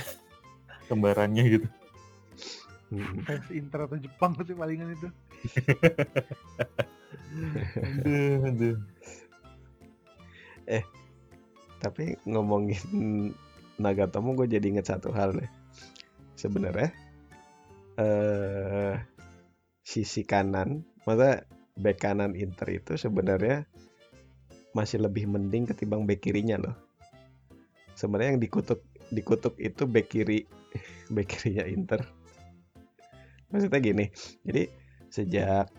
Kembarannya 0.90 1.44
gitu. 1.46 1.68
Hmm. 2.90 3.22
Fans 3.22 3.46
Inter 3.54 3.86
atau 3.86 3.96
Jepang 4.02 4.34
tuh 4.34 4.50
palingan 4.58 4.90
itu. 4.92 5.08
aduh 7.30 8.50
aduh 8.50 8.76
tapi 11.80 12.20
ngomongin 12.28 13.32
Nagatomo 13.80 14.36
gue 14.36 14.44
jadi 14.44 14.66
inget 14.68 14.92
satu 14.92 15.08
hal 15.16 15.32
deh. 15.32 15.50
Sebenarnya 16.36 16.92
eh 17.96 18.94
sisi 19.80 20.22
kanan 20.28 20.84
masa 21.08 21.48
back 21.80 22.04
kanan 22.04 22.36
Inter 22.36 22.68
itu 22.68 23.00
sebenarnya 23.00 23.64
masih 24.76 25.02
lebih 25.02 25.26
mending 25.26 25.64
ketimbang 25.64 26.04
back 26.04 26.20
kirinya 26.20 26.60
loh. 26.60 26.76
Sebenarnya 27.96 28.36
yang 28.36 28.42
dikutuk 28.44 28.84
dikutuk 29.08 29.56
itu 29.56 29.88
back 29.88 30.12
kiri 30.12 30.44
back 31.14 31.26
kirinya 31.32 31.64
Inter. 31.64 32.00
Maksudnya 33.48 33.80
gini 33.80 34.06
jadi 34.44 34.68
sejak 35.08 35.72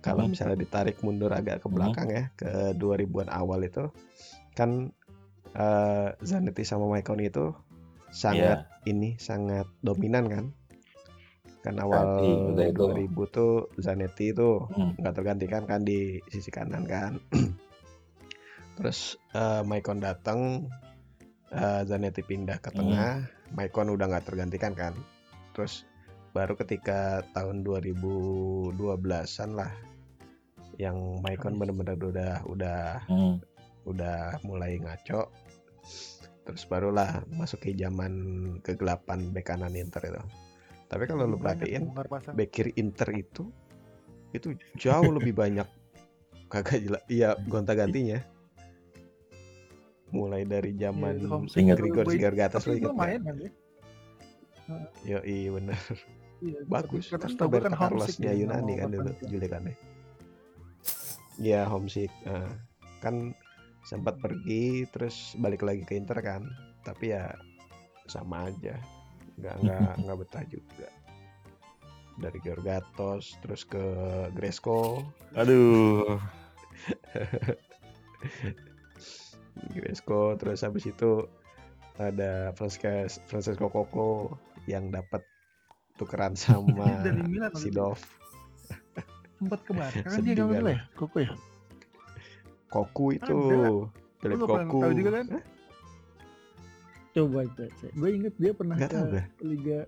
kalau 0.00 0.24
Hmm. 0.24 0.32
misalnya 0.32 0.56
ditarik 0.56 0.96
mundur 1.04 1.30
agak 1.30 1.60
ke 1.60 1.68
belakang 1.68 2.08
ya 2.08 2.24
ke 2.34 2.72
2000-an 2.74 3.28
awal 3.28 3.60
itu 3.60 3.92
kan 4.56 4.90
eh, 5.52 6.08
Zanetti 6.20 6.62
sama 6.62 6.88
Maicon 6.88 7.20
itu 7.20 7.52
sangat 8.10 8.64
Iya. 8.66 8.90
ini 8.90 9.14
sangat 9.16 9.68
dominan 9.80 10.26
kan 10.26 10.44
kan 11.60 11.76
awal 11.76 12.08
Zanetti, 12.16 12.30
udah 12.56 12.66
itu. 12.66 12.84
2000 13.12 13.22
tuh 13.28 13.52
Zanetti 13.76 14.32
itu 14.32 14.64
Hmm. 14.72 14.96
nggak 14.96 15.14
tergantikan 15.14 15.62
kan 15.68 15.84
di 15.84 16.18
sisi 16.26 16.48
kanan 16.48 16.88
kan 16.88 17.20
terus 18.80 19.20
eh, 19.36 19.62
Maicon 19.62 20.00
datang 20.00 20.70
eh, 21.52 21.82
Zanetti 21.84 22.24
pindah 22.24 22.56
ke 22.58 22.72
Hmm. 22.72 22.78
tengah 22.80 23.12
Maicon 23.52 23.92
udah 23.92 24.06
nggak 24.08 24.26
tergantikan 24.26 24.72
kan 24.72 24.94
terus 25.52 25.84
baru 26.30 26.54
ketika 26.54 27.26
tahun 27.34 27.66
2012an 27.66 28.78
lah 29.52 29.70
yang 30.80 30.96
Maicon 31.20 31.54
bener-bener 31.54 31.94
udah 31.94 32.40
udah 32.46 32.80
Hmm. 33.04 33.36
udah 33.84 34.40
mulai 34.40 34.80
ngaco. 34.80 35.28
Terus 36.40 36.64
barulah 36.64 37.20
masuk 37.30 37.60
ke 37.60 37.76
zaman 37.76 38.12
kegelapan 38.60 39.28
bek 39.30 39.44
kanan 39.44 39.76
Inter 39.76 40.00
itu. 40.06 40.22
Tapi 40.88 41.04
kalau 41.04 41.28
lu 41.28 41.36
perhatiin 41.36 41.92
bek 42.32 42.48
kiri 42.50 42.72
Inter 42.74 43.12
itu 43.12 43.44
itu 44.32 44.56
jauh 44.74 45.12
lebih 45.12 45.36
banyak. 45.36 45.68
Kagak 46.52 46.80
jelas 46.80 47.02
iya 47.06 47.36
gonta 47.44 47.76
gantinya. 47.76 48.18
Mulai 50.10 50.42
dari 50.42 50.74
zaman 50.74 51.22
Iya. 51.54 51.74
Grigor 51.76 52.02
Tapi- 52.02 52.14
Sigargatas 52.16 52.62
lo 52.64 52.72
tapi 52.72 52.82
inget 52.82 53.22
kan 53.22 53.36
ya 53.38 53.50
Yo 55.02 55.18
iya 55.22 55.50
bener. 55.50 55.78
Iya, 56.40 56.58
bagus. 56.64 57.10
Kan 57.10 57.20
setahu 57.20 57.52
gue 57.52 57.58
Roberto 57.60 57.74
homesick 57.74 58.16
Carlosnya 58.16 58.22
ya, 58.22 58.30
nggak 58.30 58.38
Yunani 58.40 58.72
kan 58.72 58.88
dulu 58.88 59.10
perpanjang. 59.12 59.76
Julikannya 61.40 61.64
ya 61.64 61.68
homesick. 61.68 62.12
Nah, 62.28 62.52
kan 63.00 63.32
sempat 63.88 64.20
pergi 64.20 64.84
terus 64.92 65.32
balik 65.40 65.64
lagi 65.64 65.82
ke 65.88 65.96
Inter 65.96 66.20
kan. 66.20 66.44
Tapi 66.84 67.16
ya 67.16 67.32
sama 68.08 68.52
aja. 68.52 68.76
Nggak 69.40 69.56
nggak 69.64 69.92
nggak 70.04 70.18
betah 70.20 70.44
juga. 70.48 70.88
Dari 72.20 72.38
Georgatos 72.44 73.40
terus 73.40 73.64
ke 73.64 73.80
Gresco 74.36 75.00
Aduh. 75.32 76.20
Gresco 79.72 80.36
terus 80.36 80.60
habis 80.60 80.84
itu 80.84 81.24
ada 81.96 82.52
Francesco 82.52 83.24
Francesco 83.24 83.72
Coco 83.72 84.36
yang 84.68 84.92
dapat 84.92 85.24
tukeran 85.96 86.36
sama. 86.36 87.00
Sidov 87.60 87.96
sempat 89.40 89.60
ke 89.64 89.72
Barca 89.72 90.04
kan 90.12 90.20
dia 90.20 90.36
nggak 90.36 90.60
kan. 90.60 90.68
ya 90.68 90.78
Koko 90.94 91.16
ya 91.18 91.30
Koku 92.68 93.04
itu 93.16 93.36
Philip 94.20 94.38
Koku 94.38 94.78
tahu 94.78 94.92
juga 94.94 95.10
kan? 95.18 95.26
Hah? 95.32 95.44
coba 97.10 97.42
cek 97.58 97.90
gue 97.90 98.10
inget 98.14 98.34
dia 98.38 98.52
pernah 98.54 98.76
Nggak 98.78 98.86
ke 98.86 98.94
tahu 98.94 99.06
gue. 99.10 99.24
Liga 99.42 99.78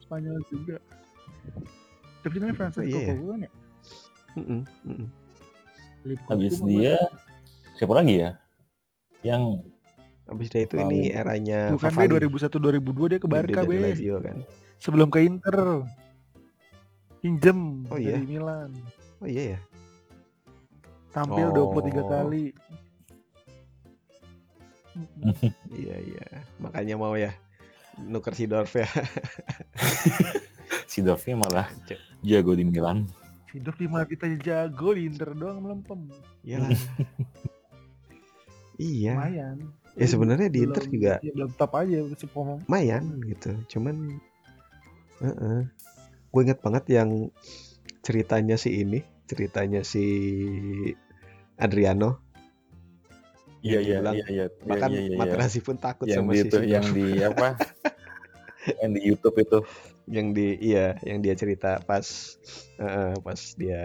Spanyol 0.00 0.38
juga 0.48 0.76
tapi 2.24 2.34
namanya 2.40 2.56
Francisco 2.56 2.80
Oh, 2.80 2.88
iya 2.88 3.02
ya? 3.02 3.12
Koko 3.12 3.24
kan 3.28 3.40
ya 3.42 3.50
mm-mm. 4.38 4.60
Philip 6.00 6.20
Koko 6.24 6.30
Habis 6.32 6.54
dia 6.64 6.94
siapa 7.76 7.92
lagi 7.92 8.14
ya? 8.22 8.30
Yang 9.20 9.42
Habis 10.26 10.48
dari 10.50 10.64
itu 10.64 10.74
ini 10.80 11.00
eranya 11.12 11.70
bukan 11.70 11.90
Favali. 11.92 12.08
be 12.08 12.26
2001 12.26 12.50
2002 12.50 13.10
dia 13.12 13.18
ke 13.20 13.28
Barca 13.28 13.60
be 13.62 13.76
kan 14.24 14.36
sebelum 14.80 15.08
ke 15.12 15.18
Inter 15.22 15.84
pinjem 17.26 17.82
Oh, 17.90 17.98
iya? 17.98 18.14
dari 18.14 18.26
Milan. 18.28 18.70
Oh 19.18 19.26
iya 19.26 19.42
ya? 19.56 19.60
Tampil 21.10 21.50
Oh. 21.50 21.74
23 21.74 22.06
kali. 22.06 22.44
Iya 25.76 25.96
iya. 26.00 26.24
Makanya 26.56 26.96
mau 26.96 27.12
ya 27.12 27.34
nuker 27.98 28.32
Sidorf 28.32 28.72
ya. 28.72 28.88
Si 30.86 31.04
Dovi 31.04 31.34
malah 31.34 31.68
jago 32.22 32.54
di 32.54 32.64
Milan. 32.64 33.04
Sidorf 33.50 33.76
di 33.76 33.84
mana 33.84 34.04
kita 34.04 34.24
jago 34.38 34.94
di 34.94 35.04
Inter 35.04 35.36
doang 35.36 35.60
melempem. 35.60 36.08
Iyalah. 36.40 36.72
iya. 38.80 39.12
Lumayan. 39.12 39.56
Ya 39.96 40.06
sebenarnya 40.06 40.48
di 40.48 40.60
Inter 40.62 40.84
Belum- 40.84 40.94
juga 40.94 41.12
ya, 41.20 41.32
belum 41.32 41.50
top 41.56 41.72
aja 41.74 41.96
sepomong 42.16 42.58
lumayan 42.64 43.04
gitu. 43.24 43.50
Cuman 43.68 44.20
Heeh. 45.20 45.60
Gue 46.36 46.42
inget 46.44 46.60
banget 46.60 46.84
yang 46.92 47.32
ceritanya 48.04 48.60
si 48.60 48.84
ini 48.84 49.00
ceritanya 49.24 49.80
si 49.80 50.04
Adriano 51.56 52.20
Iya 53.64 53.80
iya 53.82 53.96
dibilang, 53.98 54.14
iya 54.14 54.26
iya. 54.30 54.46
bahkan 54.62 54.90
iya, 54.92 55.00
iya, 55.00 55.08
iya. 55.10 55.18
Materazzi 55.18 55.58
pun 55.64 55.74
takut 55.80 56.04
yang 56.06 56.28
sama 56.28 56.36
di 56.36 56.38
si 56.38 56.46
itu 56.46 56.58
yang 56.70 56.86
di 56.92 57.06
apa? 57.24 57.48
yang 58.84 58.90
di 58.94 59.00
YouTube 59.00 59.36
itu. 59.40 59.58
yang 60.06 60.30
di 60.30 60.54
iya 60.62 60.94
yang 61.02 61.18
dia 61.18 61.34
cerita 61.34 61.82
pas 61.82 62.06
eh, 62.78 63.14
pas 63.26 63.40
dia 63.58 63.82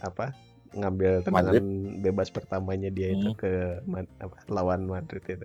apa 0.00 0.32
ngambil 0.72 1.20
tendangan 1.28 1.60
bebas 2.00 2.32
pertamanya 2.32 2.88
dia 2.88 3.12
itu 3.12 3.36
Hmm. 3.36 3.36
ke 3.36 3.52
apa, 4.16 4.36
lawan 4.48 4.88
Madrid 4.88 5.20
itu 5.28 5.44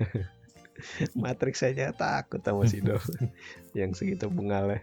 Matrix 1.20 1.60
saja 1.60 1.92
takut 1.92 2.40
sama 2.40 2.64
si 2.64 2.80
Dov 2.80 3.04
yang 3.76 3.92
segitu 3.92 4.32
bungalnya 4.32 4.80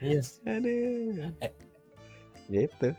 Yes. 0.00 0.40
aduh 0.44 1.32
Eh. 1.40 1.52
gitu 2.48 2.92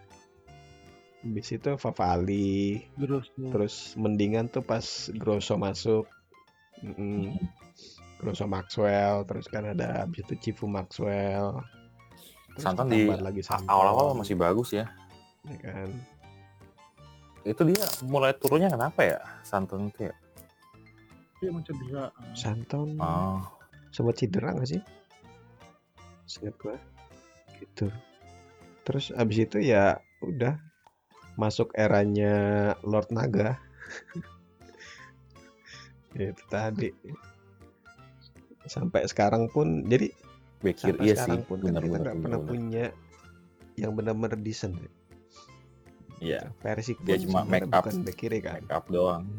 habis 1.23 1.47
itu 1.51 1.71
Favali 1.75 2.83
terus 2.95 3.27
terus 3.51 3.75
mendingan 3.95 4.47
tuh 4.47 4.61
pas 4.61 4.83
Grosso 5.13 5.55
masuk 5.55 6.07
Mm-mm. 6.79 7.33
Grosso 8.17 8.45
Maxwell 8.45 9.25
terus 9.25 9.45
kan 9.45 9.65
ada 9.65 10.05
habis 10.05 10.21
itu 10.23 10.33
Cifu 10.39 10.65
Maxwell 10.65 11.61
Terus 12.53 12.61
Santon 12.63 12.89
di 12.89 13.05
lagi 13.05 13.41
Awal-awal 13.45 14.17
masih 14.17 14.33
bagus 14.33 14.73
ya. 14.73 14.89
ya 15.45 15.57
kan 15.61 15.89
Itu 17.43 17.61
dia 17.63 17.81
mulai 18.03 18.33
turunnya 18.33 18.67
kenapa 18.67 18.99
ya? 19.05 19.19
Santon 19.41 19.89
itu 19.89 20.09
ya. 20.09 20.15
dia 21.37 21.49
mau 21.53 21.61
cedera 21.61 22.09
Santon 22.33 22.97
Oh. 22.97 23.41
sempat 23.89 24.17
cedera 24.17 24.53
gak 24.53 24.69
sih 24.69 24.81
Seingat 26.27 26.55
gua 26.59 26.77
gitu. 27.57 27.87
Terus 28.83 29.11
abis 29.15 29.47
itu 29.49 29.57
ya 29.63 29.99
udah 30.21 30.59
masuk 31.39 31.71
eranya 31.75 32.75
Lord 32.83 33.09
Naga. 33.11 33.57
Itu 36.17 36.43
tadi. 36.49 36.89
Sampai 38.67 39.07
sekarang 39.07 39.47
pun 39.53 39.85
jadi 39.87 40.11
Bekir 40.57 40.97
sampai 40.97 41.05
iya 41.05 41.15
sih. 41.21 41.37
pun 41.45 41.61
kan 41.61 41.69
Benar 41.69 41.83
kita 41.85 41.97
nggak 42.01 42.17
pernah 42.25 42.41
punya 42.41 42.85
yang 43.77 43.93
benar-benar 43.93 44.33
decent. 44.41 44.73
Iya, 46.17 46.49
Persik 46.65 46.97
Dia 47.05 47.21
cuma 47.21 47.45
make 47.45 47.69
up. 47.69 47.85
bukan 47.85 48.01
back 48.01 48.17
kiri 48.17 48.41
kan? 48.41 48.65
Make 48.65 48.73
up 48.73 48.89
doang. 48.89 49.29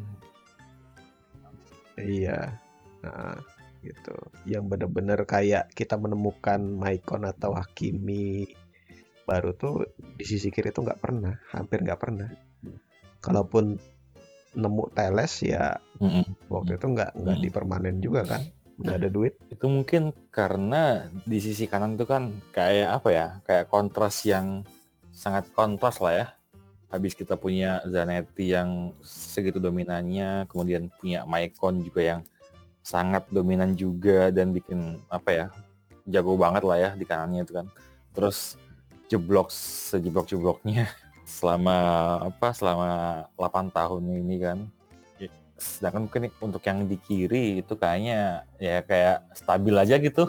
Iya, 1.98 2.54
nah, 3.02 3.34
gitu. 3.82 4.14
Yang 4.44 4.64
bener-bener 4.74 5.20
kayak 5.24 5.70
kita 5.72 5.94
menemukan 5.94 6.58
Maicon 6.58 7.24
atau 7.24 7.54
Hakimi 7.54 8.48
baru 9.28 9.52
tuh 9.52 9.84
di 10.16 10.24
sisi 10.24 10.48
kiri 10.48 10.72
tuh 10.72 10.88
nggak 10.88 11.00
pernah, 11.04 11.36
hampir 11.52 11.84
nggak 11.84 12.00
pernah. 12.00 12.28
Kalaupun 13.20 13.76
nemu 14.56 14.84
Teles 14.96 15.44
ya 15.44 15.76
Mm-mm. 16.00 16.24
waktu 16.48 16.80
itu 16.80 16.86
nggak 16.88 17.10
nggak 17.14 17.36
Hmm. 17.36 17.44
dipermanen 17.44 17.96
juga 18.00 18.24
kan, 18.24 18.42
nggak 18.80 18.96
ada 19.04 19.08
duit. 19.12 19.36
Itu 19.52 19.68
mungkin 19.68 20.16
karena 20.32 21.06
di 21.28 21.38
sisi 21.38 21.68
kanan 21.68 22.00
itu 22.00 22.08
kan 22.08 22.32
kayak 22.56 22.88
apa 23.02 23.08
ya? 23.12 23.26
Kayak 23.44 23.68
kontras 23.68 24.24
yang 24.24 24.64
sangat 25.12 25.50
kontras 25.52 26.00
lah 26.00 26.14
ya. 26.14 26.26
Habis 26.88 27.12
kita 27.12 27.36
punya 27.36 27.84
Zanetti 27.84 28.48
yang 28.48 28.96
segitu 29.04 29.60
dominannya, 29.60 30.48
kemudian 30.48 30.88
punya 30.96 31.28
Maicon 31.28 31.84
juga 31.84 32.00
yang 32.16 32.20
sangat 32.88 33.28
dominan 33.28 33.76
juga 33.76 34.32
dan 34.32 34.56
bikin 34.56 34.96
apa 35.12 35.28
ya? 35.28 35.46
Jago 36.08 36.40
banget 36.40 36.64
lah 36.64 36.78
ya 36.80 36.90
di 36.96 37.04
kanannya 37.04 37.44
itu 37.44 37.52
kan. 37.60 37.68
Terus 38.16 38.56
jeblok 39.12 39.52
sejeblok-jebloknya 39.52 40.88
selama 41.36 41.76
apa? 42.32 42.48
Selama 42.56 42.88
8 43.36 43.68
tahun 43.76 44.02
ini 44.24 44.36
kan. 44.40 44.58
Sedangkan 45.58 46.06
mungkin 46.08 46.32
untuk 46.40 46.62
yang 46.64 46.86
di 46.86 46.96
kiri 46.96 47.60
itu 47.60 47.74
kayaknya 47.76 48.46
ya 48.56 48.80
kayak 48.80 49.26
stabil 49.36 49.74
aja 49.76 50.00
gitu. 50.00 50.24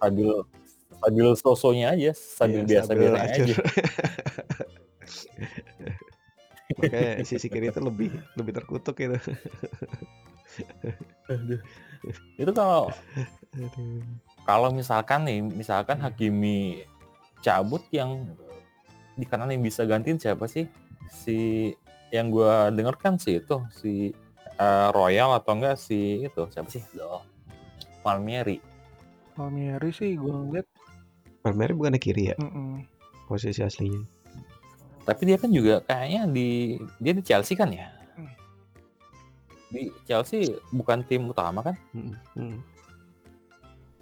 Stabil 0.00 0.30
stabil 0.96 1.26
sosonya 1.36 1.92
aja, 1.92 2.10
stabil 2.16 2.64
Iya, 2.64 2.68
biasa 2.80 2.90
biasa 2.96 3.16
aja. 3.20 3.42
acur. 3.42 3.56
Makanya 6.76 7.24
sisi 7.26 7.46
kiri 7.50 7.70
itu 7.70 7.80
lebih 7.82 8.10
lebih 8.38 8.52
terkutuk 8.54 8.96
itu. 11.32 11.56
Itu 12.38 12.50
kalau 12.54 12.92
Aduh. 13.56 14.02
kalau 14.46 14.68
misalkan 14.70 15.26
nih, 15.26 15.40
misalkan 15.42 15.98
Hakimi 15.98 16.86
cabut 17.42 17.82
yang 17.90 18.24
di 19.16 19.24
kanan 19.24 19.50
yang 19.50 19.64
bisa 19.64 19.82
gantiin 19.88 20.20
siapa 20.20 20.46
sih? 20.46 20.68
Si 21.08 21.72
yang 22.14 22.30
gua 22.30 22.70
denger 22.70 22.94
kan 22.98 23.18
sih 23.18 23.42
itu 23.42 23.58
si 23.74 24.14
eh, 24.56 24.88
Royal 24.94 25.34
atau 25.34 25.58
enggak 25.58 25.80
si 25.80 26.26
itu 26.26 26.42
siapa 26.52 26.68
sih? 26.70 26.84
Loh. 26.94 27.26
Palmieri. 28.06 28.62
Palmieri 29.34 29.90
sih 29.90 30.14
gue 30.14 30.30
ngeliat 30.30 30.64
Palmieri 31.44 31.74
bukannya 31.76 32.00
kiri 32.00 32.32
ya 32.32 32.36
mm-mm. 32.38 32.86
posisi 33.26 33.60
aslinya. 33.60 34.06
Tapi 35.02 35.22
dia 35.26 35.36
kan 35.38 35.50
juga 35.50 35.82
kayaknya 35.84 36.30
di 36.30 36.78
dia 37.02 37.12
di 37.12 37.22
Chelsea 37.26 37.58
kan 37.58 37.70
ya? 37.74 37.90
Hmm. 39.66 39.74
Di 39.74 39.82
Chelsea 40.06 40.54
bukan 40.70 41.02
tim 41.06 41.26
utama 41.26 41.60
kan? 41.62 41.76
Mm, 41.92 42.14
mm. 42.38 42.58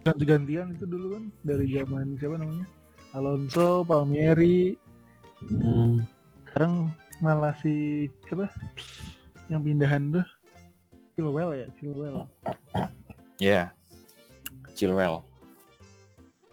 ganti-gantian 0.05 0.77
itu 0.77 0.85
dulu 0.85 1.17
kan 1.17 1.25
dari 1.49 1.65
zaman 1.73 2.13
siapa 2.21 2.37
namanya 2.37 2.69
Alonso 3.17 3.89
Palmieri 3.89 4.77
sekarang 6.45 6.93
malah 7.25 7.57
si 7.65 8.07
siapa 8.29 8.53
yang 9.49 9.65
pindahan 9.65 10.13
tuh 10.13 10.27
Chilwell 11.15 11.51
ya, 11.55 11.67
Chilwell. 11.79 12.27
Ya. 13.39 13.71
Chilwell. 14.75 15.23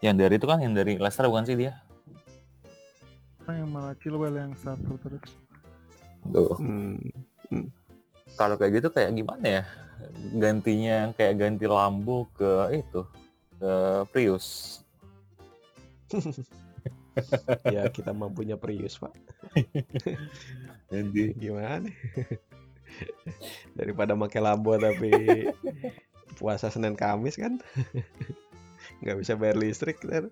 Yang 0.05 0.15
dari 0.21 0.33
itu 0.37 0.45
kan 0.45 0.61
yang 0.61 0.73
dari 0.77 1.01
Leicester 1.01 1.25
bukan 1.25 1.49
sih 1.49 1.57
dia? 1.57 1.81
Kan 3.41 3.65
yang 3.65 3.69
malah 3.73 3.97
Chilwell 3.97 4.37
yang 4.37 4.53
satu 4.53 5.01
terus. 5.01 5.33
Tuh. 6.29 6.53
Hmm. 6.61 7.01
Kalau 8.35 8.55
kayak 8.57 8.81
gitu 8.81 8.87
kayak 8.91 9.13
gimana 9.15 9.45
ya? 9.45 9.63
Gantinya 10.37 11.13
kayak 11.13 11.37
ganti 11.37 11.65
lampu 11.69 12.25
ke 12.35 12.81
itu 12.81 13.01
ke 13.61 13.73
Prius. 14.09 14.79
ya 17.75 17.87
kita 17.91 18.11
mampunya 18.11 18.55
Prius 18.57 18.97
pak. 18.97 19.13
Jadi 20.91 21.35
Gimana? 21.39 21.87
Daripada 23.77 24.11
pakai 24.19 24.43
Lambo 24.43 24.75
tapi 24.75 25.11
puasa 26.35 26.67
Senin 26.67 26.99
Kamis 26.99 27.39
kan 27.39 27.63
nggak 28.99 29.17
bisa 29.23 29.37
bayar 29.39 29.55
listrik 29.55 30.01
kan 30.03 30.27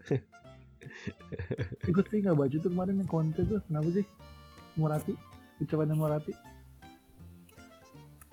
Ikut 1.85 2.05
sih 2.11 2.19
nggak 2.23 2.37
baca 2.37 2.55
tuh 2.55 2.71
kemarin 2.71 3.03
yang 3.03 3.09
konten 3.09 3.43
tuh, 3.45 3.59
kenapa 3.67 3.89
sih? 3.91 4.05
Murati, 4.79 5.13
ucapannya 5.59 5.95
Murati. 5.95 6.33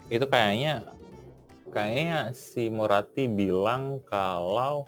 Itu 0.06 0.26
kayaknya 0.26 0.86
kayaknya 1.68 2.30
si 2.30 2.70
Morati 2.70 3.26
bilang 3.26 3.98
kalau 4.06 4.86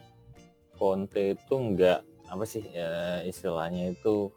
Conte 0.78 1.34
itu 1.34 1.54
nggak 1.54 2.00
apa 2.30 2.44
sih 2.46 2.62
ya, 2.62 3.18
istilahnya 3.26 3.90
itu 3.92 4.30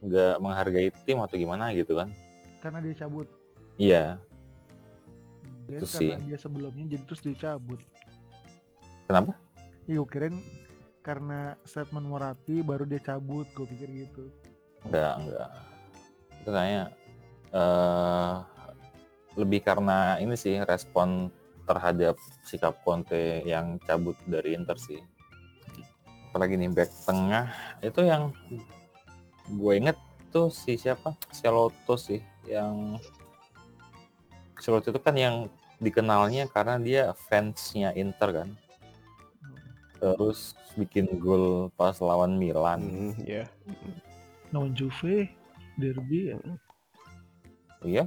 nggak 0.00 0.40
menghargai 0.40 0.88
tim 1.04 1.20
atau 1.20 1.36
gimana 1.36 1.74
gitu 1.76 1.92
kan 1.92 2.08
Karena 2.62 2.80
dia 2.80 2.94
cabut. 2.96 3.28
iya 3.76 4.16
Dia 5.66 5.82
Itu 5.82 5.86
karena 5.86 6.16
sih. 6.16 6.24
dia 6.24 6.38
sebelumnya 6.40 6.84
jadi 6.88 7.02
terus 7.04 7.20
dia 7.20 7.36
cabut. 7.36 7.80
kenapa 9.06 9.36
Iya, 9.86 10.02
kirain 10.02 10.34
karena 10.98 11.54
statement 11.62 12.10
Murati 12.10 12.58
baru 12.58 12.82
dia 12.82 12.98
cabut, 12.98 13.46
gue 13.54 13.66
pikir 13.70 13.86
gitu. 13.92 14.26
nggak 14.86 15.14
nggak 15.26 15.50
itu 16.38 16.50
kayaknya 16.50 16.84
eh 17.50 18.34
lebih 19.36 19.60
karena 19.62 20.16
ini 20.16 20.34
sih 20.34 20.56
respon 20.64 21.28
terhadap 21.68 22.16
sikap 22.46 22.80
Conte 22.86 23.44
yang 23.44 23.76
cabut 23.84 24.16
dari 24.24 24.56
Inter 24.56 24.78
sih. 24.80 25.02
Apalagi 26.30 26.56
nih 26.56 26.72
back 26.72 26.90
tengah 27.04 27.52
itu 27.84 28.00
yang 28.06 28.32
gue 29.50 29.72
inget 29.76 29.98
tuh 30.32 30.48
si 30.48 30.80
siapa? 30.80 31.12
Celoto 31.34 31.94
sih 32.00 32.22
yang 32.48 32.96
Celoto 34.56 34.88
itu 34.94 35.00
kan 35.02 35.14
yang 35.18 35.52
dikenalnya 35.76 36.48
karena 36.48 36.80
dia 36.80 37.02
fansnya 37.28 37.92
Inter 37.92 38.30
kan. 38.32 38.48
Terus 40.00 40.56
bikin 40.76 41.20
gol 41.20 41.68
pas 41.76 41.96
lawan 42.00 42.36
Milan. 42.40 42.80
Hmm, 42.80 43.12
ya 43.24 43.44
Lawan 44.54 44.72
Juve, 44.76 45.28
derby 45.76 46.32
ya. 46.32 46.38
iya 47.84 48.04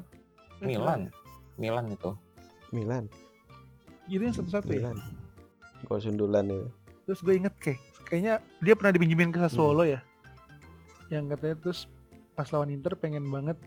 Milan 0.60 1.14
Milan 1.60 1.92
itu. 1.92 2.12
Milan. 2.72 3.06
Jadi 4.08 4.24
yang 4.32 4.36
satu-satu 4.36 4.72
ya. 4.72 4.90
Milan. 4.90 4.98
Gol 5.86 6.00
sundulan 6.00 6.44
itu 6.48 6.68
Terus 7.08 7.20
gue 7.26 7.34
inget 7.42 7.54
kayak 7.58 7.80
kayaknya 8.06 8.34
dia 8.62 8.74
pernah 8.78 8.94
dipinjemin 8.94 9.34
ke 9.34 9.42
Sassuolo 9.44 9.84
ya. 9.84 10.00
Yang 11.12 11.36
katanya 11.36 11.56
terus 11.58 11.80
pas 12.38 12.48
lawan 12.54 12.70
Inter 12.72 12.94
pengen 12.96 13.26
banget 13.28 13.58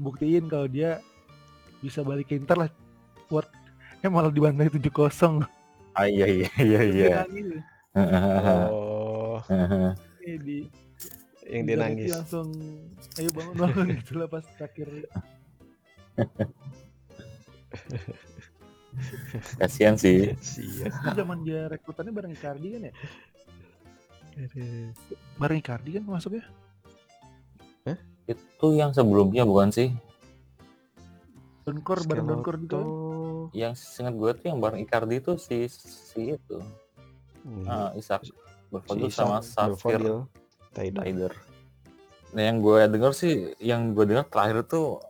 buktiin 0.00 0.48
kalau 0.50 0.66
dia 0.66 0.98
bisa 1.84 2.02
balik 2.02 2.32
ke 2.32 2.40
Inter 2.40 2.66
lah. 2.66 2.70
Buat 3.30 3.46
eh 4.02 4.10
malah 4.10 4.32
dibantai 4.32 4.72
7-0. 4.72 5.44
ah 5.98 6.06
iya 6.06 6.30
iya 6.30 6.50
iya 6.62 6.80
iya. 6.86 7.06
ya. 7.10 7.22
oh. 8.70 9.42
Di 10.22 10.70
yang 11.48 11.64
di 11.64 11.72
dia 11.74 11.76
nangis. 11.80 12.12
langsung 12.12 12.48
ayo 13.20 13.28
bangun 13.36 13.54
bangun. 13.56 13.86
Gitu 14.00 14.12
lah 14.16 14.28
pas 14.32 14.44
terakhir 14.56 14.88
kasihan 19.60 19.94
sih. 19.94 20.34
Siap. 20.38 20.90
Itu 20.90 21.08
zaman 21.14 21.44
dia 21.44 21.68
rekrutannya 21.68 22.12
bareng 22.12 22.32
Icardi 22.34 22.68
kan 22.74 22.82
ya? 22.88 22.92
Bareng 25.36 25.58
Icardi 25.60 25.90
kan 26.00 26.04
masuknya? 26.08 26.44
Itu 28.28 28.76
yang 28.76 28.92
sebelumnya 28.92 29.48
bukan 29.48 29.72
sih? 29.72 29.88
Donkor 31.64 32.04
bareng 32.08 32.26
Donkor 32.28 32.56
juga 32.60 32.80
kan? 32.80 32.88
Schelotto. 33.48 33.56
yang 33.56 33.72
seingat 33.74 34.14
gue 34.16 34.30
tuh 34.36 34.46
yang 34.52 34.58
bareng 34.60 34.80
Icardi 34.84 35.16
itu 35.20 35.32
si 35.40 35.68
si 35.70 36.36
itu. 36.36 36.58
Hmm. 37.46 37.64
ah, 37.64 37.90
Isak 37.96 38.28
Si 38.28 38.32
Berfodil 38.68 39.08
Isak, 39.08 39.24
sama 39.24 39.38
Safir. 39.40 40.28
Ryder 40.76 41.32
nah 42.28 42.44
yang 42.44 42.60
gue 42.60 42.84
denger 42.92 43.12
sih 43.16 43.56
yang 43.56 43.96
gue 43.96 44.04
denger 44.04 44.28
terakhir 44.28 44.68
tuh 44.68 45.00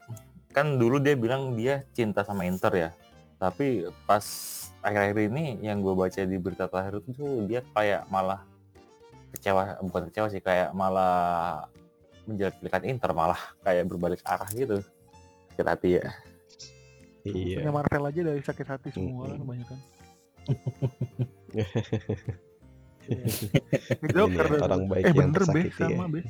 kan 0.51 0.77
dulu 0.77 0.97
dia 0.99 1.15
bilang 1.15 1.55
dia 1.55 1.85
cinta 1.93 2.25
sama 2.25 2.45
Inter 2.45 2.73
ya 2.75 2.91
tapi 3.37 3.87
pas 4.05 4.25
akhir-akhir 4.81 5.31
ini 5.31 5.59
yang 5.61 5.83
gue 5.83 5.95
baca 5.95 6.23
di 6.23 6.37
berita 6.39 6.67
terakhir 6.67 7.03
itu 7.03 7.11
tuh 7.15 7.33
dia 7.47 7.61
kayak 7.75 8.07
malah 8.09 8.43
kecewa 9.35 9.77
bukan 9.85 10.09
kecewa 10.09 10.27
sih 10.33 10.41
kayak 10.41 10.73
malah 10.73 11.67
menjelek-jelekan 12.25 12.85
Inter 12.89 13.11
malah 13.13 13.41
kayak 13.63 13.85
berbalik 13.87 14.21
arah 14.25 14.49
gitu 14.51 14.81
sakit 15.55 15.67
hati 15.69 15.91
ya 16.01 16.07
Iya. 17.29 17.61
punya 17.61 17.73
Marvel 17.75 18.05
aja 18.09 18.21
dari 18.25 18.41
sakit 18.41 18.67
hati 18.67 18.89
semua 18.89 19.29
kan 19.29 19.37
Mm-mm. 19.37 19.43
kebanyakan 19.45 19.79
Iya, 23.09 24.09
Joker 24.13 24.47
ya, 24.49 24.59
orang 24.65 24.85
baik 24.85 25.03
eh 25.03 25.13
yang 25.13 25.33
bener 25.33 25.43
be 25.49 25.65
tersakiti 25.65 25.81
sama 25.81 26.05
ya. 26.05 26.09
be 26.13 26.21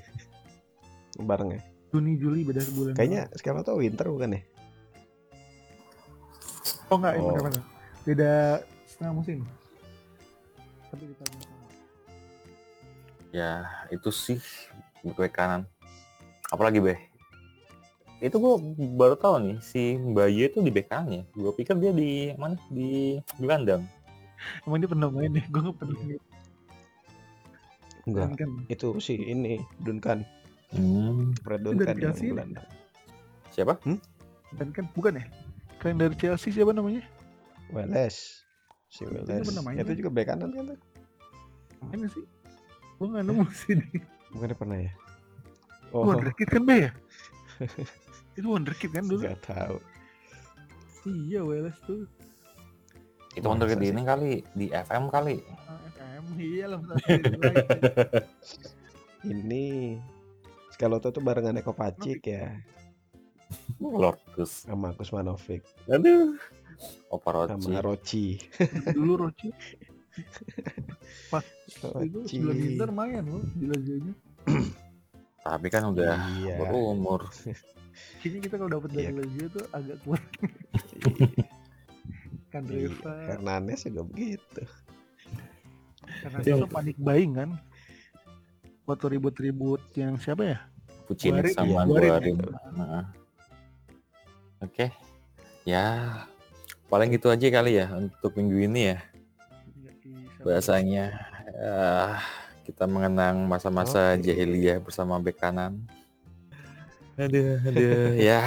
Bareng 1.18 1.50
ya. 1.54 1.60
Juni 1.88 2.20
Juli 2.20 2.40
beda 2.44 2.60
sebulan 2.60 2.92
Kayaknya 2.96 3.22
sekarang 3.36 3.64
tuh 3.64 3.80
winter 3.80 4.06
bukan 4.08 4.36
ya? 4.36 4.40
oh 6.88 6.96
enggak 6.96 7.14
Oh. 7.20 7.36
bener 7.36 7.42
bener 7.52 7.62
beda 8.08 8.32
setengah 8.88 9.12
musim. 9.12 9.38
Tapi 10.88 11.04
di 11.04 11.14
tahun 11.20 11.30
yang 11.32 11.42
sama 11.44 11.66
ya 13.28 13.52
itu 13.92 14.08
sih 14.08 14.40
bek 15.04 15.36
kanan. 15.36 15.68
Apalagi 16.48 16.80
be? 16.80 16.96
Itu 18.24 18.40
gue 18.40 18.54
baru 18.96 19.14
tahu 19.20 19.36
nih 19.44 19.56
si 19.60 20.00
Bayu 20.00 20.48
itu 20.48 20.64
di 20.64 20.72
bek 20.72 20.88
ya? 20.88 21.22
Gue 21.36 21.52
pikir 21.52 21.76
dia 21.76 21.92
di 21.92 22.32
mana? 22.40 22.56
Di 22.72 23.20
gelandang 23.36 23.84
emang 24.66 24.78
dia 24.82 24.90
pernah 24.90 25.08
main 25.10 25.30
deh 25.34 25.44
gue 25.46 25.60
gak 25.60 25.76
pernah 25.78 25.98
Enggak. 28.08 28.40
Itu 28.72 28.96
sih 29.04 29.20
ini 29.20 29.60
Duncan, 29.84 30.24
hmm, 30.74 31.38
Duncan 31.40 31.86
dari 31.86 32.00
Chelsea 32.02 32.26
ini. 32.28 32.34
Belanda. 32.36 32.62
siapa? 33.52 33.74
Dan 34.56 34.68
kan 34.72 34.84
bukan 34.92 35.20
ya? 35.20 35.24
Kalian 35.78 35.98
dari 36.00 36.14
Chelsea 36.18 36.50
siapa 36.52 36.72
namanya? 36.74 37.02
Welles. 37.70 38.44
Si 38.88 39.04
Itu 39.04 39.12
Welles. 39.12 39.48
Itu 39.52 39.92
juga 39.96 40.10
bek 40.12 40.26
kanan 40.28 40.50
kan 40.52 40.64
tuh? 40.74 40.78
mana 41.78 42.10
sih? 42.10 42.24
Gue 42.98 43.06
gak 43.14 43.22
nemu 43.22 43.44
sih 43.62 43.78
di 43.78 43.86
Bukannya 44.34 44.56
pernah 44.58 44.78
ya? 44.82 44.92
oh. 45.94 46.04
Oh, 46.04 46.12
Wonderkid 46.12 46.48
kan 46.52 46.62
be 46.68 46.88
ya? 46.88 46.90
Itu 48.38 48.46
Wonderkid 48.52 48.90
kan 48.92 49.08
dulu. 49.08 49.24
Nggak 49.24 49.40
tahu. 49.46 49.76
iya 51.08 51.40
Wales 51.40 51.78
tuh. 51.88 52.04
Itu 53.32 53.46
untuk 53.48 53.70
di 53.72 53.88
ini 53.88 54.02
kali? 54.04 54.44
Di 54.52 54.66
FM 54.68 55.08
kali? 55.08 55.40
Ah, 55.64 55.78
FM 55.94 56.24
iya 56.36 56.64
lah 56.68 56.80
Ini 59.32 59.96
Scalotto 60.78 61.10
tuh 61.10 61.18
barengan 61.18 61.58
Eko 61.58 61.74
Pacik 61.74 62.22
ya. 62.22 62.54
Lordus 63.82 64.62
sama 64.62 64.94
Kusmanovic 64.94 65.66
aduh. 65.86 66.38
Opa 67.10 67.28
Roci 67.34 67.58
sama 67.58 67.80
Roci. 67.80 68.24
dulu 68.94 69.12
Roci 69.18 69.50
itu 71.98 72.14
Roci. 72.14 72.30
sebelum 72.30 72.54
Inter 72.54 72.90
main 72.92 73.26
loh 73.26 73.42
di 73.50 73.66
Lazio 73.66 74.14
tapi 75.42 75.66
kan 75.66 75.82
udah 75.88 76.14
Iya. 76.38 76.54
berumur 76.60 77.26
kayaknya 78.22 78.38
kita 78.40 78.54
kalau 78.56 78.70
dapat 78.70 78.88
dari 78.92 79.02
Iya. 79.04 79.12
Lazio 79.16 79.46
tuh 79.50 79.64
agak 79.72 79.98
kuat 80.04 80.22
kan 82.48 82.62
Iya, 82.64 82.86
Reva. 82.86 83.12
Hernandez 83.28 83.82
juga 83.82 84.02
begitu. 84.04 84.62
karena 86.22 86.38
Iya. 86.40 86.54
itu 86.54 86.66
panik 86.68 86.96
buying 86.96 87.32
kan 87.34 87.50
waktu 88.88 89.20
ribut-ribut 89.20 89.84
yang 89.94 90.16
siapa 90.16 90.56
ya 90.56 90.58
Guarin, 91.08 91.52
sama 91.52 91.68
iya, 91.68 91.80
Guarin. 91.84 92.10
Guarin 92.10 92.36
Nah. 92.72 93.04
oke 94.64 94.86
ya 95.68 95.84
paling 96.88 97.12
gitu 97.12 97.28
aja 97.28 97.46
kali 97.52 97.76
ya 97.84 97.92
untuk 97.92 98.32
minggu 98.32 98.64
ini 98.64 98.96
ya 98.96 98.98
bahasanya 100.40 101.12
eh, 101.52 102.16
kita 102.68 102.84
mengenang 102.84 103.48
masa-masa 103.48 104.12
Oke. 104.12 104.28
jahiliyah 104.28 104.78
bersama 104.84 105.16
bek 105.16 105.40
kanan. 105.40 105.80
Aduh, 107.16 107.56
aduh, 107.64 108.12
ya. 108.14 108.44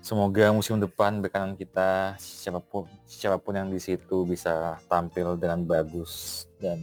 Semoga 0.00 0.48
musim 0.56 0.80
depan 0.80 1.20
bekanan 1.20 1.52
kita 1.52 2.16
siapa 2.16 2.64
pun 2.64 2.88
siapa 3.04 3.36
pun 3.36 3.52
yang 3.52 3.68
di 3.68 3.76
situ 3.76 4.24
bisa 4.24 4.80
tampil 4.88 5.36
dengan 5.36 5.60
bagus 5.60 6.48
dan 6.56 6.80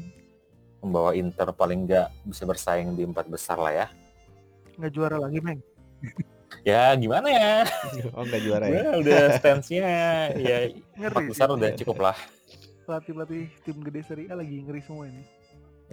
membawa 0.85 1.17
Inter 1.17 1.49
paling 1.49 1.89
nggak 1.89 2.07
bisa 2.29 2.45
bersaing 2.45 2.93
di 2.93 3.01
empat 3.03 3.25
besar 3.25 3.57
lah 3.57 3.73
ya. 3.73 3.87
Nggak 4.77 4.91
juara 4.93 5.17
lagi, 5.17 5.41
Meng. 5.41 5.59
Ya 6.65 6.97
gimana 6.97 7.29
ya? 7.29 7.61
Oh 8.17 8.25
nggak 8.25 8.41
juara 8.41 8.65
ya? 8.65 8.97
Udah 8.97 9.37
stance-nya 9.37 9.85
ya 10.49 10.73
empat 10.97 11.29
besar 11.29 11.53
udah 11.53 11.69
cukup 11.77 12.09
lah. 12.09 12.17
Pelatih-pelatih 12.89 13.53
tim 13.61 13.77
gede 13.85 14.01
Serie 14.01 14.29
A 14.33 14.37
lagi 14.37 14.65
ngeri 14.65 14.81
semua 14.81 15.05
ini. 15.05 15.21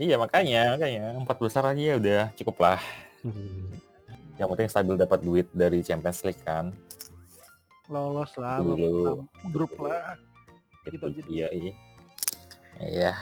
Iya 0.01 0.17
makanya 0.17 0.73
makanya 0.77 1.21
empat 1.21 1.37
besar 1.45 1.69
aja 1.69 1.77
ya 1.77 1.95
udah 2.01 2.23
cukup 2.41 2.57
lah. 2.65 2.81
Yang 4.41 4.49
penting 4.49 4.69
stabil 4.73 4.95
dapat 4.97 5.21
duit 5.21 5.47
dari 5.53 5.85
Champions 5.85 6.25
League 6.25 6.41
kan. 6.41 6.73
Lolos 7.93 8.33
lah, 8.41 8.57
Dulu. 8.65 9.29
grup 9.53 9.77
lah. 9.77 10.17
Aja 10.89 10.97
dulu. 10.97 11.21
iya 11.29 11.53
iya. 11.53 11.73
Iya. 12.81 13.13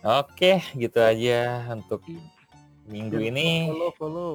Oke, 0.00 0.64
gitu 0.80 0.96
aja 0.96 1.60
untuk 1.76 2.00
minggu 2.88 3.20
Jangan 3.20 3.30
ini. 3.36 3.48
Follow, 3.68 3.92
follow. 4.00 4.34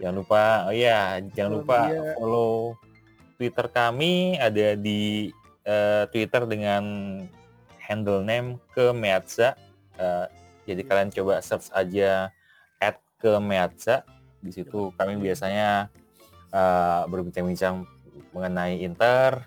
Jangan 0.00 0.16
lupa, 0.16 0.42
oh 0.64 0.72
iya, 0.72 1.20
jangan 1.36 1.60
Follow 1.60 1.60
lupa 1.60 1.78
dia. 1.92 2.04
follow 2.16 2.52
Twitter 3.36 3.66
kami 3.68 4.40
ada 4.40 4.74
di 4.80 5.28
eh, 5.68 6.04
Twitter 6.08 6.48
dengan 6.48 6.84
handle 7.76 8.24
name 8.24 8.56
ke 8.72 8.96
Meatza. 8.96 9.52
Eh, 10.00 10.26
jadi 10.64 10.80
kalian 10.88 11.12
coba 11.12 11.44
search 11.44 11.68
aja 11.76 12.32
at 12.80 12.96
ke 13.20 13.36
Meatza. 13.36 14.08
Di 14.40 14.56
situ 14.56 14.88
kami 14.96 15.20
biasanya 15.20 15.92
eh, 16.48 17.02
berbincang-bincang 17.12 17.84
mengenai 18.32 18.80
Inter 18.80 19.44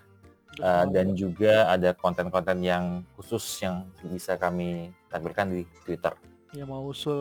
eh, 0.62 0.84
dan 0.94 1.18
juga 1.18 1.66
ada 1.66 1.90
konten-konten 1.98 2.62
yang 2.62 3.02
khusus 3.18 3.42
yang 3.58 3.90
bisa 4.06 4.38
kami 4.38 4.94
tampilkan 5.08 5.46
di 5.50 5.62
Twitter. 5.82 6.12
ya 6.48 6.64
mau 6.64 6.88
se 6.90 7.12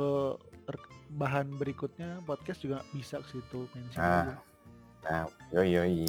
ter- 0.64 0.88
bahan 1.10 1.52
berikutnya 1.54 2.24
podcast 2.24 2.60
juga 2.60 2.80
bisa 2.92 3.20
ke 3.20 3.28
situ 3.30 3.68
mention 3.74 4.00
Ah. 4.00 4.24
aja. 4.24 4.36
Nah, 5.04 5.24
yoi 5.52 5.68
yoi. 5.70 6.08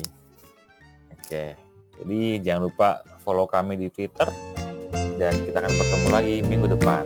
Oke. 1.13 1.55
Jadi 1.99 2.19
jangan 2.41 2.71
lupa 2.71 2.89
follow 3.21 3.47
kami 3.47 3.75
di 3.75 3.91
Twitter 3.91 4.31
dan 5.19 5.35
kita 5.35 5.59
akan 5.59 5.73
bertemu 5.73 6.09
lagi 6.09 6.35
minggu 6.43 6.67
depan. 6.71 7.03